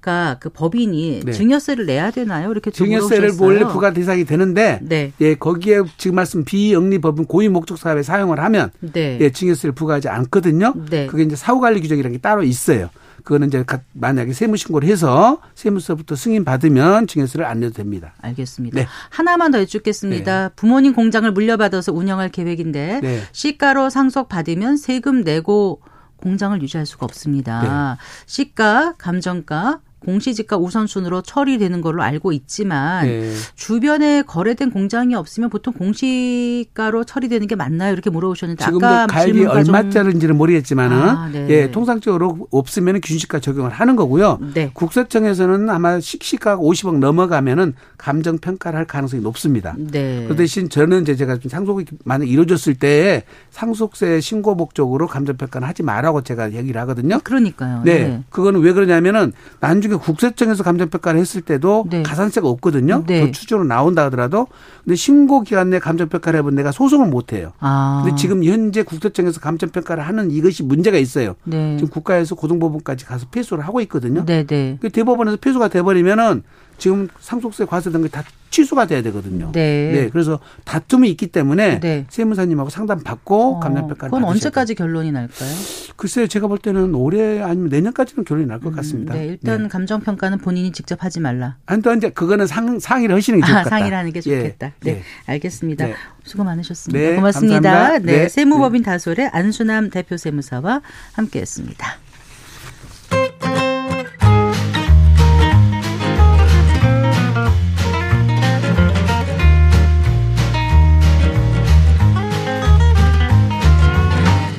가그 0.00 0.50
법인이 0.50 1.20
네. 1.24 1.32
증여세를 1.32 1.86
내야 1.86 2.10
되나요? 2.10 2.50
이렇게 2.50 2.70
증여세를 2.70 3.32
원래 3.40 3.64
부과 3.64 3.94
대상이 3.94 4.24
되는데 4.24 4.78
네. 4.82 5.12
예 5.20 5.34
거기에 5.34 5.82
지금 5.96 6.16
말씀 6.16 6.44
비영리 6.44 6.98
법인 6.98 7.24
고유 7.24 7.50
목적 7.50 7.78
사업에 7.78 8.02
사용을 8.02 8.38
하면 8.40 8.70
네. 8.80 9.18
예 9.20 9.30
증여세를 9.30 9.72
부과하지 9.74 10.10
않거든요. 10.10 10.74
네. 10.90 11.06
그게 11.06 11.22
이제 11.22 11.36
사후 11.36 11.58
관리 11.60 11.80
규정이라는 11.80 12.16
게 12.16 12.20
따로 12.20 12.42
있어요. 12.42 12.90
그거는 13.24 13.48
이제 13.48 13.64
만약에 13.94 14.32
세무 14.32 14.56
신고를 14.58 14.86
해서 14.88 15.40
세무서부터 15.54 16.14
승인 16.14 16.44
받으면 16.44 17.06
증여세를 17.06 17.46
안 17.46 17.60
내도 17.60 17.72
됩니다. 17.72 18.14
알겠습니다. 18.20 18.78
네. 18.78 18.86
하나만 19.08 19.50
더 19.50 19.60
여쭙겠습니다. 19.60 20.48
네. 20.48 20.54
부모님 20.54 20.92
공장을 20.94 21.30
물려받아서 21.32 21.92
운영할 21.92 22.28
계획인데 22.28 23.00
네. 23.02 23.22
시가로 23.32 23.88
상속 23.88 24.28
받으면 24.28 24.76
세금 24.76 25.22
내고 25.22 25.80
공장을 26.18 26.60
유지할 26.62 26.86
수가 26.86 27.06
없습니다. 27.06 27.96
네. 27.98 28.04
시가, 28.26 28.94
감정가, 28.98 29.80
공시지가 30.04 30.56
우선순으로 30.56 31.22
처리되는 31.22 31.80
걸로 31.80 32.02
알고 32.02 32.32
있지만 32.32 33.06
네. 33.06 33.32
주변에 33.54 34.22
거래된 34.22 34.70
공장이 34.70 35.14
없으면 35.14 35.50
보통 35.50 35.72
공시가로 35.72 37.04
처리되는 37.04 37.46
게 37.46 37.56
맞나요? 37.56 37.92
이렇게 37.92 38.10
물어보셨는데 38.10 38.64
지금도 38.64 38.86
아까 38.86 39.06
가입이 39.06 39.44
얼마짜리인지는 39.44 40.36
모르겠지만은 40.36 40.96
아, 40.96 41.28
네. 41.32 41.46
예, 41.48 41.70
통상적으로 41.70 42.46
없으면 42.50 43.00
균시가 43.00 43.40
적용을 43.40 43.70
하는 43.70 43.96
거고요. 43.96 44.38
네. 44.54 44.70
국세청에서는 44.72 45.70
아마 45.70 46.00
식시가가 46.00 46.60
50억 46.60 46.98
넘어가면은 46.98 47.74
감정 47.96 48.38
평가를 48.38 48.78
할 48.78 48.86
가능성이 48.86 49.22
높습니다. 49.22 49.74
네. 49.78 50.26
그 50.28 50.36
대신 50.36 50.68
저는 50.68 51.02
이제 51.02 51.16
제가 51.16 51.38
좀 51.38 51.48
상속이 51.48 51.86
만약 52.04 52.28
이루어졌을 52.28 52.74
때 52.74 53.24
상속세 53.50 54.20
신고 54.20 54.54
목적으로 54.54 55.06
감정 55.06 55.36
평가는 55.36 55.66
하지 55.66 55.82
말라고 55.82 56.22
제가 56.22 56.52
얘기를 56.52 56.80
하거든요. 56.82 57.20
그러니까요. 57.22 57.82
네. 57.84 58.08
네. 58.08 58.24
그거는 58.30 58.60
왜 58.60 58.72
그러냐면은 58.72 59.32
나중에 59.60 59.93
국세청에서 59.98 60.62
감정 60.62 60.88
평가를 60.90 61.20
했을 61.20 61.40
때도 61.40 61.86
네. 61.90 62.02
가산세가 62.02 62.48
없거든요. 62.48 63.04
네. 63.06 63.26
그 63.26 63.32
추정으로 63.32 63.66
나온다 63.66 64.04
하더라도 64.04 64.46
근데 64.84 64.96
신고 64.96 65.42
기간 65.42 65.70
내 65.70 65.78
감정 65.78 66.08
평가를 66.08 66.38
해본 66.38 66.54
내가 66.54 66.72
소송을 66.72 67.08
못 67.08 67.32
해요. 67.32 67.52
아. 67.60 68.02
근데 68.04 68.16
지금 68.16 68.44
현재 68.44 68.82
국세청에서 68.82 69.40
감정 69.40 69.70
평가를 69.70 70.06
하는 70.06 70.30
이것이 70.30 70.62
문제가 70.62 70.98
있어요. 70.98 71.34
네. 71.44 71.76
지금 71.76 71.90
국가에서 71.90 72.34
고등법원까지 72.34 73.04
가서 73.04 73.26
패소를 73.30 73.66
하고 73.66 73.80
있거든요. 73.82 74.24
네, 74.24 74.44
네. 74.44 74.78
그 74.80 74.90
대법원에서 74.90 75.38
패소가 75.38 75.68
돼 75.68 75.82
버리면은 75.82 76.42
지금 76.78 77.08
상속세 77.20 77.66
과세 77.66 77.90
등이 77.90 78.08
다 78.08 78.22
취소가 78.54 78.86
돼야 78.86 79.02
되거든요. 79.02 79.50
네. 79.50 79.90
네. 79.92 80.08
그래서 80.10 80.38
다툼이 80.64 81.10
있기 81.10 81.26
때문에 81.26 81.80
네. 81.80 82.06
세무사님하고 82.08 82.70
상담 82.70 83.02
받고 83.02 83.56
어, 83.56 83.60
감량평가를 83.60 84.10
그건 84.10 84.24
언제까지 84.24 84.76
결론이 84.76 85.10
날까요? 85.10 85.50
글쎄요, 85.96 86.28
제가 86.28 86.46
볼 86.46 86.58
때는 86.58 86.94
올해 86.94 87.42
아니면 87.42 87.68
내년까지는 87.70 88.24
결론이 88.24 88.46
날것 88.46 88.72
음, 88.72 88.76
같습니다. 88.76 89.14
네, 89.14 89.26
일단 89.26 89.64
네. 89.64 89.68
감정평가는 89.68 90.38
본인이 90.38 90.70
직접 90.70 91.02
하지 91.02 91.18
말라. 91.18 91.56
아니, 91.66 91.82
또 91.82 91.92
이제 91.94 92.10
그거는 92.10 92.46
상, 92.46 92.78
상의를 92.78 93.16
하시는 93.16 93.40
게 93.40 93.46
좋겠다. 93.46 93.60
아, 93.60 93.64
상의를 93.64 93.98
하는 93.98 94.12
게 94.12 94.20
좋겠다. 94.20 94.66
예. 94.66 94.72
네, 94.80 94.98
예. 94.98 95.02
알겠습니다. 95.26 95.86
네. 95.86 95.94
수고 96.22 96.44
많으셨습니다. 96.44 97.10
네, 97.10 97.16
고맙습니다. 97.16 97.60
감사합니다. 97.60 98.12
네, 98.12 98.18
네. 98.22 98.28
세무법인 98.28 98.84
다솔의 98.84 99.30
안수남 99.32 99.90
대표 99.90 100.16
세무사와 100.16 100.80
함께했습니다. 101.14 102.03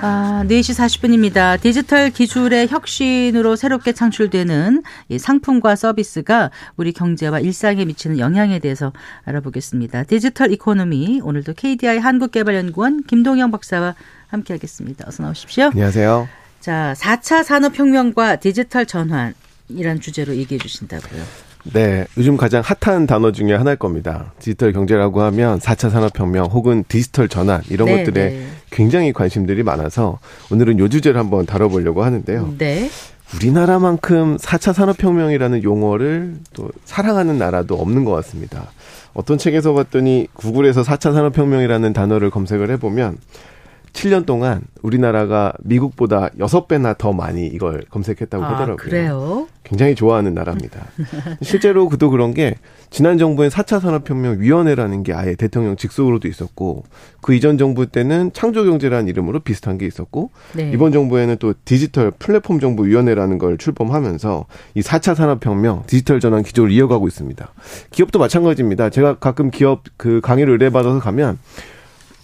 4시 0.00 0.74
40분입니다. 0.74 1.60
디지털 1.60 2.10
기술의 2.10 2.68
혁신으로 2.68 3.56
새롭게 3.56 3.92
창출되는 3.92 4.82
상품과 5.18 5.76
서비스가 5.76 6.50
우리 6.76 6.92
경제와 6.92 7.40
일상에 7.40 7.84
미치는 7.84 8.18
영향에 8.18 8.60
대해서 8.60 8.92
알아보겠습니다. 9.24 10.04
디지털 10.04 10.52
economy 10.52 11.20
오늘도 11.22 11.52
KDI 11.54 11.98
한국개발연구원 11.98 13.02
김동영 13.04 13.50
박사와 13.50 13.94
함께하겠습니다. 14.28 15.04
어서 15.06 15.22
나오십시오. 15.22 15.66
안녕하세요. 15.66 16.28
자, 16.60 16.94
4차 16.96 17.44
산업혁명과 17.44 18.36
디지털 18.36 18.86
전환 18.86 19.34
이란 19.68 20.00
주제로 20.00 20.34
얘기해 20.34 20.58
주신다고요. 20.58 21.49
네, 21.64 22.06
요즘 22.16 22.36
가장 22.36 22.62
핫한 22.64 23.06
단어 23.06 23.32
중에 23.32 23.54
하나일 23.54 23.76
겁니다. 23.76 24.32
디지털 24.38 24.72
경제라고 24.72 25.22
하면 25.22 25.58
4차 25.58 25.90
산업혁명 25.90 26.46
혹은 26.46 26.84
디지털 26.88 27.28
전환 27.28 27.62
이런 27.68 27.86
네, 27.86 27.98
것들에 27.98 28.30
네. 28.30 28.46
굉장히 28.70 29.12
관심들이 29.12 29.62
많아서 29.62 30.18
오늘은 30.50 30.78
요 30.78 30.88
주제를 30.88 31.18
한번 31.18 31.46
다뤄보려고 31.46 32.02
하는데요. 32.02 32.54
네. 32.58 32.88
우리나라만큼 33.34 34.38
4차 34.38 34.72
산업혁명이라는 34.72 35.62
용어를 35.62 36.34
또 36.52 36.70
사랑하는 36.84 37.38
나라도 37.38 37.76
없는 37.76 38.04
것 38.04 38.12
같습니다. 38.12 38.72
어떤 39.12 39.38
책에서 39.38 39.72
봤더니 39.72 40.28
구글에서 40.34 40.82
4차 40.82 41.12
산업혁명이라는 41.12 41.92
단어를 41.92 42.30
검색을 42.30 42.70
해보면 42.72 43.18
7년 43.92 44.24
동안 44.24 44.62
우리나라가 44.82 45.52
미국보다 45.60 46.30
6배나 46.38 46.96
더 46.96 47.12
많이 47.12 47.46
이걸 47.46 47.82
검색했다고 47.90 48.44
아, 48.44 48.52
하더라고요. 48.52 48.76
그래요? 48.76 49.48
굉장히 49.70 49.94
좋아하는 49.94 50.34
나라입니다. 50.34 50.88
실제로 51.42 51.88
그도 51.88 52.10
그런 52.10 52.34
게 52.34 52.56
지난 52.90 53.18
정부엔 53.18 53.50
4차 53.50 53.80
산업혁명위원회라는 53.80 55.04
게 55.04 55.14
아예 55.14 55.36
대통령 55.36 55.76
직속으로도 55.76 56.26
있었고 56.26 56.82
그 57.20 57.34
이전 57.34 57.56
정부 57.56 57.86
때는 57.86 58.32
창조경제라는 58.32 59.06
이름으로 59.06 59.38
비슷한 59.38 59.78
게 59.78 59.86
있었고 59.86 60.30
네. 60.54 60.72
이번 60.74 60.90
정부에는 60.90 61.36
또 61.38 61.54
디지털 61.64 62.10
플랫폼 62.10 62.58
정부위원회라는 62.58 63.38
걸 63.38 63.58
출범하면서 63.58 64.46
이 64.74 64.80
4차 64.80 65.14
산업혁명 65.14 65.84
디지털 65.86 66.18
전환 66.18 66.42
기조를 66.42 66.72
이어가고 66.72 67.06
있습니다. 67.06 67.48
기업도 67.92 68.18
마찬가지입니다. 68.18 68.90
제가 68.90 69.20
가끔 69.20 69.52
기업 69.52 69.84
그 69.96 70.20
강의를 70.20 70.54
의뢰받아서 70.54 70.98
가면 70.98 71.38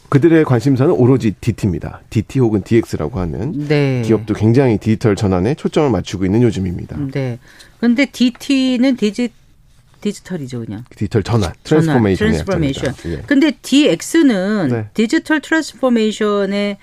그들의 0.08 0.44
관심사는 0.44 0.92
오로지 0.92 1.32
DT입니다. 1.40 2.02
DT 2.10 2.38
혹은 2.40 2.62
DX라고 2.62 3.18
하는 3.18 3.66
네. 3.68 4.02
기업도 4.04 4.34
굉장히 4.34 4.78
디지털 4.78 5.16
전환에 5.16 5.54
초점을 5.54 5.90
맞추고 5.90 6.24
있는 6.24 6.42
요즘입니다. 6.42 6.96
네. 7.12 7.38
그런데 7.78 8.06
DT는 8.06 8.96
디지 8.96 9.30
디지털이죠, 10.00 10.64
그냥. 10.64 10.84
디지털 10.90 11.22
전환, 11.22 11.52
transformation. 11.64 12.28
transformation. 12.28 12.94
예. 13.06 13.22
근데 13.26 13.50
DX는 13.62 14.68
네. 14.68 14.88
digital 14.94 15.40
transformation의 15.40 16.76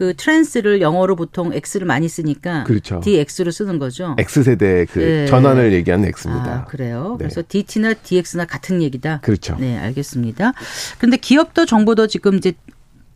그 0.00 0.14
trans를 0.16 0.80
영어로 0.80 1.14
보통 1.14 1.52
X를 1.52 1.86
많이 1.86 2.08
쓰니까 2.08 2.64
그렇죠. 2.64 3.00
DX로 3.00 3.50
쓰는 3.50 3.78
거죠. 3.78 4.16
X세대 4.18 4.86
그 4.90 4.98
네. 4.98 5.26
전환을 5.26 5.74
얘기하는 5.74 6.06
X입니다. 6.06 6.50
아, 6.50 6.64
그래요. 6.64 7.16
네. 7.18 7.24
그래서 7.24 7.42
DT나 7.46 7.92
DX나 7.92 8.46
같은 8.46 8.80
얘기다. 8.80 9.20
그렇죠. 9.20 9.56
네, 9.60 9.76
알겠습니다. 9.76 10.54
그런데 10.96 11.18
기업도 11.18 11.66
정부도 11.66 12.06
지금 12.06 12.36
이제 12.36 12.54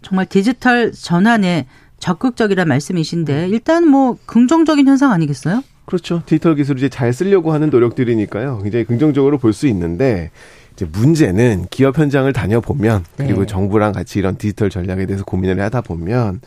정말 0.03 0.27
디지털 0.27 0.93
전환에 0.93 1.69
적극적이란 2.01 2.69
말씀이신데 2.69 3.49
일단 3.49 3.89
뭐 3.89 4.19
긍정적인 4.27 4.87
현상 4.87 5.11
아니겠어요? 5.11 5.65
그렇죠. 5.87 6.23
디지털 6.27 6.55
기술을 6.55 6.77
이제 6.81 6.91
잘 6.91 7.15
쓰려고 7.15 7.55
하는 7.55 7.71
노력들이니까요. 7.71 8.61
굉장히 8.63 8.85
긍정적으로 8.85 9.39
볼 9.39 9.55
수 9.55 9.67
있는데 9.69 10.31
이제 10.75 10.87
문제는 10.91 11.67
기업 11.71 11.97
현장을 11.99 12.31
다녀보면 12.33 13.05
그리고 13.17 13.41
네. 13.41 13.47
정부랑 13.47 13.93
같이 13.93 14.19
이런 14.19 14.37
디지털 14.37 14.71
전략에 14.71 15.07
대해서 15.07 15.25
고민을 15.25 15.61
하다 15.63 15.83
보면 15.83 16.41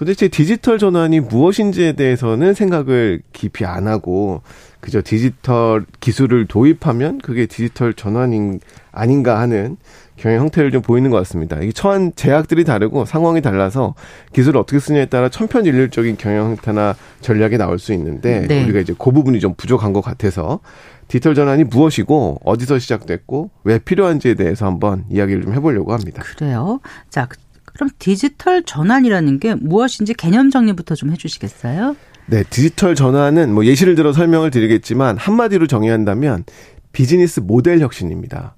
도대체 0.00 0.28
디지털 0.28 0.78
전환이 0.78 1.20
무엇인지에 1.20 1.92
대해서는 1.92 2.54
생각을 2.54 3.20
깊이 3.34 3.66
안 3.66 3.86
하고 3.86 4.40
그저 4.80 5.02
디지털 5.04 5.84
기술을 6.00 6.46
도입하면 6.46 7.18
그게 7.18 7.44
디지털 7.44 7.92
전환인 7.92 8.60
아닌가 8.92 9.38
하는 9.40 9.76
경영 10.16 10.40
형태를 10.40 10.70
좀 10.70 10.80
보이는 10.80 11.10
것 11.10 11.18
같습니다. 11.18 11.58
이게 11.60 11.70
처한 11.72 12.12
제약들이 12.16 12.64
다르고 12.64 13.04
상황이 13.04 13.42
달라서 13.42 13.94
기술을 14.32 14.58
어떻게 14.58 14.78
쓰냐에 14.78 15.04
따라 15.04 15.28
천편일률적인 15.28 16.16
경영 16.16 16.46
형태나 16.52 16.96
전략이 17.20 17.58
나올 17.58 17.78
수 17.78 17.92
있는데 17.92 18.46
네. 18.48 18.64
우리가 18.64 18.80
이제 18.80 18.94
그 18.98 19.10
부분이 19.10 19.38
좀 19.38 19.52
부족한 19.52 19.92
것 19.92 20.00
같아서 20.00 20.60
디지털 21.08 21.34
전환이 21.34 21.64
무엇이고 21.64 22.40
어디서 22.42 22.78
시작됐고 22.78 23.50
왜 23.64 23.78
필요한지에 23.78 24.32
대해서 24.32 24.64
한번 24.64 25.04
이야기를 25.10 25.42
좀 25.42 25.52
해보려고 25.52 25.92
합니다. 25.92 26.22
그래요. 26.22 26.80
자, 27.10 27.28
그럼 27.74 27.90
디지털 27.98 28.62
전환이라는 28.62 29.38
게 29.38 29.54
무엇인지 29.54 30.14
개념 30.14 30.50
정리부터 30.50 30.94
좀 30.94 31.10
해주시겠어요? 31.12 31.96
네, 32.26 32.44
디지털 32.48 32.94
전환은 32.94 33.52
뭐 33.52 33.64
예시를 33.64 33.94
들어 33.94 34.12
설명을 34.12 34.50
드리겠지만 34.50 35.16
한마디로 35.16 35.66
정의한다면 35.66 36.44
비즈니스 36.92 37.40
모델 37.40 37.80
혁신입니다. 37.80 38.54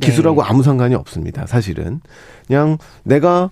기술하고 0.00 0.42
네. 0.42 0.48
아무 0.48 0.62
상관이 0.62 0.94
없습니다. 0.94 1.46
사실은 1.46 2.00
그냥 2.46 2.78
내가 3.04 3.50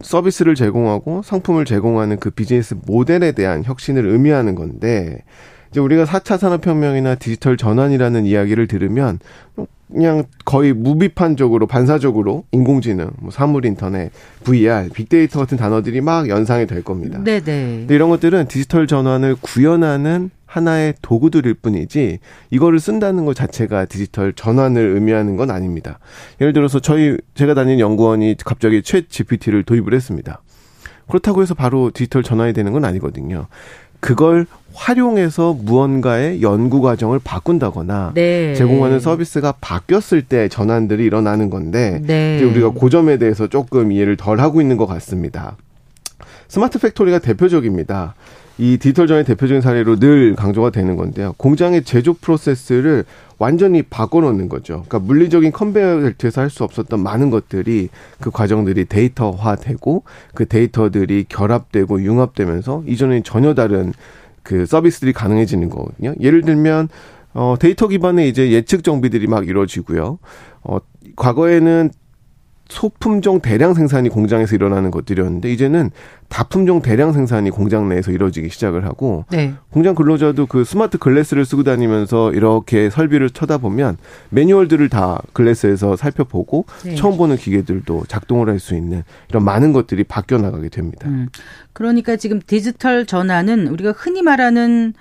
서비스를 0.00 0.54
제공하고 0.54 1.22
상품을 1.22 1.64
제공하는 1.64 2.18
그 2.18 2.30
비즈니스 2.30 2.74
모델에 2.84 3.32
대한 3.32 3.64
혁신을 3.64 4.06
의미하는 4.06 4.54
건데 4.54 5.24
이제 5.70 5.80
우리가 5.80 6.04
4차 6.04 6.38
산업혁명이나 6.38 7.16
디지털 7.16 7.56
전환이라는 7.56 8.24
이야기를 8.24 8.66
들으면 8.66 9.18
그냥 9.90 10.24
거의 10.44 10.72
무비판적으로 10.74 11.66
반사적으로 11.66 12.44
인공지능, 12.52 13.10
뭐 13.20 13.30
사물 13.30 13.64
인터넷, 13.64 14.10
VR, 14.44 14.90
빅데이터 14.90 15.38
같은 15.38 15.56
단어들이 15.56 16.00
막 16.02 16.28
연상이 16.28 16.66
될 16.66 16.82
겁니다. 16.82 17.22
네네. 17.22 17.42
근데 17.42 17.94
이런 17.94 18.10
것들은 18.10 18.48
디지털 18.48 18.86
전환을 18.86 19.36
구현하는 19.40 20.30
하나의 20.44 20.94
도구들일 21.02 21.54
뿐이지 21.54 22.18
이거를 22.50 22.80
쓴다는 22.80 23.24
것 23.24 23.34
자체가 23.34 23.84
디지털 23.84 24.32
전환을 24.32 24.94
의미하는 24.94 25.36
건 25.36 25.50
아닙니다. 25.50 25.98
예를 26.40 26.52
들어서 26.52 26.80
저희 26.80 27.16
제가 27.34 27.54
다니는 27.54 27.80
연구원이 27.80 28.36
갑자기 28.44 28.82
챗GPT를 28.82 29.62
도입을 29.62 29.94
했습니다. 29.94 30.42
그렇다고 31.06 31.42
해서 31.42 31.54
바로 31.54 31.90
디지털 31.92 32.22
전환이 32.22 32.52
되는 32.52 32.72
건 32.72 32.84
아니거든요. 32.84 33.46
그걸 34.00 34.46
활용해서 34.74 35.56
무언가의 35.60 36.40
연구 36.40 36.80
과정을 36.80 37.18
바꾼다거나 37.22 38.12
네. 38.14 38.54
제공하는 38.54 39.00
서비스가 39.00 39.54
바뀌었을 39.60 40.22
때 40.22 40.48
전환들이 40.48 41.04
일어나는 41.04 41.50
건데 41.50 42.00
네. 42.04 42.36
이제 42.36 42.44
우리가 42.44 42.72
그 42.78 42.88
점에 42.88 43.18
대해서 43.18 43.48
조금 43.48 43.90
이해를 43.90 44.16
덜 44.16 44.40
하고 44.40 44.60
있는 44.60 44.76
것 44.76 44.86
같습니다. 44.86 45.56
smart 46.46 46.78
factory가 46.78 47.18
대표적입니다. 47.18 48.14
이 48.58 48.76
디지털 48.78 49.06
전환의 49.06 49.24
대표적인 49.24 49.60
사례로 49.60 49.98
늘 49.98 50.34
강조가 50.34 50.70
되는 50.70 50.96
건데요. 50.96 51.34
공장의 51.36 51.84
제조 51.84 52.14
프로세스를 52.14 53.04
완전히 53.38 53.82
바꿔놓는 53.82 54.48
거죠. 54.48 54.84
그러니까 54.88 54.98
물리적인 55.00 55.52
컨베이어 55.52 56.00
벨트에서 56.00 56.40
할 56.40 56.50
수 56.50 56.64
없었던 56.64 57.00
많은 57.00 57.30
것들이 57.30 57.88
그 58.20 58.30
과정들이 58.30 58.86
데이터화되고 58.86 60.02
그 60.34 60.46
데이터들이 60.46 61.26
결합되고 61.28 62.02
융합되면서 62.02 62.84
이전과 62.86 63.22
전혀 63.22 63.54
다른 63.54 63.92
그 64.42 64.64
서비스들이 64.66 65.12
가능해지는 65.12 65.68
거거든요. 65.68 66.14
예를 66.20 66.42
들면 66.42 66.88
어 67.34 67.56
데이터 67.60 67.86
기반의 67.86 68.28
이제 68.30 68.50
예측 68.50 68.82
정비들이 68.82 69.26
막 69.26 69.46
이루어지고요. 69.46 70.18
어 70.62 70.78
과거에는 71.16 71.90
소품종 72.68 73.40
대량 73.40 73.72
생산이 73.72 74.10
공장에서 74.10 74.54
일어나는 74.54 74.90
것들이었는데 74.90 75.50
이제는 75.50 75.90
다품종 76.28 76.82
대량 76.82 77.14
생산이 77.14 77.48
공장 77.48 77.88
내에서 77.88 78.12
이루어지기 78.12 78.50
시작을 78.50 78.84
하고 78.84 79.24
네. 79.30 79.54
공장 79.70 79.94
근로자도 79.94 80.44
그 80.46 80.64
스마트 80.64 80.98
글래스를 80.98 81.46
쓰고 81.46 81.62
다니면서 81.62 82.32
이렇게 82.34 82.90
설비를 82.90 83.30
쳐다보면 83.30 83.96
매뉴얼들을 84.28 84.86
다 84.90 85.22
글래스에서 85.32 85.96
살펴보고 85.96 86.66
네. 86.84 86.94
처음 86.94 87.16
보는 87.16 87.36
기계들도 87.36 88.04
작동을 88.08 88.48
할 88.48 88.58
수 88.58 88.74
있는 88.74 89.04
이런 89.28 89.44
많은 89.44 89.72
것들이 89.72 90.02
바뀌어 90.02 90.38
나가게 90.38 90.68
됩니다. 90.68 91.08
음. 91.08 91.28
그러니까 91.72 92.16
지금 92.16 92.40
디지털 92.44 93.06
전환은 93.06 93.68
우리가 93.68 93.92
흔히 93.96 94.20
말하는 94.20 94.94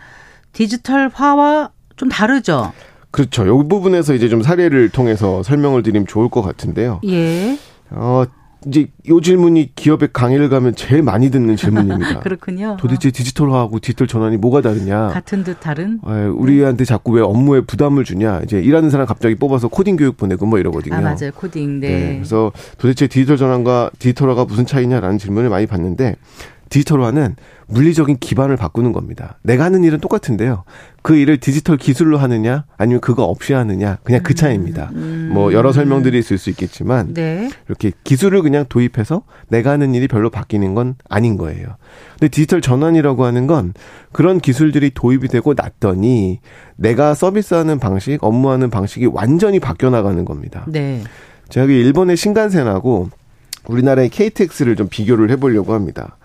디지털화와 0.54 1.72
좀 1.96 2.10
다르죠. 2.10 2.72
그렇죠. 3.12 3.46
이 3.46 3.68
부분에서 3.68 4.14
이제 4.14 4.30
좀 4.30 4.42
사례를 4.42 4.90
통해서 4.90 5.44
설명을 5.44 5.84
드리면 5.84 6.08
좋을 6.08 6.30
것 6.30 6.42
같은데요. 6.42 7.02
예. 7.06 7.58
어, 7.90 8.26
이제 8.66 8.88
이 9.06 9.22
질문이 9.22 9.76
기업의 9.76 10.10
강의를 10.12 10.50
가면 10.50 10.76
제일 10.76 11.04
많이 11.04 11.30
듣는 11.30 11.56
질문입니다. 11.56 12.20
그렇군요. 12.22 12.76
도대체 12.80 13.12
디지털화하고 13.12 13.80
디지털 13.80 14.08
전환이 14.08 14.38
뭐가 14.38 14.62
다르냐? 14.62 15.08
같은 15.08 15.44
듯 15.44 15.60
다른? 15.60 16.00
네, 16.06 16.26
우리한테 16.26 16.84
자꾸 16.84 17.12
왜 17.14 17.22
업무에 17.22 17.62
부담을 17.62 18.04
주냐? 18.04 18.42
이제 18.44 18.60
일하는 18.60 18.90
사람 18.90 19.06
갑자기 19.06 19.36
뽑아서 19.36 19.68
코딩 19.68 19.96
교육 19.96 20.18
보내고 20.18 20.46
뭐 20.46 20.60
이러거든요. 20.60 20.96
아 20.96 21.02
맞아요, 21.02 21.32
코딩. 21.36 21.80
네. 21.80 21.90
네. 21.90 22.14
그래서 22.16 22.52
도대체 22.78 23.08
디지털 23.08 23.38
전환과 23.38 23.92
디지털화가 24.00 24.46
무슨 24.46 24.66
차이냐라는 24.66 25.18
질문을 25.18 25.50
많이 25.50 25.66
받는데 25.66 26.16
디지털화는 26.70 27.36
물리적인 27.68 28.18
기반을 28.20 28.56
바꾸는 28.56 28.94
겁니다. 28.94 29.38
내가 29.44 29.66
하는 29.66 29.84
일은 29.84 30.00
똑같은데요. 30.00 30.64
그 31.02 31.16
일을 31.16 31.38
디지털 31.38 31.78
기술로 31.78 32.18
하느냐 32.18 32.66
아니면 32.78 33.02
그거 33.02 33.24
없이 33.24 33.54
하느냐 33.54 33.98
그냥 34.04 34.24
그 34.24 34.34
차이입니다. 34.34 34.92
음. 34.94 35.30
뭐 35.34 35.54
여러 35.54 35.72
설명들이 35.72 36.18
있을 36.20 36.38
수 36.38 36.50
있겠지만 36.50 37.14
네. 37.14 37.50
이렇게 37.68 37.92
기술을 38.04 38.42
그냥 38.42 38.66
도입해서 38.68 39.24
내가 39.48 39.72
하는 39.72 39.96
일이 39.96 40.08
별로 40.08 40.30
바뀌는 40.30 40.76
건 40.76 40.96
아닌 41.10 41.38
거예요. 41.38 41.76
근데 42.12 42.30
디지털 42.30 42.62
전환이라고 42.62 43.26
하는 43.26 43.48
건 43.48 43.74
그런 44.12 44.40
기술들이 44.40 44.92
도입이 44.94 45.28
되고 45.28 45.54
났더니 45.54 46.40
내가 46.76 47.14
서비스하는 47.14 47.80
방식, 47.80 48.18
업무하는 48.22 48.70
방식이 48.70 49.08
완전히 49.08 49.60
바뀌어 49.60 49.90
나가는 49.90 50.24
겁니다. 50.26 50.66
네. 50.68 51.04
제가 51.50 51.68
일본의 51.68 52.18
신간센하고 52.18 53.10
우리나라의 53.68 54.10
KTX를 54.10 54.76
좀 54.76 54.88
비교를 54.90 55.30
해보려고 55.32 55.74
합니다. 55.74 56.18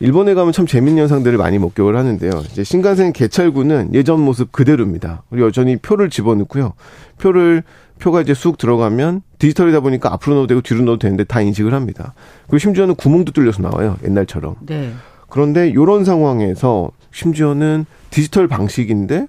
일본에 0.00 0.34
가면 0.34 0.52
참 0.52 0.66
재밌는 0.66 1.02
현상들을 1.02 1.36
많이 1.38 1.58
목격을 1.58 1.96
하는데요. 1.96 2.30
이제 2.50 2.62
신간센 2.62 3.12
개찰구는 3.12 3.94
예전 3.94 4.20
모습 4.20 4.52
그대로입니다. 4.52 5.22
우리 5.30 5.42
여전히 5.42 5.76
표를 5.76 6.08
집어넣고요. 6.10 6.74
표를 7.18 7.62
표가 7.98 8.20
이제 8.20 8.32
쑥 8.32 8.58
들어가면 8.58 9.22
디지털이다 9.38 9.80
보니까 9.80 10.12
앞으로 10.12 10.36
넣어도 10.36 10.46
되고 10.48 10.60
뒤로 10.60 10.82
넣어도 10.82 11.00
되는데 11.00 11.24
다 11.24 11.40
인식을 11.40 11.74
합니다. 11.74 12.14
그리고 12.46 12.58
심지어는 12.58 12.94
구멍도 12.94 13.32
뚫려서 13.32 13.62
나와요. 13.62 13.96
옛날처럼. 14.04 14.54
네. 14.60 14.92
그런데 15.28 15.74
요런 15.74 16.04
상황에서 16.04 16.90
심지어는 17.10 17.84
디지털 18.10 18.46
방식인데 18.46 19.26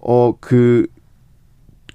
어 0.00 0.32
그 0.40 0.86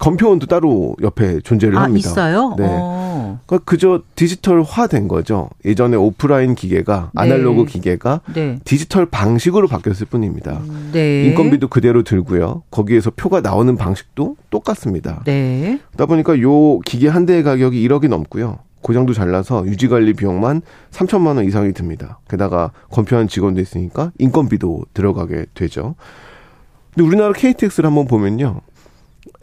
검표원도 0.04 0.48
따로 0.48 0.98
옆에 1.02 1.40
존재를 1.40 1.78
아, 1.78 1.84
합니다. 1.84 2.10
있어요? 2.10 2.56
네. 2.58 2.66
어. 2.68 3.40
그러니까 3.46 3.64
그저 3.64 4.02
디지털화된 4.16 5.08
거죠. 5.08 5.50
예전에 5.64 5.96
오프라인 5.96 6.56
기계가 6.56 7.12
네. 7.14 7.22
아날로그 7.22 7.66
기계가 7.66 8.20
네. 8.34 8.60
디지털 8.66 9.06
방식으로 9.06 9.70
바뀌었을 9.70 10.08
뿐입니다. 10.08 10.60
네. 10.92 11.24
인건비도 11.28 11.70
그대로 11.70 12.04
들고요. 12.04 12.64
거기에서 12.70 13.12
표가 13.12 13.40
나오는 13.40 13.78
방식도 13.78 14.36
똑같습니다. 14.50 15.24
네. 15.24 15.80
그러다 15.94 16.08
보니까 16.08 16.42
요 16.42 16.80
기계 16.82 17.08
한 17.08 17.26
대의 17.26 17.42
가격이 17.44 17.88
1억이 17.88 18.10
넘고요. 18.10 18.60
고장도 18.82 19.14
잘 19.14 19.32
나서 19.32 19.66
유지 19.66 19.88
관리 19.88 20.14
비용만 20.14 20.62
3천만 20.92 21.38
원 21.38 21.46
이상이 21.46 21.72
듭니다. 21.72 22.20
게다가 22.30 22.72
검표한 22.92 23.30
직원도 23.30 23.62
있으니까 23.62 24.12
인건비도 24.20 24.84
들어가게 24.94 25.46
되죠. 25.54 25.96
근데 26.94 27.08
우리나라 27.08 27.32
KTX를 27.32 27.88
한번 27.88 28.06
보면요. 28.06 28.60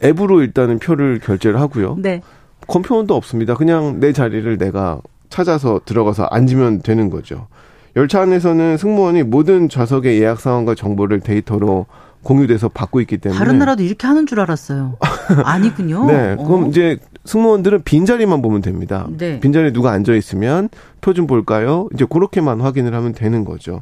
앱으로 0.03 0.41
일단은 0.41 0.79
표를 0.79 1.19
결제를 1.19 1.59
하고요. 1.59 1.95
네. 1.99 2.21
컴퓨터도 2.67 3.15
없습니다. 3.15 3.55
그냥 3.55 3.99
내 3.99 4.13
자리를 4.13 4.57
내가 4.57 4.99
찾아서 5.29 5.81
들어가서 5.85 6.25
앉으면 6.25 6.81
되는 6.81 7.09
거죠. 7.09 7.47
열차 7.95 8.21
안에서는 8.21 8.77
승무원이 8.77 9.23
모든 9.23 9.67
좌석의 9.67 10.21
예약 10.21 10.39
상황과 10.39 10.75
정보를 10.75 11.19
데이터로 11.19 11.87
공유돼서 12.23 12.69
받고 12.69 13.01
있기 13.01 13.17
때문에 13.17 13.37
다른 13.39 13.57
나라도 13.57 13.83
이렇게 13.83 14.05
하는 14.07 14.27
줄 14.27 14.39
알았어요. 14.39 14.97
아니군요. 15.43 16.05
네, 16.11 16.35
그럼 16.37 16.65
어. 16.65 16.67
이제 16.67 16.97
승무원들은 17.25 17.81
빈 17.83 18.05
자리만 18.05 18.41
보면 18.41 18.61
됩니다. 18.61 19.07
네. 19.17 19.39
빈 19.39 19.51
자리에 19.51 19.73
누가 19.73 19.91
앉아 19.91 20.13
있으면 20.13 20.69
표 21.01 21.13
좀 21.13 21.25
볼까요? 21.27 21.89
이제 21.93 22.05
그렇게만 22.09 22.61
확인을 22.61 22.93
하면 22.93 23.13
되는 23.13 23.43
거죠. 23.43 23.81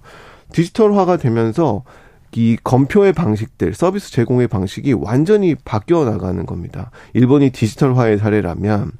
디지털화가 0.53 1.17
되면서 1.17 1.83
이 2.35 2.57
검표의 2.63 3.13
방식들, 3.13 3.73
서비스 3.73 4.11
제공의 4.11 4.47
방식이 4.47 4.93
완전히 4.93 5.55
바뀌어 5.55 6.05
나가는 6.05 6.45
겁니다. 6.45 6.91
일본이 7.13 7.49
디지털화의 7.49 8.17
사례라면 8.17 8.91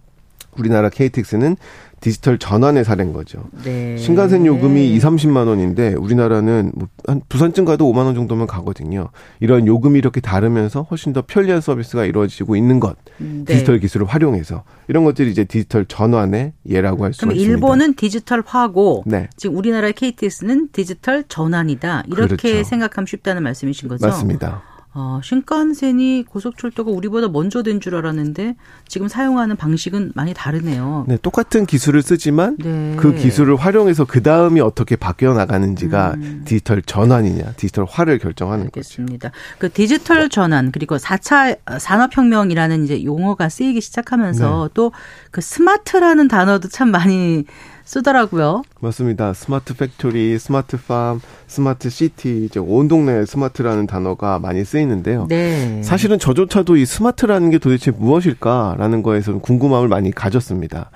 우리나라 0.58 0.90
KTX는 0.90 1.56
디지털 2.02 2.38
전환의 2.38 2.84
사례인 2.86 3.14
거죠. 3.14 3.43
네. 3.64 3.97
신칸센 3.98 4.46
요금이 4.45 4.93
2, 4.93 5.00
30만 5.00 5.47
원인데 5.47 5.93
우리나라는 5.93 6.72
뭐 6.76 6.88
한 7.10 7.22
부산쯤 7.28 7.66
가도 7.66 7.91
5만 7.91 8.06
원 8.06 8.14
정도면 8.14 8.45
가거든요. 8.45 9.10
이런 9.39 9.66
요금이 9.66 9.97
이렇게 9.97 10.22
다르면서 10.22 10.84
훨씬 10.84 11.12
더 11.12 11.24
편리한 11.26 11.60
서비스가 11.60 12.06
이루어지고 12.06 12.56
있는 12.56 12.80
것. 12.80 12.97
네. 13.18 13.45
디지털 13.45 13.80
기술을 13.80 14.06
활용해서 14.06 14.64
이런 14.88 15.04
것들이 15.06 15.32
이제 15.32 15.43
디지털 15.43 15.86
전환의 15.86 16.54
예라고 16.70 17.06
할 17.06 17.14
수 17.14 17.26
있습니다. 17.26 17.41
일본은 17.41 17.95
디지털화고 17.95 19.04
네. 19.08 19.28
지금 19.38 19.58
우리나라의 19.58 19.93
KTX는 19.93 20.70
디지털 20.72 21.24
전환이다. 21.28 22.04
이렇게 22.08 22.36
그렇죠. 22.52 22.64
생각하면 22.70 23.08
쉽다는 23.08 23.41
말씀이신 23.43 23.89
거죠? 23.89 24.06
맞습니다. 24.06 24.62
어, 25.00 25.22
신칸센이 25.24 26.26
고속철도가 26.28 26.91
우리보다 26.91 27.30
먼저 27.30 27.64
된 27.64 27.80
줄 27.80 27.95
알았는데 27.95 28.56
지금 28.89 29.08
사용하는 29.08 29.56
방식은 29.56 30.12
많이 30.14 30.34
다르네요. 30.34 31.06
네, 31.08 31.18
똑같은 31.22 31.66
기술을 31.66 32.02
쓰지만 32.02 32.58
네. 32.58 32.95
그 32.97 33.16
기술을 33.16 33.56
활용해서 33.56 34.04
그 34.04 34.22
다음이 34.22 34.60
어떻게 34.60 34.97
바뀌어 34.97 35.34
나가는지가 35.34 36.16
음. 36.18 36.41
디지털 36.43 36.82
전환이냐, 36.82 37.54
디지털화를 37.56 38.18
결정하는 38.20 38.66
알겠습니다. 38.66 39.30
거죠. 39.30 39.41
그 39.60 39.72
디지털 39.72 40.28
전환 40.28 40.74
그리고 40.74 40.97
4차 40.97 41.58
산업 41.80 42.18
혁명이라는 42.18 42.84
이제 42.84 43.02
용어가 43.06 43.47
쓰이기 43.47 43.80
시작하면서 43.80 44.68
네. 44.68 44.74
또 44.74 45.07
그 45.07 45.40
스마트라는 45.39 46.28
단어도 46.28 46.68
참 46.68 46.91
많이 46.91 47.45
쓰더라고요. 47.90 48.62
맞습니다. 48.82 49.34
스마트 49.34 49.76
팩토리, 49.76 50.38
스마트 50.38 50.78
팜, 50.78 51.20
스마트 51.48 51.90
시티, 51.90 52.46
이제 52.46 52.60
온 52.60 52.88
동네에 52.88 53.26
스마트라는 53.26 53.88
단어가 53.88 54.38
많이 54.38 54.64
쓰이는데요. 54.64 55.26
네. 55.28 55.82
사실은 55.82 56.20
저조차도 56.20 56.78
이 56.78 56.86
스마트라는 56.86 57.50
게 57.50 57.58
도대체 57.58 57.90
무엇일까라는 57.90 59.02
거에서 59.02 59.40
궁금함을 59.40 59.88
많이 59.88 60.12
가졌습니다. 60.12 60.92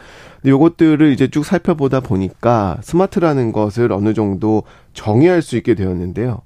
요것들을 0.45 1.11
이제 1.11 1.27
쭉 1.29 1.43
살펴보다 1.43 1.99
보니까 1.99 2.77
스마트라는 2.83 3.53
것을 3.53 3.91
어느 3.91 4.13
정도 4.13 4.61
정의할 4.93 5.41
수 5.41 5.57
있게 5.57 5.73
되었는데요. 5.73 6.41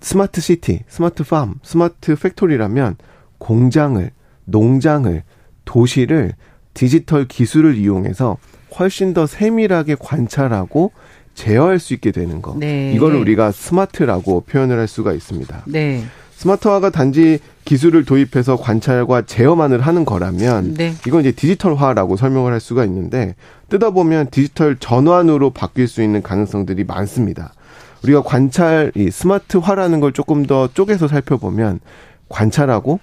스마트 0.00 0.40
시티, 0.40 0.80
스마트 0.88 1.22
팜, 1.22 1.54
스마트 1.62 2.16
팩토리라면 2.16 2.96
공장을, 3.38 4.10
농장을, 4.46 5.22
도시를 5.64 6.32
디지털 6.74 7.28
기술을 7.28 7.76
이용해서 7.76 8.36
훨씬 8.78 9.14
더 9.14 9.26
세밀하게 9.26 9.96
관찰하고 9.98 10.92
제어할 11.34 11.78
수 11.78 11.94
있게 11.94 12.12
되는 12.12 12.42
거. 12.42 12.56
네. 12.58 12.92
이걸 12.94 13.14
우리가 13.14 13.52
스마트라고 13.52 14.42
표현을 14.42 14.78
할 14.78 14.88
수가 14.88 15.12
있습니다. 15.12 15.62
네. 15.66 16.04
스마트화가 16.36 16.90
단지 16.90 17.38
기술을 17.64 18.04
도입해서 18.04 18.56
관찰과 18.56 19.22
제어만을 19.22 19.80
하는 19.80 20.04
거라면 20.04 20.74
네. 20.74 20.94
이건 21.06 21.20
이제 21.20 21.32
디지털화라고 21.32 22.16
설명을 22.16 22.52
할 22.52 22.60
수가 22.60 22.84
있는데 22.84 23.34
뜯어보면 23.68 24.28
디지털 24.30 24.76
전환으로 24.76 25.50
바뀔 25.50 25.88
수 25.88 26.02
있는 26.02 26.22
가능성들이 26.22 26.84
많습니다. 26.84 27.54
우리가 28.02 28.22
관찰 28.22 28.92
이 28.94 29.10
스마트화라는 29.10 30.00
걸 30.00 30.12
조금 30.12 30.44
더 30.44 30.68
쪼개서 30.68 31.08
살펴보면 31.08 31.80
관찰하고 32.28 33.00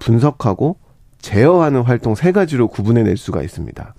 분석하고 0.00 0.76
제어하는 1.20 1.82
활동 1.82 2.16
세 2.16 2.32
가지로 2.32 2.66
구분해 2.66 3.04
낼 3.04 3.16
수가 3.16 3.42
있습니다. 3.42 3.94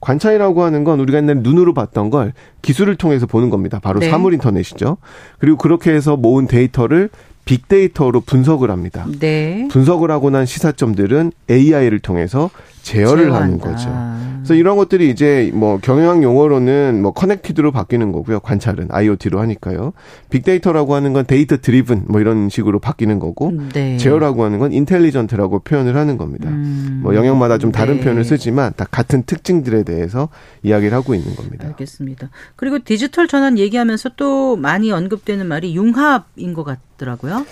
관찰이라고 0.00 0.62
하는 0.62 0.84
건 0.84 1.00
우리가 1.00 1.18
옛날에 1.18 1.40
눈으로 1.42 1.74
봤던 1.74 2.10
걸 2.10 2.32
기술을 2.62 2.96
통해서 2.96 3.26
보는 3.26 3.50
겁니다. 3.50 3.80
바로 3.82 4.00
네. 4.00 4.10
사물 4.10 4.34
인터넷이죠. 4.34 4.98
그리고 5.38 5.56
그렇게 5.56 5.92
해서 5.92 6.16
모은 6.16 6.46
데이터를 6.46 7.10
빅데이터로 7.44 8.20
분석을 8.20 8.70
합니다. 8.70 9.06
네. 9.18 9.68
분석을 9.70 10.10
하고 10.10 10.30
난 10.30 10.46
시사점들은 10.46 11.32
AI를 11.50 11.98
통해서 12.00 12.50
제어를 12.82 13.24
제어한다. 13.26 13.42
하는 13.44 13.58
거죠. 13.58 14.34
그래서 14.44 14.54
이런 14.54 14.76
것들이 14.76 15.08
이제 15.08 15.50
뭐 15.54 15.78
경영 15.80 16.22
용어로는 16.22 17.00
뭐 17.00 17.12
커넥티드로 17.12 17.72
바뀌는 17.72 18.12
거고요. 18.12 18.40
관찰은 18.40 18.88
IoT로 18.90 19.40
하니까요. 19.40 19.94
빅데이터라고 20.28 20.94
하는 20.94 21.14
건 21.14 21.24
data 21.24 21.56
driven 21.56 22.04
뭐 22.08 22.20
이런 22.20 22.50
식으로 22.50 22.78
바뀌는 22.78 23.20
거고 23.20 23.52
네. 23.72 23.96
제어라고 23.96 24.44
하는 24.44 24.58
건 24.58 24.72
intelligent라고 24.72 25.60
표현을 25.60 25.96
하는 25.96 26.18
겁니다. 26.18 26.50
음. 26.50 27.00
뭐 27.02 27.14
영역마다 27.14 27.56
좀 27.56 27.72
다른 27.72 27.96
네. 27.96 28.00
표현을 28.02 28.24
쓰지만 28.24 28.74
다 28.76 28.86
같은 28.90 29.22
특징들에 29.22 29.82
대해서 29.82 30.28
이야기를 30.62 30.94
하고 30.94 31.14
있는 31.14 31.34
겁니다. 31.36 31.66
알겠습니다. 31.68 32.28
그리고 32.56 32.78
디지털 32.84 33.28
전환 33.28 33.58
얘기하면서 33.58 34.10
또 34.16 34.56
많이 34.56 34.92
언급되는 34.92 35.46
말이 35.46 35.74
융합인 35.74 36.52
것 36.52 36.64
같더라고요. 36.64 37.46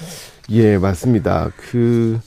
예, 0.51 0.79
맞습니다. 0.79 1.51
그 1.57 2.21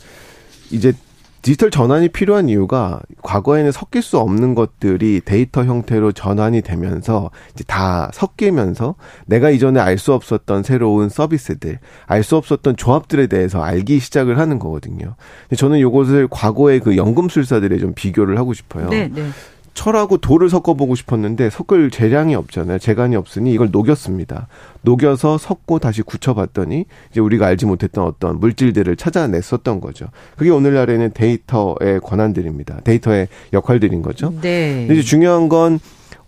이제 0.72 0.94
디지털 1.42 1.70
전환이 1.70 2.10
필요한 2.10 2.50
이유가 2.50 3.02
과거에는 3.22 3.72
섞일 3.72 4.02
수 4.02 4.18
없는 4.18 4.56
것들이 4.56 5.22
데이터 5.24 5.64
형태로 5.64 6.12
전환이 6.12 6.64
되면서 6.64 7.30
이제 7.54 7.64
다 7.68 8.10
섞이면서 8.16 8.96
내가 9.28 9.52
이전에 9.52 9.80
알 9.80 10.00
수 10.00 10.14
없었던 10.14 10.64
새로운 10.64 11.08
서비스들, 11.08 11.78
알 12.08 12.24
수 12.24 12.36
없었던 12.36 12.78
조합들에 12.78 13.28
대해서 13.28 13.62
알기 13.62 14.00
시작을 14.00 14.40
하는 14.40 14.58
거거든요. 14.58 15.16
저는 15.56 15.78
이것을 15.78 16.28
과거의 16.32 16.80
그 16.80 16.98
연금술사들에 16.98 17.78
좀 17.78 17.94
비교를 17.94 18.40
하고 18.40 18.56
싶어요. 18.56 18.90
네, 18.90 19.08
네. 19.14 19.30
철하고 19.76 20.18
돌을 20.18 20.50
섞어보고 20.50 20.96
싶었는데 20.96 21.52
섞을 21.52 21.92
재량이 21.92 22.34
없잖아요. 22.34 22.80
재간이 22.80 23.16
없으니 23.16 23.54
이걸 23.54 23.70
녹였습니다. 23.72 24.48
녹여서 24.82 25.38
섞고 25.38 25.80
다시 25.80 26.02
굳혀봤더니 26.02 26.86
이제 27.12 27.20
우리가 27.20 27.46
알지 27.46 27.68
못했던 27.68 28.06
어떤 28.06 28.40
물질들을 28.40 28.96
찾아냈었던 28.96 29.82
거죠. 29.82 30.08
그게 30.38 30.50
오늘날에는 30.50 31.12
데이터의 31.14 32.00
권한들입니다. 32.02 32.82
데이터의 32.84 33.28
역할들인 33.54 34.02
거죠. 34.02 34.34
네. 34.42 34.86
근데 34.88 34.96
이제 34.96 35.04
중요한 35.04 35.50
건 35.50 35.80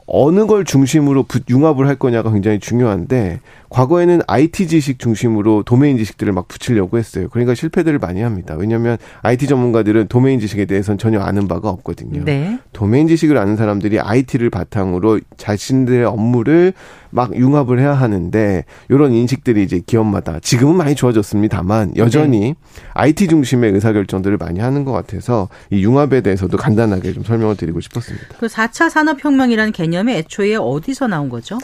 어느 0.08 0.46
걸 0.46 0.64
중심으로 0.64 1.26
융합을 1.50 1.88
할 1.88 1.96
거냐가 1.96 2.32
굉장히 2.32 2.60
중요한데 2.60 3.42
과거에는 3.70 4.22
IT 4.28 4.68
지식 4.68 5.00
중심으로 5.00 5.64
도메인 5.64 5.98
지식들을 5.98 6.32
막 6.34 6.48
붙이려고 6.48 6.98
했어요. 6.98 7.28
그러니까 7.30 7.54
실패들을 7.56 8.00
많이 8.00 8.22
합니다. 8.22 8.56
왜냐하면 8.58 8.98
IT 9.22 9.48
전문가들은 9.48 10.08
도메인 10.08 10.40
지식에 10.40 10.66
대해서는 10.66 10.98
전혀 10.98 11.20
아는 11.20 11.48
바가 11.48 11.70
없거든요. 11.70 12.24
네. 12.24 12.60
도메인 12.74 13.08
지식을 13.08 13.38
아는 13.38 13.56
사람들이 13.58 14.00
IT를 14.00 14.50
바탕으로 14.50 15.20
자신들의 15.38 16.06
업무를 16.06 16.74
막 17.10 17.36
융합을 17.36 17.80
해야 17.80 17.94
하는데 17.94 18.66
이런 18.90 19.14
인식들이 19.14 19.64
이제 19.64 19.82
기업마다 19.86 20.40
지금은 20.40 20.76
많이 20.76 20.96
좋아졌습니다만 20.96 21.94
여전히 21.96 22.40
네. 22.40 22.56
IT 22.94 23.28
중심의 23.28 23.72
의사결정들을 23.74 24.38
많이 24.38 24.60
하는 24.60 24.86
것 24.86 24.92
같아서 24.92 25.50
이 25.70 25.84
융합에 25.84 26.22
대해서도 26.22 26.58
간단하게 26.58 27.14
좀 27.14 27.24
설명을 27.24 27.56
드리고 27.56 27.80
싶었습니다. 27.80 28.28
그 28.40 28.48
4차 28.48 28.90
산업혁명이라는 28.90 29.72
개념이 29.72 30.14
애초에 30.14 30.56
어디서 30.56 31.08
나온 31.08 31.30
거죠? 31.30 31.58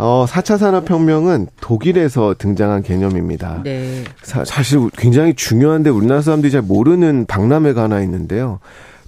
어, 0.00 0.24
4차 0.26 0.56
산업혁명은 0.56 1.48
독일에서 1.60 2.34
등장한 2.38 2.82
개념입니다. 2.82 3.60
네. 3.62 4.02
사, 4.22 4.46
사실 4.46 4.88
굉장히 4.96 5.34
중요한데 5.34 5.90
우리나라 5.90 6.22
사람들이 6.22 6.50
잘 6.50 6.62
모르는 6.62 7.26
박람회가 7.26 7.82
하나 7.82 8.00
있는데요. 8.00 8.60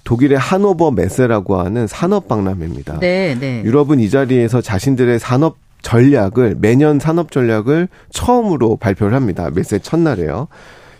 독일의 0.03 0.37
하노버 0.37 0.91
메세라고 0.91 1.59
하는 1.59 1.87
산업 1.87 2.27
박람회입니다. 2.27 2.99
네, 2.99 3.35
네. 3.39 3.63
유럽은 3.63 3.99
이 3.99 4.09
자리에서 4.09 4.61
자신들의 4.61 5.17
산업 5.17 5.57
전략을 5.81 6.57
매년 6.59 6.99
산업 6.99 7.31
전략을 7.31 7.87
처음으로 8.11 8.77
발표를 8.77 9.15
합니다. 9.15 9.49
메세 9.53 9.79
첫날에요. 9.79 10.47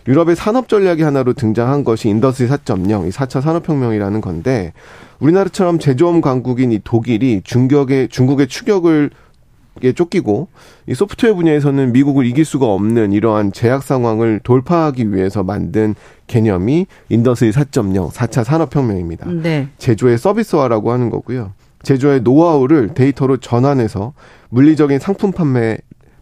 유럽의 0.08 0.36
산업 0.36 0.68
전략이 0.68 1.02
하나로 1.02 1.32
등장한 1.34 1.84
것이 1.84 2.08
Industry 2.08 2.48
4.0, 2.48 3.06
이 3.06 3.10
4차 3.10 3.40
산업혁명이라는 3.40 4.20
건데 4.20 4.72
우리나라처럼 5.20 5.78
제조업 5.78 6.20
강국인 6.20 6.72
이 6.72 6.80
독일이 6.82 7.40
중격의 7.42 8.08
중국의 8.08 8.48
추격을 8.48 9.10
에 9.82 9.92
쫓기고 9.92 10.48
이 10.86 10.94
소프트웨어 10.94 11.34
분야에서는 11.34 11.92
미국을 11.92 12.26
이길 12.26 12.44
수가 12.44 12.66
없는 12.66 13.12
이러한 13.12 13.52
제약 13.52 13.82
상황을 13.82 14.40
돌파하기 14.44 15.12
위해서 15.12 15.42
만든 15.42 15.96
개념이 16.28 16.86
Industry 17.08 17.50
4.0 17.50 18.12
4차 18.12 18.44
산업혁명입니다. 18.44 19.28
네. 19.30 19.68
제조의 19.78 20.18
서비스화라고 20.18 20.92
하는 20.92 21.10
거고요. 21.10 21.52
제조의 21.82 22.20
노하우를 22.20 22.94
데이터로 22.94 23.38
전환해서 23.38 24.14
물리적인 24.50 25.00
상품 25.00 25.32
판매 25.32 25.78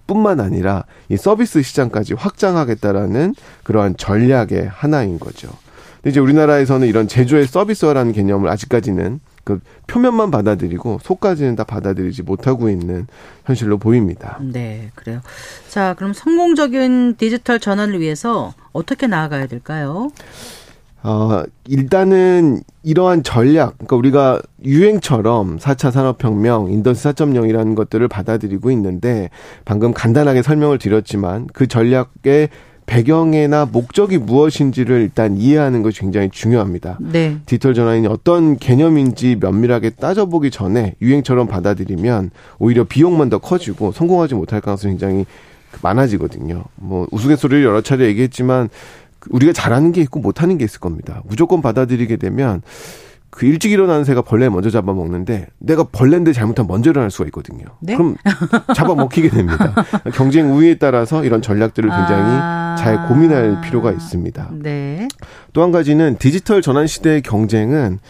뿐만 0.07 0.40
아니라 0.40 0.84
이 1.09 1.16
서비스 1.16 1.62
시장까지 1.62 2.14
확장하겠다라는 2.14 3.34
그러한 3.62 3.96
전략의 3.96 4.68
하나인 4.68 5.18
거죠. 5.18 5.48
근데 5.96 6.11
이제 6.11 6.20
우리나라에서는 6.20 6.88
이런 6.88 7.07
제조의 7.07 7.46
서비스화라는 7.46 8.12
개념을 8.12 8.48
아직까지는 8.48 9.20
그 9.45 9.61
표면만 9.86 10.30
받아들이고 10.30 11.01
속까지는 11.03 11.57
다 11.57 11.64
받아들이지 11.64 12.22
못하고 12.22 12.68
있는 12.68 13.07
현실로 13.45 13.78
보입니다. 13.78 14.38
네, 14.40 14.90
그래요. 14.95 15.20
자, 15.68 15.95
그럼 15.95 16.12
성공적인 16.12 17.16
디지털 17.16 17.59
전환을 17.59 18.01
위해서 18.01 18.55
어떻게 18.72 19.07
나아가야 19.07 19.47
될까요? 19.47 20.11
어, 21.05 21.43
일단은 21.66 22.62
이러한 22.84 23.24
전략, 23.24 23.74
그러니까 23.78 23.97
우리가 23.97 24.43
유행처럼 24.64 25.59
4차 25.59 25.90
산업혁명, 25.90 26.70
인더스 26.70 27.09
4.0이라는 27.11 27.74
것들을 27.74 28.07
받아들이고 28.07 28.70
있는데 28.70 29.30
방금 29.64 29.93
간단하게 29.93 30.43
설명을 30.43 30.78
드렸지만 30.78 31.49
그 31.53 31.66
전략의 31.66 32.51
배경이나 32.87 33.66
목적이 33.70 34.18
무엇인지를 34.18 35.01
일단 35.01 35.37
이해하는 35.37 35.83
것이 35.83 36.01
굉장히 36.01 36.30
중요합니다. 36.30 36.99
네. 37.01 37.39
디지털 37.47 37.74
전환이 37.74 38.07
어떤 38.07 38.57
개념인지 38.57 39.37
면밀하게 39.41 39.91
따져보기 39.91 40.51
전에 40.51 40.95
유행처럼 41.01 41.47
받아들이면 41.47 42.30
오히려 42.59 42.85
비용만 42.85 43.30
더 43.30 43.39
커지고 43.39 43.93
성공하지 43.93 44.35
못할 44.35 44.61
가능성이 44.61 44.95
굉장히 44.95 45.26
많아지거든요. 45.80 46.64
뭐 46.76 47.07
우스갯소리를 47.11 47.64
여러 47.64 47.80
차례 47.80 48.07
얘기했지만 48.07 48.68
우리가 49.30 49.53
잘하는 49.53 49.93
게 49.93 50.01
있고 50.03 50.20
못하는 50.20 50.59
게 50.59 50.64
있을 50.64 50.80
겁니다. 50.80 51.22
무조건 51.26 51.62
받아들이게 51.62 52.16
되면 52.16 52.62
그 53.33 53.47
일찍 53.47 53.72
일어나는 53.72 54.05
새가 54.05 54.20
벌레 54.22 54.51
먼저 54.51 54.68
잡아먹는데 54.68 55.47
내가 55.59 55.85
벌레인데 55.85 56.35
잘못하면 56.35 56.68
먼저 56.68 56.91
일어날 56.91 57.11
수가 57.11 57.24
있거든요. 57.28 57.64
네? 57.80 57.97
그럼 57.97 58.14
잡아먹히게 58.74 59.30
됩니다. 59.30 59.74
경쟁 60.12 60.53
우위에 60.55 60.74
따라서 60.74 61.24
이런 61.24 61.41
전략들을 61.41 61.89
굉장히 61.89 62.22
아... 62.22 62.76
잘 62.78 63.09
고민할 63.09 63.62
필요가 63.62 63.91
있습니다. 63.91 64.51
네. 64.62 65.09
또 65.55 65.62
한 65.62 65.72
가지는 65.72 66.16
디지털 66.18 66.61
전환 66.61 66.87
시대의 66.87 67.22
경쟁은 67.22 68.01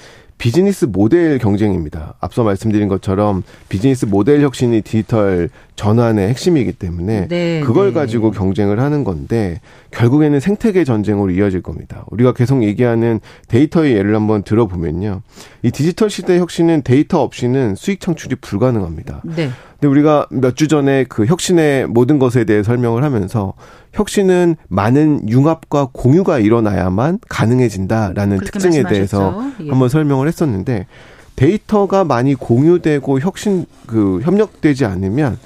비즈니스 0.43 0.87
모델 0.87 1.39
경쟁입니다. 1.39 2.15
앞서 2.19 2.43
말씀드린 2.43 2.89
것처럼 2.89 3.45
비즈니스 3.69 4.07
모델 4.07 4.41
혁신이 4.41 4.81
디지털 4.81 5.49
전환의 5.77 6.29
핵심이기 6.31 6.73
때문에 6.73 7.29
네, 7.29 7.61
그걸 7.61 7.91
네. 7.91 7.93
가지고 7.93 8.33
경쟁을 8.33 8.81
하는 8.81 9.05
건데 9.05 9.61
결국에는 9.93 10.41
생태계 10.41 10.83
전쟁으로 10.83 11.31
이어질 11.31 11.63
겁니다. 11.63 12.05
우리가 12.11 12.33
계속 12.33 12.65
얘기하는 12.65 13.21
데이터의 13.47 13.95
예를 13.95 14.17
한번 14.17 14.43
들어보면요. 14.43 15.23
이 15.63 15.71
디지털 15.71 16.11
시대 16.11 16.41
혁신은 16.41 16.83
데이터 16.83 17.23
없이는 17.23 17.77
수익 17.77 18.01
창출이 18.01 18.35
불가능합니다. 18.41 19.23
네. 19.37 19.49
근데 19.83 19.91
우리가 19.91 20.29
몇 20.31 20.55
주 20.55 20.69
전에 20.69 21.05
그 21.09 21.27
혁신의 21.27 21.89
모든 21.89 22.21
것에 22.21 22.45
대해 22.45 22.63
설명을 22.63 23.03
하면서 23.03 23.55
혁신은 23.93 24.55
많은 24.69 25.29
융합과 25.29 25.89
공유가 25.93 26.39
일어나야만 26.39 27.19
가능해진다라는 27.29 28.39
특징에 28.39 28.83
말씀하셨죠. 28.83 28.89
대해서 28.95 29.43
예. 29.65 29.71
한번 29.71 29.89
설명을 29.89 30.29
했었는데 30.29 30.87
데이터가 31.35 32.05
많이 32.05 32.37
공유되고 32.37 33.19
혁신 33.19 33.67
그 33.87 34.21
협력되지 34.23 34.85
않으면 34.85 35.37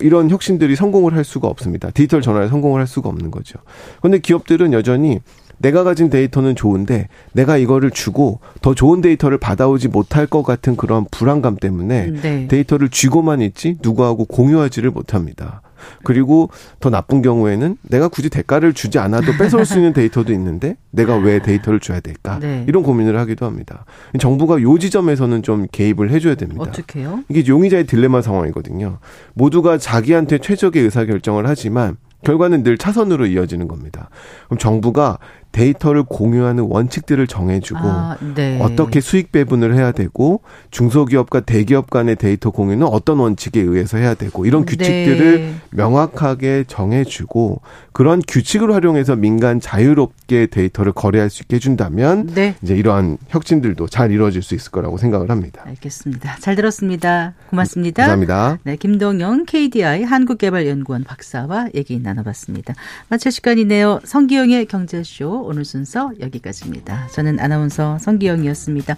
이런 0.00 0.28
혁신들이 0.28 0.74
성공을 0.74 1.14
할 1.14 1.22
수가 1.22 1.46
없습니다. 1.46 1.90
디지털 1.90 2.20
전환에 2.20 2.48
성공을 2.48 2.80
할 2.80 2.88
수가 2.88 3.08
없는 3.10 3.30
거죠. 3.30 3.60
그런데 4.00 4.18
기업들은 4.18 4.72
여전히 4.72 5.20
내가 5.58 5.84
가진 5.84 6.10
데이터는 6.10 6.56
좋은데 6.56 7.08
내가 7.32 7.56
이거를 7.56 7.90
주고 7.90 8.40
더 8.62 8.74
좋은 8.74 9.00
데이터를 9.00 9.38
받아오지 9.38 9.88
못할 9.88 10.26
것 10.26 10.42
같은 10.42 10.76
그런 10.76 11.06
불안감 11.10 11.56
때문에 11.56 12.12
네. 12.22 12.48
데이터를 12.48 12.88
쥐고만 12.88 13.40
있지 13.40 13.76
누구하고 13.82 14.24
공유하지를 14.24 14.90
못합니다. 14.90 15.62
그리고 16.02 16.50
더 16.80 16.90
나쁜 16.90 17.22
경우에는 17.22 17.76
내가 17.82 18.08
굳이 18.08 18.30
대가를 18.30 18.72
주지 18.72 18.98
않아도 18.98 19.32
뺏어올 19.38 19.64
수 19.64 19.76
있는 19.76 19.92
데이터도 19.94 20.32
있는데 20.32 20.76
내가 20.90 21.16
왜 21.16 21.40
데이터를 21.40 21.80
줘야 21.80 22.00
될까? 22.00 22.38
네. 22.40 22.64
이런 22.66 22.82
고민을 22.82 23.18
하기도 23.18 23.46
합니다. 23.46 23.84
정부가 24.18 24.62
요 24.62 24.78
지점에서는 24.78 25.42
좀 25.42 25.66
개입을 25.70 26.10
해줘야 26.10 26.34
됩니다. 26.34 26.62
어떻게요? 26.62 27.24
이게 27.28 27.46
용의자의 27.46 27.86
딜레마 27.86 28.22
상황이거든요. 28.22 28.98
모두가 29.34 29.78
자기한테 29.78 30.38
최적의 30.38 30.82
의사 30.82 31.04
결정을 31.04 31.46
하지만 31.46 31.96
결과는 32.24 32.62
늘 32.62 32.78
차선으로 32.78 33.26
이어지는 33.26 33.68
겁니다. 33.68 34.08
그럼 34.46 34.58
정부가 34.58 35.18
데이터를 35.54 36.02
공유하는 36.02 36.64
원칙들을 36.64 37.28
정해주고 37.28 37.80
아, 37.80 38.16
네. 38.34 38.58
어떻게 38.60 39.00
수익 39.00 39.30
배분을 39.30 39.74
해야 39.76 39.92
되고 39.92 40.40
중소기업과 40.72 41.40
대기업 41.40 41.90
간의 41.90 42.16
데이터 42.16 42.50
공유는 42.50 42.84
어떤 42.88 43.20
원칙에 43.20 43.60
의해서 43.60 43.96
해야 43.96 44.14
되고 44.14 44.44
이런 44.46 44.64
규칙들을 44.66 45.36
네. 45.38 45.54
명확하게 45.70 46.64
정해주고 46.66 47.60
그런 47.92 48.20
규칙을 48.26 48.74
활용해서 48.74 49.14
민간 49.14 49.60
자유롭게 49.60 50.46
데이터를 50.46 50.90
거래할 50.90 51.30
수 51.30 51.44
있게 51.44 51.56
해준다면 51.56 52.26
네. 52.34 52.56
이제 52.60 52.74
이러한 52.74 53.18
혁신들도 53.28 53.86
잘 53.86 54.10
이루어질 54.10 54.42
수 54.42 54.56
있을 54.56 54.72
거라고 54.72 54.98
생각을 54.98 55.30
합니다. 55.30 55.62
알겠습니다. 55.64 56.38
잘 56.40 56.56
들었습니다. 56.56 57.34
고맙습니다. 57.50 58.02
감사합니다. 58.02 58.58
네, 58.64 58.74
김동영 58.74 59.44
KDI 59.44 60.02
한국개발연구원 60.02 61.04
박사와 61.04 61.68
얘기 61.76 62.00
나눠봤습니다. 62.00 62.74
마칠 63.08 63.30
시간이네요. 63.30 64.00
성기영의 64.02 64.66
경제쇼 64.66 65.43
오늘 65.44 65.64
순서 65.64 66.12
여기까지입니다. 66.20 67.08
저는 67.08 67.40
아나운서 67.40 67.98
성기영이었습니다. 67.98 68.96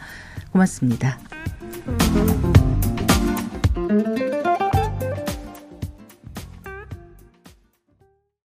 고맙습니다. 0.53 1.19